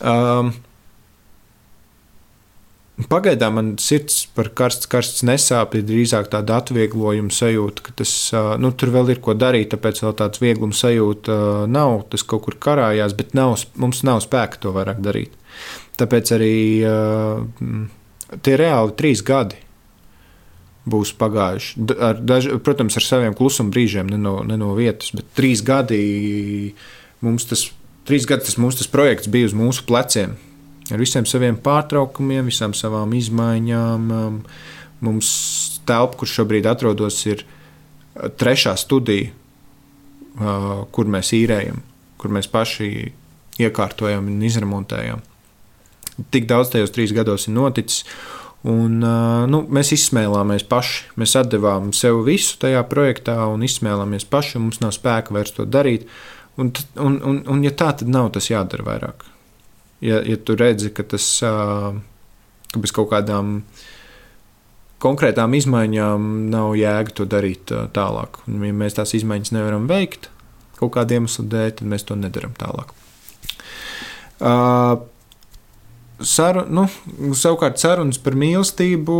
Um, 0.00 0.54
Pagaidām 3.10 3.56
man 3.58 3.70
sirds 3.82 4.20
par 4.36 4.52
karsts, 4.54 4.86
karsts 4.86 5.24
nesāp, 5.26 5.72
ir 5.74 5.82
drīzāk 5.82 6.28
tāda 6.30 6.60
atvieglojuma 6.62 7.34
sajūta, 7.34 7.82
ka 7.82 7.94
tas, 7.98 8.12
nu, 8.62 8.70
tur 8.70 8.92
vēl 8.94 9.10
ir 9.16 9.20
ko 9.24 9.34
darīt, 9.34 9.72
tāpēc 9.72 9.98
vēl 10.04 10.14
tāds 10.20 10.38
vieglums 10.38 10.78
sajūta 10.84 11.38
nav. 11.74 12.04
Tas 12.12 12.22
kaut 12.22 12.44
kur 12.46 12.54
karājās, 12.62 13.16
bet 13.18 13.34
nav, 13.34 13.56
mums 13.82 14.04
nav 14.06 14.22
spēka 14.22 14.62
to 14.62 14.70
vairāk 14.76 15.02
darīt. 15.02 15.34
Tāpēc 15.98 16.32
arī 16.38 16.54
tie 18.46 18.56
reāli 18.62 18.96
trīs 19.02 19.26
gadi 19.26 19.58
būs 20.90 21.14
pagājuši. 21.16 21.86
Ar 21.96 22.20
daž, 22.20 22.50
protams, 22.64 22.96
ar 22.98 23.06
saviem 23.06 23.36
klusuma 23.36 23.72
brīžiem, 23.72 24.10
ne 24.10 24.18
no, 24.20 24.38
ne 24.46 24.58
no 24.60 24.74
vietas, 24.76 25.14
bet 25.16 25.30
trīs 25.36 25.64
gadi 25.64 26.74
mums 27.24 27.48
tas, 27.48 27.66
trīs 28.08 28.28
gadi 28.28 28.48
tas, 28.48 28.58
mums 28.60 28.78
tas 28.80 28.90
projekts 28.90 29.30
bija 29.32 29.48
uz 29.48 29.56
mūsu 29.56 29.86
pleciem. 29.88 30.36
Ar 30.92 31.00
visiem 31.00 31.24
saviem 31.24 31.56
pārtraukumiem, 31.64 32.50
visām 32.50 32.74
savām 32.76 33.14
izmaiņām. 33.16 34.10
Um, 34.12 34.40
mums 35.04 35.30
telpa, 35.88 36.20
kur 36.20 36.28
šobrīd 36.28 36.68
atrodos, 36.68 37.22
ir 37.24 37.46
uh, 37.46 38.28
trešā 38.28 38.76
studija, 38.80 39.32
uh, 40.36 40.84
kur 40.92 41.08
mēs 41.08 41.32
īrējam, 41.36 41.80
kur 42.20 42.36
mēs 42.36 42.50
paši 42.52 42.90
iekārtojam 43.64 44.28
un 44.28 44.44
izremontējam. 44.44 45.24
Tik 46.34 46.46
daudz 46.50 46.70
tajos 46.74 46.92
trīs 46.94 47.14
gados 47.16 47.48
ir 47.48 47.56
noticis. 47.56 48.04
Un, 48.64 48.96
nu, 49.50 49.60
mēs 49.76 49.92
izsmēlāmies 49.96 50.64
paši. 50.68 51.10
Mēs 51.20 51.34
atdevām 51.36 51.92
sev 51.96 52.22
visu 52.24 52.56
tajā 52.62 52.80
projektā 52.88 53.36
un 53.52 53.64
izsmēlāmies 53.66 54.24
paši. 54.30 54.60
Mums 54.62 54.80
nav 54.80 54.94
spēka 54.96 55.36
vairs 55.36 55.52
to 55.56 55.66
darīt. 55.68 56.08
Un, 56.56 56.70
un, 57.02 57.18
un, 57.20 57.42
un 57.50 57.64
ja 57.66 57.74
tā, 57.76 57.90
tad 57.98 58.08
nav 58.08 58.30
tas 58.36 58.48
jādara 58.48 58.86
vairāk. 58.86 59.26
Ja, 60.04 60.22
ja 60.24 60.36
tu 60.40 60.56
redzi, 60.56 60.92
ka 60.94 61.04
tas 61.14 61.26
ka 62.74 62.82
bez 62.82 62.92
kaut 62.94 63.12
kādām 63.12 63.60
konkrētām 65.04 65.54
izmaiņām 65.58 66.28
nav 66.52 66.74
jēga 66.78 67.14
to 67.20 67.26
darīt 67.28 67.72
tālāk, 67.96 68.40
un 68.48 68.64
ja 68.64 68.74
mēs 68.74 68.96
tās 68.98 69.14
izmaiņas 69.18 69.54
nevaram 69.54 69.88
veikt, 69.90 70.30
kaut 70.80 70.94
kādiem 70.96 71.28
iemesliem 71.28 71.50
tad 71.78 71.90
mēs 71.92 72.06
to 72.08 72.16
nedaram 72.18 72.54
tālāk. 72.58 72.94
Uh, 74.42 75.04
saru, 76.22 76.64
nu, 76.70 76.86
savukārt 77.34 77.80
sarunas 77.82 78.20
par 78.22 78.36
mīlestību. 78.38 79.18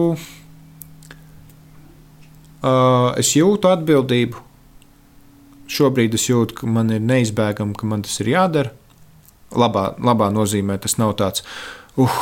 Uh, 2.64 3.10
es 3.20 3.34
jūtu 3.36 3.68
atbildību. 3.68 4.40
Šobrīd 5.74 6.14
es 6.16 6.28
jūtu, 6.28 6.60
ka 6.60 6.68
man 6.70 6.92
ir 6.94 7.02
neizbēgami, 7.04 7.76
ka 7.76 7.88
man 7.88 8.04
tas 8.06 8.16
ir 8.22 8.30
jādara. 8.34 8.72
Labā, 9.54 9.92
labā 10.02 10.30
nozīmē 10.34 10.78
tas 10.82 10.96
nav 10.98 11.14
tāds, 11.20 11.44
uh, 12.00 12.20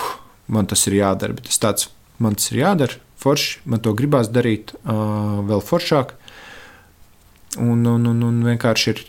man 0.52 0.66
tas 0.68 0.82
ir 0.90 0.98
jādara, 0.98 1.36
bet 1.36 1.46
tas 1.48 1.60
tāds, 1.62 1.88
man 2.20 2.36
tas 2.36 2.50
ir 2.52 2.60
jādara, 2.60 2.98
forši, 3.22 3.62
man 3.64 3.80
to 3.80 3.94
gribās 3.96 4.28
darīt 4.32 4.74
uh, 4.82 5.40
vēl 5.48 5.62
foršāk. 5.64 6.16
Un, 7.62 7.84
un, 7.86 8.08
un, 8.08 8.24
un 8.24 8.42
vienkārši 8.44 8.90
ir 8.92 9.04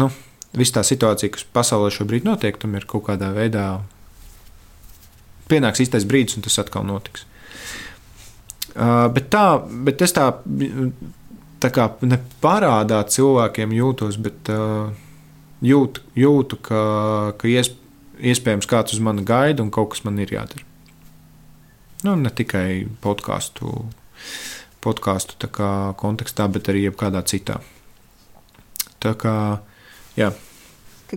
nu, 0.00 0.10
viss 0.56 0.74
tā 0.74 0.82
situācija, 0.86 1.32
kas 1.34 1.46
pasaulē 1.54 1.92
šobrīd 1.94 2.26
notiek, 2.28 2.58
tam 2.60 2.76
ir 2.78 2.86
kaut 2.88 3.06
kādā 3.08 3.30
veidā 3.36 3.68
pienāks 5.48 5.82
īstais 5.84 6.06
brīdis, 6.08 6.38
un 6.38 6.46
tas 6.46 6.58
atkal 6.62 6.86
notiks. 6.86 7.26
Uh, 8.78 9.08
bet 9.10 9.30
tā, 9.32 9.44
bet 9.86 10.02
es 10.04 10.14
tā, 10.14 10.28
tā 11.58 11.70
kā 11.74 11.88
neparādā 12.04 13.00
cilvēkiem 13.10 13.72
jūtos, 13.74 14.18
bet 14.22 14.50
uh, 14.54 14.92
jūtu, 15.64 16.04
jūtu, 16.18 16.60
ka, 16.68 16.82
ka 17.40 17.50
iesp, 17.50 17.78
iespējams 18.18 18.68
kāds 18.70 18.94
uz 18.94 19.02
mani 19.02 19.24
gaida 19.26 19.64
un 19.64 19.72
kaut 19.74 19.94
kas 19.94 20.04
man 20.06 20.20
ir 20.22 20.34
jādara. 20.34 20.66
Nu, 22.06 22.14
ne 22.14 22.30
tikai 22.30 22.86
podkāstu, 23.02 23.72
podkāstu 24.84 25.50
kontekstā, 25.98 26.46
bet 26.54 26.70
arī 26.70 26.84
jebkādā 26.86 27.24
citā. 27.26 27.58
Tā 29.02 29.16
kā, 29.18 29.34
jā. 30.18 30.30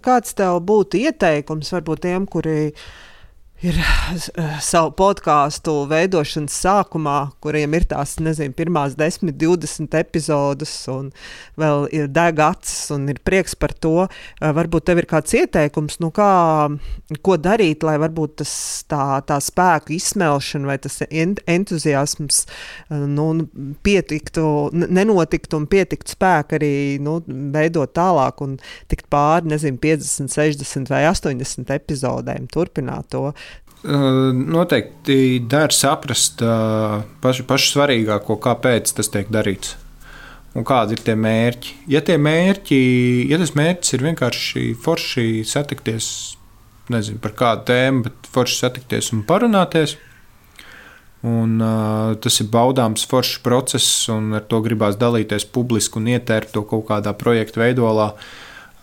Kāds 0.01 0.33
tev 0.37 0.57
būtu 0.65 0.97
ieteikums 1.03 1.69
varbūt 1.75 2.05
tiem, 2.07 2.25
kuri 2.25 2.57
ir 2.71 2.89
ir 3.61 3.77
eh, 3.77 4.55
savu 4.63 4.89
podkāstu 4.97 5.83
veidošanas 5.89 6.55
sākumā, 6.63 7.17
kuriem 7.43 7.75
ir 7.77 7.85
tās, 7.89 8.15
nezinu, 8.23 8.55
pirmās 8.57 8.95
10, 8.97 9.33
20 9.37 9.97
epizodes, 9.99 10.73
un 10.91 11.11
vēl 11.61 11.85
ir 11.93 12.09
degacs, 12.11 12.73
un 12.95 13.05
ir 13.13 13.21
prieks 13.25 13.53
par 13.59 13.75
to. 13.77 14.07
Eh, 14.07 14.53
varbūt 14.57 14.87
tev 14.89 15.01
ir 15.03 15.07
kāds 15.09 15.35
ieteikums, 15.37 15.99
nu 16.01 16.09
kā, 16.15 16.31
ko 17.21 17.37
darīt, 17.37 17.85
lai 17.85 17.97
varbūt 18.01 18.39
tas 18.41 18.53
tā, 18.89 19.21
tā 19.29 19.37
spēku 19.43 19.93
izsmelšana 19.97 20.71
vai 20.71 20.79
tas 20.81 20.97
entuziasms 21.05 22.43
eh, 22.47 23.05
nu, 23.05 23.29
pietiktu, 23.85 24.45
nenotiktu 24.73 25.61
un 25.61 25.69
pietiktu 25.69 26.17
spēku 26.17 26.57
arī 26.57 26.73
nu, 27.03 27.19
veidot 27.53 27.93
tālāk 27.93 28.41
un 28.41 28.57
tikt 28.89 29.05
pāri, 29.13 29.53
nezinu, 29.53 29.77
50, 29.81 30.33
60 30.33 30.89
vai 30.91 31.05
80 31.11 31.77
epizodēm, 31.77 32.49
turpināt 32.51 33.11
to. 33.13 33.29
Noteikti 33.81 35.39
der 35.49 35.73
saprast 35.73 36.43
pašu, 37.23 37.45
pašu 37.49 37.71
svarīgāko, 37.73 38.37
kāpēc 38.41 38.93
tas 38.97 39.09
tiek 39.09 39.31
darīts. 39.33 39.75
Un 40.51 40.65
kādi 40.67 40.97
ir 40.97 41.01
tie 41.05 41.15
mērķi? 41.15 41.75
Ja, 41.93 42.01
tie 42.03 42.17
mērķi, 42.19 42.77
ja 43.31 43.39
tas 43.39 43.53
mērķis 43.55 43.95
ir 43.95 44.05
vienkārši 44.09 44.63
forši 44.83 45.25
satikties, 45.47 46.07
nezinu 46.91 47.21
par 47.23 47.35
kādu 47.39 47.69
tēmu, 47.71 48.03
bet 48.07 48.31
forši 48.33 48.57
satikties 48.65 49.13
un 49.15 49.23
parunāties, 49.27 49.95
un 51.23 51.55
uh, 51.63 52.17
tas 52.19 52.41
ir 52.43 52.49
baudāms 52.51 53.07
foršs 53.07 53.39
process, 53.45 54.09
un 54.11 54.35
ar 54.35 54.43
to 54.51 54.59
gribās 54.65 54.99
dalīties 54.99 55.47
publiski 55.55 56.01
un 56.01 56.11
ietērt 56.11 56.51
to 56.51 56.65
kaut 56.67 56.89
kādā 56.89 57.15
projekta 57.15 57.63
veidolā. 57.63 58.11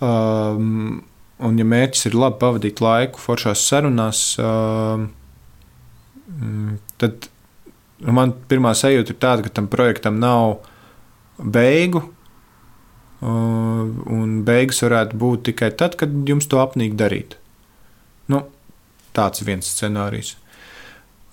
Um, 0.01 1.03
Un, 1.39 1.59
ja 1.61 1.65
mērķis 1.67 2.09
ir 2.09 2.17
labi 2.19 2.41
pavadīt 2.41 2.81
laiku 2.83 3.21
foršās 3.23 3.63
sarunās, 3.69 4.23
uh, 4.43 5.05
tad 6.99 7.29
man 8.03 8.33
pirmā 8.51 8.73
sajūta 8.75 9.15
ir 9.15 9.21
tāda, 9.23 9.45
ka 9.47 9.53
tam 9.55 9.69
projektam 9.71 10.19
nav 10.23 10.59
beigu. 11.39 12.03
Un 13.19 14.35
beigas 14.47 14.83
varētu 14.85 15.19
būt 15.19 15.49
tikai 15.49 15.73
tad, 15.79 15.97
kad 15.99 16.13
jums 16.29 16.47
to 16.51 16.61
apnīk 16.63 16.95
darīt. 16.99 17.35
Nu, 18.31 18.45
tāds 19.17 19.43
ir 19.43 19.49
viens 19.49 19.67
scenārijs. 19.67 20.37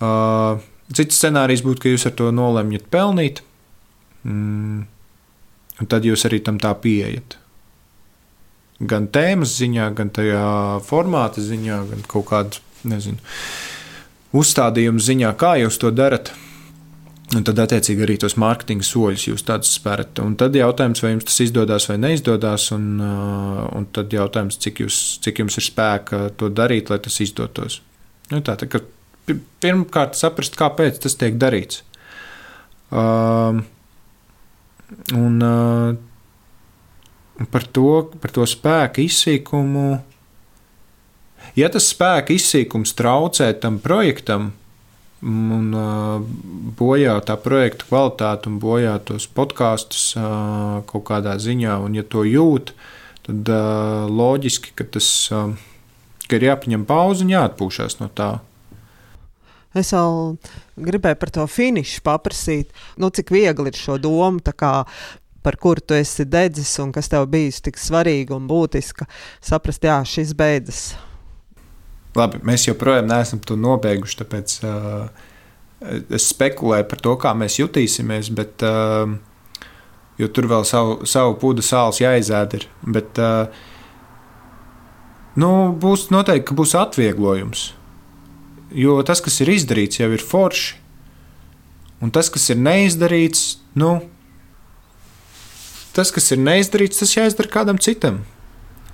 Uh, 0.01 0.57
cits 0.93 1.19
scenārijs 1.21 1.61
būtu, 1.65 1.83
ka 1.83 1.93
jūs 1.93 2.07
ar 2.09 2.15
to 2.17 2.31
nolemjat 2.33 2.89
pelnīt, 2.93 3.43
mm, 4.25 4.79
un 5.81 5.91
tad 5.91 6.05
jūs 6.09 6.25
arī 6.29 6.41
tam 6.45 6.57
tā 6.61 6.73
pieejat 6.81 7.37
gan 8.79 9.07
tēmas 9.07 9.55
ziņā, 9.59 9.89
gan 9.95 10.11
tajā 10.15 10.45
formāta 10.87 11.43
ziņā, 11.43 11.81
gan 11.91 12.07
kaut 12.11 12.27
kādu 12.31 12.63
nezinu, 12.87 13.21
uzstādījumu 14.35 15.03
ziņā, 15.03 15.31
kā 15.39 15.55
jūs 15.61 15.79
to 15.81 15.93
darat. 15.95 16.33
Un 17.35 17.41
tad, 17.41 17.57
attiecīgi, 17.57 18.03
arī 18.05 18.19
tos 18.21 18.35
mārketinga 18.37 18.85
soļus 18.85 19.23
jūs 19.31 19.43
tādus 19.47 19.71
spērat. 19.79 20.19
Un 20.21 20.35
tad 20.37 20.53
jautājums, 20.55 21.01
vai 21.01 21.15
jums 21.15 21.25
tas 21.25 21.39
izdodas 21.41 21.87
vai 21.89 21.95
neizdodas, 21.97 22.67
un, 22.75 22.99
un 23.01 23.87
tad 23.95 24.13
jautājums, 24.13 24.59
cik, 24.61 24.83
jūs, 24.85 24.99
cik 25.25 25.41
jums 25.41 25.57
ir 25.57 25.65
spēka 25.65 26.21
to 26.37 26.51
darīt, 26.53 26.91
lai 26.93 26.99
tas 27.01 27.17
izdotos. 27.25 27.79
Nu, 28.29 28.43
tā, 28.45 28.53
tā, 28.61 28.69
pirmkārt, 29.63 30.19
saprast, 30.19 30.57
kāpēc 30.59 31.01
tas 31.01 31.17
tiek 31.17 31.39
darīts. 31.41 31.81
Uh, 32.93 33.57
un, 35.17 35.41
uh, 35.41 35.97
par 37.51 37.65
to, 37.67 38.05
par 38.21 38.33
to 38.35 38.45
spēku 38.47 39.03
izsīkumu. 39.05 39.87
Ja 41.55 41.69
tas 41.71 41.89
spēka 41.91 42.35
izsīkums 42.35 42.95
traucē 42.97 43.51
tam 43.61 43.79
projektam 43.83 44.53
un 45.25 45.69
uh, 45.73 46.23
bojā 46.77 47.15
tā 47.25 47.37
projekta 47.41 47.87
kvalitāti 47.89 48.51
un 48.51 48.57
bojā 48.61 48.97
tos 49.07 49.25
podkāstus 49.31 50.11
uh, 50.19 50.81
kaut 50.89 51.05
kādā 51.07 51.37
ziņā, 51.41 51.79
un 51.85 51.95
ja 51.97 52.03
to 52.03 52.25
jūt, 52.27 52.75
tad 53.25 53.49
uh, 53.49 54.05
loģiski, 54.11 54.75
ka 54.77 54.85
tas 54.97 55.07
ka 56.27 56.39
ir 56.39 56.47
jāpaņem 56.49 56.85
pauze 56.89 57.25
un 57.25 57.33
jāatpūšas 57.33 57.99
no 58.01 58.09
tā. 58.13 58.35
Es 59.75 59.91
vēl 59.91 60.37
gribēju 60.87 61.19
par 61.19 61.31
to 61.35 61.45
finišu 61.51 62.03
paprasīt, 62.05 62.71
nu, 63.01 63.09
cik 63.11 63.33
viegli 63.35 63.71
ir 63.71 63.79
šo 63.79 63.97
domu 63.99 64.39
par 65.45 65.59
kuru 65.61 65.83
tu 65.85 65.93
esi 65.93 66.25
dedzis 66.25 66.73
un 66.81 66.89
kas 66.95 67.11
tev 67.11 67.27
bijis 67.29 67.61
tik 67.61 67.77
svarīga 67.77 68.33
un 68.33 68.47
būtiska, 68.49 69.05
saprast, 69.45 69.85
jā, 69.85 69.99
šis 70.09 70.33
beidzas. 70.37 70.81
Labi, 72.15 72.39
mēs 72.47 72.65
joprojām 72.69 73.09
neesam 73.11 73.41
to 73.43 73.57
nobeiguši, 73.59 74.17
tāpēc 74.21 74.57
uh, 74.63 75.07
es 76.15 76.29
spekulēju 76.31 76.87
par 76.89 77.01
to, 77.03 77.15
kā 77.21 77.33
mēs 77.37 77.59
jutīsimies, 77.59 78.31
bet, 78.35 78.63
uh, 78.65 79.11
jo 80.17 80.29
tur 80.31 80.47
vēl 80.49 80.65
savu, 80.67 81.01
savu 81.09 81.35
pūdu 81.41 81.65
sāls 81.65 81.99
jāizēd 82.01 82.55
ir. 82.57 82.67
Bet, 82.95 83.19
uh, 83.19 83.51
nu, 85.35 85.51
būs 85.75 86.07
noteikti, 86.15 86.47
ka 86.49 86.57
būs 86.57 86.77
atvieglojums. 86.79 87.67
Jo 88.75 88.97
tas, 89.07 89.21
kas 89.23 89.37
ir 89.43 89.51
izdarīts, 89.51 89.99
jau 90.01 90.09
ir 90.15 90.23
forši. 90.23 90.81
Un 92.03 92.11
tas, 92.15 92.31
kas 92.31 92.49
ir 92.51 92.59
neizdarīts, 92.59 93.43
nu, 93.79 93.97
tas, 95.95 96.11
kas 96.13 96.31
ir 96.35 96.41
neizdarīts, 96.43 97.01
tas 97.01 97.15
jāizdara 97.15 97.51
kādam 97.51 97.79
citam. 97.81 98.21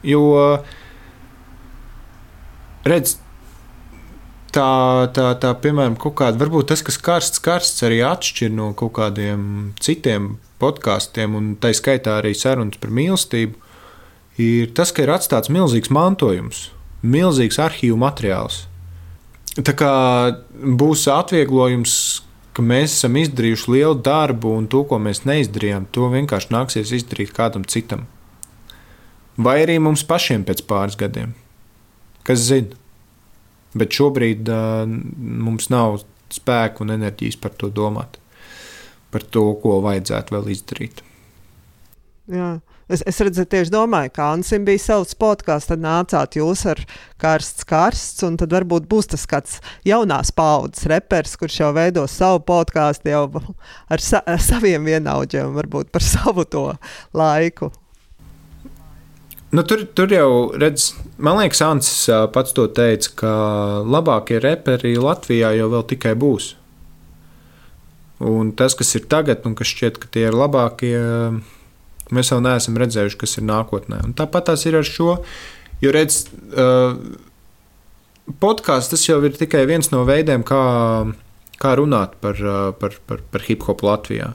Jo, 0.06 0.22
redz, 2.88 3.18
tā, 4.56 4.70
tā, 5.16 5.28
tā 5.42 5.52
piemēram, 5.64 5.98
kaut 6.00 6.18
kāda, 6.22 6.40
varbūt 6.42 6.72
tas, 6.72 6.84
kas 6.86 7.00
karsts, 7.02 7.42
karsts 7.44 7.86
arī 7.88 8.02
atšķir 8.06 8.54
no 8.54 8.72
kaut 8.78 8.96
kādiem 9.00 9.44
citiem 9.82 10.36
podkāstiem, 10.62 11.36
un 11.38 11.54
tā 11.62 11.74
skaitā 11.76 12.20
arī 12.20 12.34
sarunas 12.38 12.80
par 12.82 12.94
mīlestību, 12.94 13.58
ir 14.42 14.74
tas, 14.78 14.94
ka 14.94 15.06
ir 15.06 15.14
atstāts 15.14 15.52
milzīgs 15.54 15.94
mantojums, 15.94 16.70
milzīgs 17.02 17.60
arhīvu 17.62 17.98
materiāls. 18.02 18.66
Tā 19.52 19.74
kā 19.76 19.94
būs 20.54 21.08
atvieglojums 21.12 21.94
ka 22.56 22.64
mēs 22.66 22.98
esam 22.98 23.18
izdarījuši 23.22 23.72
lielu 23.76 23.98
darbu, 24.04 24.56
un 24.60 24.68
to, 24.72 24.84
ko 24.88 25.00
mēs 25.02 25.24
neizdarījām, 25.28 25.88
to 25.96 26.10
vienkārši 26.12 26.52
nāksies 26.54 26.94
izdarīt 27.00 27.34
kādam 27.36 27.64
citam. 27.68 28.08
Vai 29.42 29.62
arī 29.64 29.78
mums 29.80 30.04
pašiem 30.08 30.44
pēc 30.48 30.66
pāris 30.68 30.98
gadiem. 31.00 31.34
Kas 32.28 32.44
zina? 32.50 32.78
Bet 33.72 33.96
šobrīd 33.96 34.50
uh, 34.52 34.84
mums 34.86 35.70
nav 35.72 36.02
spēku 36.32 36.84
un 36.84 36.92
enerģijas 36.98 37.40
par 37.40 37.56
to 37.56 37.70
domāt. 37.72 38.18
Par 39.12 39.24
to, 39.24 39.46
ko 39.64 39.80
vajadzētu 39.84 40.36
vēl 40.36 40.52
izdarīt. 40.52 41.02
Jā. 42.32 42.52
Es, 42.92 43.00
es 43.08 43.22
redzēju, 43.24 43.48
tieši 43.48 43.72
domāju, 43.72 44.12
ka 44.18 44.26
Ansim 44.34 44.66
bija 44.68 44.82
savs 44.84 45.14
podkāsts, 45.16 45.70
tad 45.70 45.80
nācāt 45.80 46.36
jūs 46.36 46.66
ar 46.68 46.82
karsts, 47.22 47.64
karsts, 47.68 48.24
un 48.28 48.36
tad 48.42 48.52
varbūt 48.52 48.90
būs 48.92 49.08
tas 49.14 49.24
kāds 49.30 49.60
jaunās 49.88 50.34
paudzes 50.36 50.90
reperis, 50.92 51.38
kurš 51.40 51.62
jau 51.62 51.70
veido 51.78 52.04
savu 52.12 52.42
podkāstu 52.50 53.14
jau 53.14 53.22
ar, 53.40 54.04
sa 54.04 54.20
ar 54.28 54.44
saviem 54.44 54.90
vienaudžiem, 54.90 55.54
varbūt 55.56 55.94
par 55.94 56.04
savu 56.04 56.44
to 56.44 56.66
laiku. 57.16 57.72
Nu, 59.52 59.64
tur, 59.68 59.86
tur 59.96 60.12
jau 60.12 60.28
redz, 60.56 60.92
man 61.20 61.40
liekas, 61.40 61.64
Ansis 61.64 62.06
pats 62.36 62.56
to 62.56 62.68
teica, 62.72 63.16
ka 63.24 63.32
labākie 63.84 64.40
reperi 64.44 64.98
Latvijā 65.00 65.52
jau 65.58 65.72
vēl 65.74 65.88
tikai 65.96 66.14
būs. 66.20 66.54
Un 68.22 68.52
tas, 68.56 68.76
kas 68.80 68.96
ir 69.00 69.08
tagad, 69.12 69.48
un 69.48 69.56
kas 69.60 69.72
šķiet, 69.72 70.00
ka 70.00 70.12
tie 70.12 70.28
ir 70.30 70.36
labākie, 70.38 70.96
mēs 72.16 72.32
vēl 72.34 72.44
neesam 72.46 72.78
redzējuši, 72.82 73.20
kas 73.24 73.38
ir 73.40 73.48
nākotnē. 73.48 74.02
Un 74.08 74.16
tāpat 74.18 74.52
tās 74.52 74.66
ir 74.68 74.78
ar 74.80 74.88
šo. 74.88 75.18
Jo 75.82 75.94
redz, 75.96 76.24
uh, 76.54 76.98
podkāsts 78.44 78.94
tas 78.94 79.08
jau 79.08 79.20
ir 79.26 79.38
tikai 79.38 79.66
viens 79.70 79.92
no 79.94 80.04
veidiem, 80.08 80.46
kā, 80.48 80.62
kā 81.62 81.76
runāt 81.80 82.18
par, 82.24 82.40
uh, 82.44 82.70
par, 82.78 82.98
par, 83.10 83.24
par 83.34 83.48
hip 83.48 83.66
hop 83.70 83.84
Latvijā. 83.86 84.34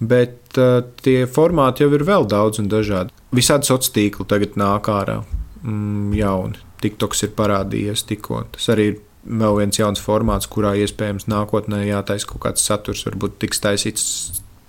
Bet 0.00 0.60
uh, 0.60 0.82
tie 1.02 1.24
formāti 1.30 1.84
jau 1.84 1.92
ir 1.96 2.04
vēl 2.06 2.28
daudz 2.28 2.60
un 2.62 2.70
dažādi. 2.72 3.14
Visādi 3.36 3.68
sociāli 3.68 3.96
tīkli 3.98 4.28
tagad 4.28 4.56
nāk 4.60 4.88
ārā 4.92 5.20
mm, 5.62 6.14
jauni. 6.16 6.62
TikToks 6.84 7.24
ir 7.24 7.36
parādījies 7.36 8.04
tikko. 8.08 8.44
Tas 8.52 8.68
arī 8.74 8.90
ir 8.92 8.98
vēl 9.26 9.56
viens 9.60 9.78
jauns 9.78 10.02
formāts, 10.02 10.48
kurā 10.50 10.74
iespējams 10.78 11.26
nākotnē 11.30 11.82
jātaisa 11.86 12.28
kaut 12.30 12.44
kāds 12.46 12.66
saturs, 12.66 13.04
varbūt 13.08 13.40
tiks 13.42 13.62
taisīts 13.64 14.04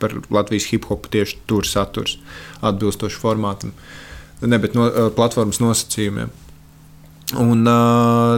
par 0.01 0.13
Latvijas 0.33 0.69
hip 0.71 0.87
hopu 0.89 1.09
tieši 1.13 1.39
tur 1.49 1.67
saturs, 1.67 2.17
atbilstoši 2.65 3.21
formātam, 3.21 3.73
ne 4.41 4.59
bet 4.61 4.77
no 4.77 4.87
uh, 4.89 5.07
platformas 5.15 5.61
nosacījumiem. 5.63 6.31
Un 7.41 7.67
uh, 7.67 8.37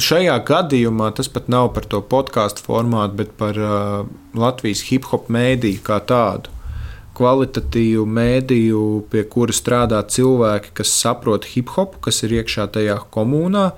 šajā 0.00 0.38
gadījumā 0.48 1.10
tas 1.16 1.28
pat 1.32 1.50
nav 1.52 1.72
par 1.76 1.86
to 1.90 2.00
podkāstu 2.14 2.64
formātu, 2.64 3.18
bet 3.20 3.36
par 3.40 3.58
uh, 3.58 4.02
Latvijas 4.38 4.86
hip 4.88 5.08
hop 5.10 5.28
mēdīju 5.32 5.82
kā 5.86 6.00
tādu. 6.08 6.52
Kvalitatīvu 7.12 8.06
mēdīju, 8.08 8.82
pie 9.12 9.26
kura 9.28 9.52
strādā 9.52 9.98
cilvēki, 10.08 10.72
kas 10.78 10.94
saprot 10.96 11.44
hip 11.52 11.74
hopu, 11.74 12.00
kas 12.08 12.22
ir 12.24 12.38
iekšā 12.38 12.70
tajā 12.72 12.96
komunā, 13.12 13.72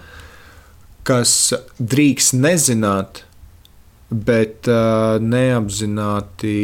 kas 1.05 1.53
drīkst 1.81 2.37
nezināt, 2.39 3.25
bet 4.15 4.69
uh, 4.71 5.17
neapzināti 5.23 6.55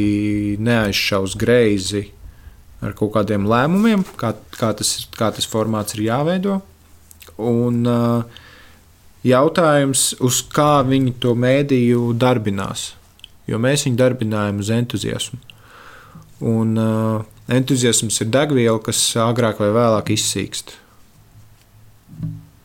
neaizšaus 0.61 1.37
greizi 1.41 2.07
ar 2.81 2.95
kaut 2.97 3.13
kādiem 3.17 3.45
lēmumiem, 3.49 4.05
kā, 4.17 4.33
kā, 4.57 4.73
tas, 4.77 4.95
kā 5.17 5.29
tas 5.37 5.49
formāts 5.49 5.97
ir 5.97 6.07
jāveido. 6.07 6.61
Un 7.41 7.85
uh, 7.89 8.41
jautājums, 9.27 10.15
uz 10.25 10.41
kā 10.53 10.81
viņi 10.87 11.17
to 11.21 11.35
mēdīju 11.37 12.15
darbinās. 12.21 12.91
Jo 13.51 13.61
mēs 13.61 13.85
viņu 13.87 13.99
darbinājām 14.01 14.61
uz 14.63 14.71
entuziasmu. 14.73 15.41
Un 16.51 16.77
uh, 16.81 17.25
entuziasms 17.53 18.23
ir 18.23 18.31
degviela, 18.33 18.79
kas 18.85 19.03
agrāk 19.21 19.61
vai 19.61 19.73
vēlāk 19.77 20.15
izsīkst. 20.15 20.77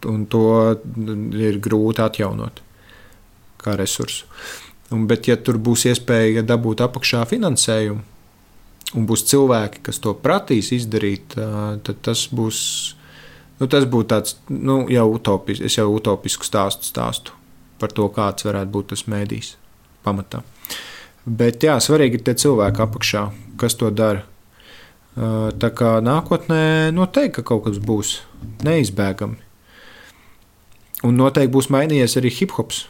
Un 0.06 0.28
to 0.30 0.46
ir 1.42 1.58
grūti 1.64 2.04
atjaunot 2.04 2.62
kā 3.66 3.74
resursu. 3.80 4.30
Un, 4.94 5.08
bet, 5.10 5.26
ja 5.30 5.38
tur 5.42 5.58
būs 5.58 5.88
iespēja 5.90 6.44
dabūt 6.46 6.84
apakšā 6.86 7.24
finansējumu, 7.30 8.04
un 8.96 9.08
būs 9.10 9.26
cilvēki, 9.32 9.82
kas 9.88 9.98
to 10.04 10.14
prasīs 10.14 10.70
izdarīt, 10.76 11.34
tad 11.34 12.04
tas 12.06 12.28
būs 12.30 12.60
Nu, 13.56 13.68
tas 13.72 13.86
būtu 13.88 14.10
tāds 14.12 14.36
nu, 14.52 14.82
jau 14.92 15.06
utopisks, 15.16 15.64
es 15.64 15.78
jau 15.78 15.88
utopisku 15.96 16.44
stāstu 16.44 16.90
stāstu 16.90 17.36
par 17.80 17.92
to, 17.96 18.08
kāds 18.12 18.48
varētu 18.48 18.72
būt 18.72 18.90
tas 18.92 19.06
mēdījis 19.12 19.54
pamatā. 20.04 20.42
Bet 21.26 21.64
jā, 21.64 21.78
svarīgi 21.82 22.20
ir 22.20 22.26
tie 22.28 22.36
cilvēki 22.44 22.84
apakšā, 22.84 23.24
kas 23.60 23.78
to 23.80 23.90
dara. 23.96 24.26
Tā 25.16 25.70
kā 25.72 25.96
nākotnē 26.04 26.92
noteikti 26.92 27.40
ka 27.40 27.46
kaut 27.48 27.64
kas 27.70 27.80
būs 27.80 28.18
neizbēgami. 28.68 29.40
Un 31.08 31.16
noteikti 31.20 31.54
būs 31.56 31.72
mainījies 31.72 32.18
arī 32.20 32.32
hip 32.36 32.56
hops, 32.60 32.86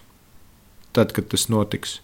tad, 0.96 1.14
kad 1.16 1.30
tas 1.32 1.48
notiks. 1.52 2.00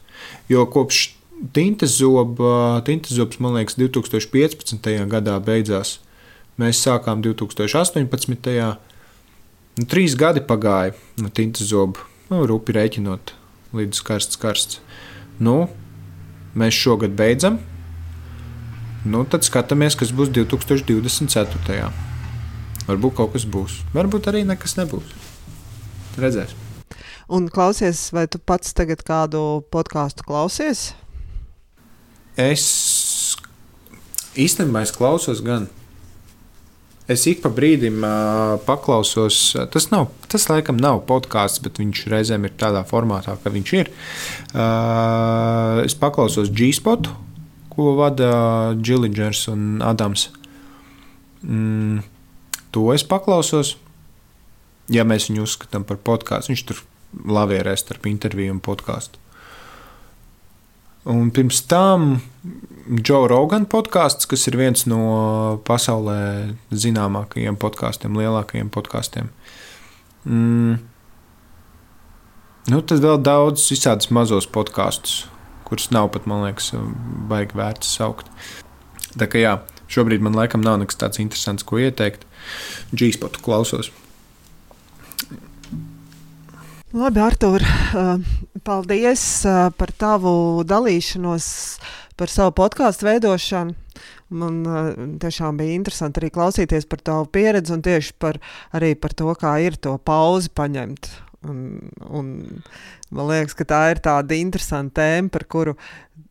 Jo 0.51 0.67
kopš 0.69 1.09
Tintas 1.55 1.95
zoba, 1.97 2.83
Tintas 2.85 3.15
zobs, 3.17 3.39
man 3.41 3.55
liekas, 3.57 3.79
2015. 3.79 4.91
gadā 5.09 5.39
beidzās. 5.41 5.97
Mēs 6.61 6.83
sākām 6.85 7.23
2018. 7.25 8.77
Nu, 9.79 9.87
trīs 9.87 10.17
gadi 10.19 10.43
pagāja 10.43 10.93
no 11.23 11.31
tinta 11.31 11.63
zobu, 11.63 12.03
nu, 12.29 12.43
rupi 12.49 12.75
rēķinot 12.75 13.31
līdz 13.77 14.01
karsts, 14.05 14.39
karsts. 14.39 14.81
Nu, 15.39 15.69
mēs 16.59 16.75
šogad 16.75 17.15
beidzam. 17.17 17.61
Nu, 19.07 19.23
tad 19.25 19.47
skatāmies, 19.47 19.95
kas 19.97 20.11
būs 20.13 20.29
2024. 20.35 21.87
Varbūt 22.89 23.15
kaut 23.17 23.33
kas 23.37 23.47
būs, 23.47 23.79
varbūt 23.95 24.29
arī 24.29 24.43
nekas 24.45 24.75
nebūs. 24.77 25.15
Redzēs. 26.19 26.60
Un 27.31 27.45
klausies, 27.47 28.09
vai 28.11 28.25
tu 28.27 28.41
pats 28.43 28.73
tagad 28.75 29.05
kādu 29.07 29.61
podkāstu 29.71 30.25
klausies? 30.27 30.89
Es 32.35 32.65
īstenībā 34.35 34.81
es 34.83 34.91
klausos 34.91 35.39
gan. 35.45 35.69
Es 37.07 37.23
ik 37.31 37.39
pa 37.39 37.47
brīdim 37.55 38.03
uh, 38.03 38.57
paklausos, 38.67 39.39
tas, 39.71 39.87
nav, 39.93 40.09
tas 40.27 40.49
laikam 40.51 40.75
nav 40.79 41.05
podkāsts, 41.07 41.63
bet 41.63 41.79
viņš 41.79 42.03
reizēm 42.11 42.49
ir 42.49 42.55
tādā 42.59 42.83
formātā, 42.87 43.37
ka 43.39 43.55
viņš 43.55 43.73
ir. 43.79 43.93
Uh, 44.51 45.79
es 45.87 45.95
paklausos 45.95 46.51
G-spotu, 46.51 47.15
ko 47.71 47.95
vada 47.95 48.75
Džilingers 48.75 49.47
un 49.55 49.79
Adams. 49.87 50.27
Mm, 51.47 52.03
to 52.75 52.89
es 52.91 53.07
paklausos. 53.07 53.77
Ja 54.91 55.07
mēs 55.07 55.31
viņu 55.31 55.47
uzskatām 55.47 55.87
par 55.87 56.03
podkāstu, 56.03 56.51
viņš 56.51 56.67
tur 56.67 56.87
lavierē 57.11 57.75
starp 57.77 58.07
interviju 58.09 58.55
un 58.55 58.61
podkāstu. 58.63 59.19
Un 61.11 61.31
pirms 61.33 61.63
tam 61.65 62.19
Joe 63.01 63.25
Rogan 63.29 63.65
podkāsts, 63.65 64.27
kas 64.29 64.45
ir 64.49 64.57
viens 64.59 64.85
no 64.85 65.61
pasaulē 65.65 66.53
zināmākajiem 66.69 67.57
podkāstiem, 67.57 68.17
lielākajiem 68.21 68.69
podkāstiem. 68.73 69.31
Mm. 70.29 70.77
Nu, 72.69 72.81
tad 72.85 73.01
vēl 73.01 73.17
daudz 73.25 73.65
visādus 73.73 74.11
mazos 74.13 74.45
podkāstus, 74.45 75.23
kurus 75.65 75.89
nav 75.89 76.11
pat, 76.13 76.27
man 76.29 76.45
liekas, 76.45 76.69
baigi 77.31 77.57
vērts 77.57 77.95
saukt. 77.97 78.29
Tā 79.17 79.25
kā 79.25 79.41
jā, 79.41 79.55
šobrīd 79.89 80.21
man 80.21 80.37
laikam 80.37 80.61
nav 80.61 80.77
nekas 80.83 81.01
tāds 81.01 81.21
interesants, 81.23 81.65
ko 81.65 81.81
ieteikt. 81.81 82.27
G-spotu 82.93 83.41
klausos. 83.41 83.89
Labi, 86.91 87.21
Artur, 87.23 87.63
paldies 88.67 89.21
par 89.79 89.91
tavu 89.95 90.31
dalīšanos 90.67 91.45
par 92.19 92.31
savu 92.31 92.51
podkāstu 92.57 93.07
veidošanu. 93.07 93.75
Man 94.35 94.57
tiešām 95.23 95.55
bija 95.55 95.77
interesanti 95.77 96.19
arī 96.19 96.29
klausīties 96.35 96.89
par 96.91 96.99
tavu 97.07 97.29
pieredzi 97.31 97.71
un 97.77 97.83
tieši 97.85 98.11
par, 98.19 98.41
arī 98.75 98.89
par 98.99 99.15
to, 99.15 99.31
kā 99.39 99.53
ir 99.63 99.77
to 99.79 99.93
pauzi 100.03 100.51
paņemt. 100.51 101.07
Un, 101.47 101.61
un 102.11 102.27
man 103.07 103.31
liekas, 103.31 103.55
ka 103.55 103.69
tā 103.71 103.79
ir 103.93 104.03
tāda 104.03 104.35
interesanta 104.35 104.99
tēma, 104.99 105.31
par 105.31 105.47
kuru 105.47 105.77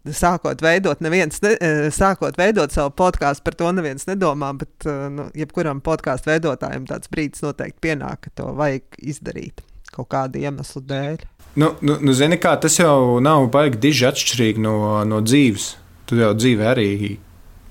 sākot 0.04 0.60
veidot, 0.60 1.00
neviens 1.00 1.40
ne, 1.40 1.54
sākot 1.88 2.36
veidot 2.36 2.76
savu 2.76 2.92
podkāstu, 3.00 3.46
par 3.48 3.56
to 3.56 3.72
neviens 3.80 4.04
nedomā. 4.12 4.52
Bet 4.60 4.90
nu, 5.16 5.30
jebkuram 5.40 5.80
podkāstu 5.88 6.34
veidotājam 6.34 6.84
tāds 6.92 7.08
brīdis 7.08 7.48
noteikti 7.48 7.88
pienāk, 7.88 8.26
ka 8.28 8.36
to 8.42 8.52
vajag 8.60 9.00
izdarīt 9.00 9.64
kaut 9.94 10.10
kāda 10.12 10.40
iemesla 10.40 10.82
dēļ. 10.90 11.24
Nu, 11.58 11.72
nu, 11.82 11.96
nu, 11.98 12.14
zini, 12.14 12.38
kā 12.38 12.54
tas 12.62 12.78
jau 12.78 13.18
nav 13.22 13.48
baigi 13.50 13.80
diži 13.82 14.06
atšķirīgi 14.10 14.62
no, 14.62 14.76
no 15.08 15.18
dzīves. 15.24 15.74
Tu 16.06 16.18
jau 16.20 16.30
dzīvē 16.34 16.70
arī 16.70 16.90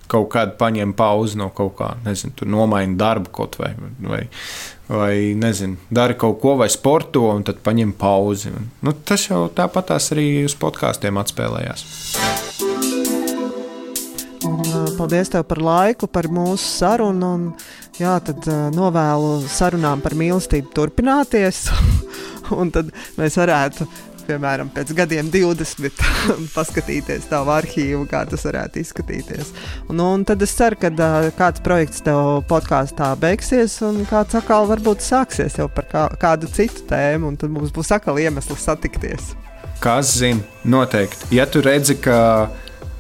kaut 0.10 0.30
kādu 0.34 0.58
paņem 0.60 0.94
pauzi 0.98 1.38
no 1.40 1.50
kaut 1.54 1.76
kā, 1.78 1.90
nezinu, 2.06 2.34
tur 2.40 2.50
nomaini 2.50 2.98
darbu 3.00 3.32
kaut 3.36 3.60
vai, 3.60 3.74
vai, 4.02 4.22
vai 4.90 5.14
nezinu, 5.38 5.78
dari 5.94 6.18
kaut 6.20 6.40
ko 6.42 6.56
vai 6.60 6.70
sporto 6.74 7.28
un 7.30 7.46
tad 7.46 7.62
paņem 7.66 7.94
pauzi. 8.00 8.54
Nu, 8.82 8.96
tas 9.06 9.28
jau 9.30 9.46
tāpatās 9.54 10.12
arī 10.16 10.28
uz 10.48 10.58
podkāstiem 10.60 11.22
atspēlējās. 11.22 11.86
Paldies 15.00 15.30
tev 15.32 15.46
par 15.48 15.62
laiku, 15.64 16.10
par 16.12 16.28
mūsu 16.28 16.66
sarunu. 16.66 17.30
Un, 17.38 17.46
jā, 18.00 18.18
tad 18.24 18.50
novēlu 18.76 19.46
sarunām 19.48 20.02
par 20.04 20.18
mīlestību 20.20 20.74
turpināties. 20.76 21.68
un 22.62 22.72
tad 22.74 22.92
mēs 23.18 23.38
varētu, 23.40 23.88
piemēram, 24.30 24.70
pēc 24.74 24.94
gadiem 24.98 25.32
20 25.34 26.04
paskatīties 26.56 27.28
tavu 27.32 27.54
arhīvu, 27.56 28.06
kā 28.10 28.24
tas 28.30 28.46
varētu 28.46 28.82
izskatīties. 28.84 29.52
Un, 29.90 30.02
un 30.06 30.26
tad 30.28 30.46
es 30.46 30.54
ceru, 30.58 30.78
ka 30.82 30.92
uh, 30.94 31.30
kāds 31.38 31.64
projekts 31.66 32.06
tev 32.06 32.44
podkāstā 32.50 33.12
beigsies, 33.20 33.80
un 33.86 34.04
kāds 34.10 34.38
atkal 34.38 34.70
varbūt 34.70 35.06
sāksies 35.06 35.60
jau 35.62 35.70
par 35.74 35.90
kā, 35.92 36.08
kādu 36.22 36.50
citu 36.54 36.86
tēmu, 36.90 37.34
un 37.34 37.40
tad 37.40 37.54
mums 37.54 37.74
būs 37.76 37.94
atkal 37.98 38.22
iemesls 38.22 38.66
satikties. 38.70 39.34
Kas 39.80 40.18
zina, 40.20 40.44
noteikti. 40.68 41.30
Ja 41.38 41.46
tu 41.48 41.62
redzi, 41.64 41.96
ka 42.04 42.50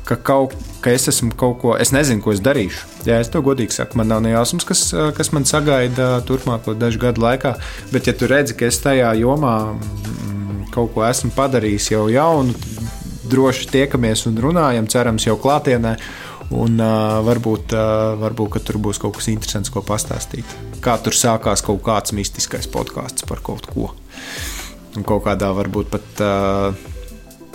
ka, 0.09 0.17
kaut, 0.17 0.55
ka 0.81 0.93
es 0.95 1.05
esmu 1.11 1.35
kaut 1.37 1.59
ko, 1.61 1.75
es 1.77 1.93
nezinu, 1.93 2.23
ko 2.25 2.33
es 2.33 2.41
darīšu. 2.43 2.87
Jā, 3.07 3.19
es 3.21 3.29
to 3.29 3.41
godīgi 3.45 3.75
saku, 3.75 3.99
man 3.99 4.09
nav 4.09 4.23
nejausmas, 4.25 4.65
kas, 4.67 4.81
kas 5.17 5.29
man 5.35 5.45
sagaida 5.49 6.17
turpmāko 6.27 6.73
dažu 6.77 7.01
gadu 7.03 7.23
laikā. 7.25 7.53
Bet, 7.93 8.09
ja 8.09 8.15
tu 8.17 8.29
redzi, 8.29 8.57
ka 8.57 8.69
es 8.69 8.81
tajā 8.81 9.11
jomā 9.21 9.55
mm, 9.75 10.65
kaut 10.73 10.95
ko 10.95 11.05
esmu 11.05 11.31
padarījis 11.37 11.91
jau 11.93 12.07
jaunu, 12.11 12.57
droši 13.29 13.69
tiekamies 13.69 14.25
un 14.29 14.41
runājam, 14.41 14.89
cerams, 14.89 15.29
jau 15.29 15.37
klātienē. 15.41 15.95
Un 16.49 16.79
uh, 16.81 17.19
varbūt, 17.21 17.75
uh, 17.77 18.15
varbūt 18.17 18.63
tur 18.65 18.79
būs 18.81 18.97
kaut 18.97 19.19
kas 19.19 19.27
interesants, 19.29 19.69
ko 19.69 19.83
pastāstīt. 19.85 20.57
Kā 20.81 20.95
tur 20.97 21.13
sākās 21.13 21.61
kaut 21.61 21.83
kāds 21.85 22.15
mistiskais 22.17 22.65
podkāsts 22.73 23.27
par 23.29 23.43
kaut 23.45 23.69
ko. 23.69 23.91
Un 24.97 25.05
kaut 25.05 25.27
kādā 25.27 25.51
varbūt 25.53 25.91
pat 25.93 26.23
uh, 26.25 26.87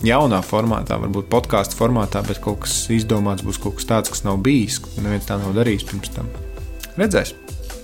jaunā 0.03 0.41
formātā, 0.45 0.99
varbūt 1.03 1.29
podkāstu 1.33 1.79
formātā, 1.79 2.25
bet 2.27 2.41
kaut 2.45 2.65
kas 2.65 2.75
izdomāts 2.93 3.45
būs 3.47 3.61
kaut 3.63 3.79
kas 3.79 3.89
tāds, 3.91 4.15
kas 4.15 4.25
nav 4.27 4.41
bijis. 4.45 4.81
Neviens 4.99 5.29
tā 5.29 5.39
nav 5.41 5.55
darījis 5.57 5.87
pirms 5.91 6.15
tam. 6.17 6.31
Redzēs. 6.99 7.35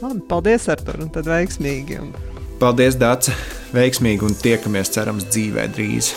Labi, 0.00 0.22
paldies, 0.30 0.66
Artur, 0.72 1.02
un 1.04 1.12
tad 1.12 1.28
veiksmīgi. 1.28 2.00
Un... 2.00 2.10
Paldies, 2.60 2.96
Dārts! 3.00 3.32
Veiksmīgi 3.76 4.26
un 4.26 4.34
tiekamies, 4.36 4.90
cerams, 4.96 5.28
dzīvē 5.30 5.68
drīz! 5.76 6.14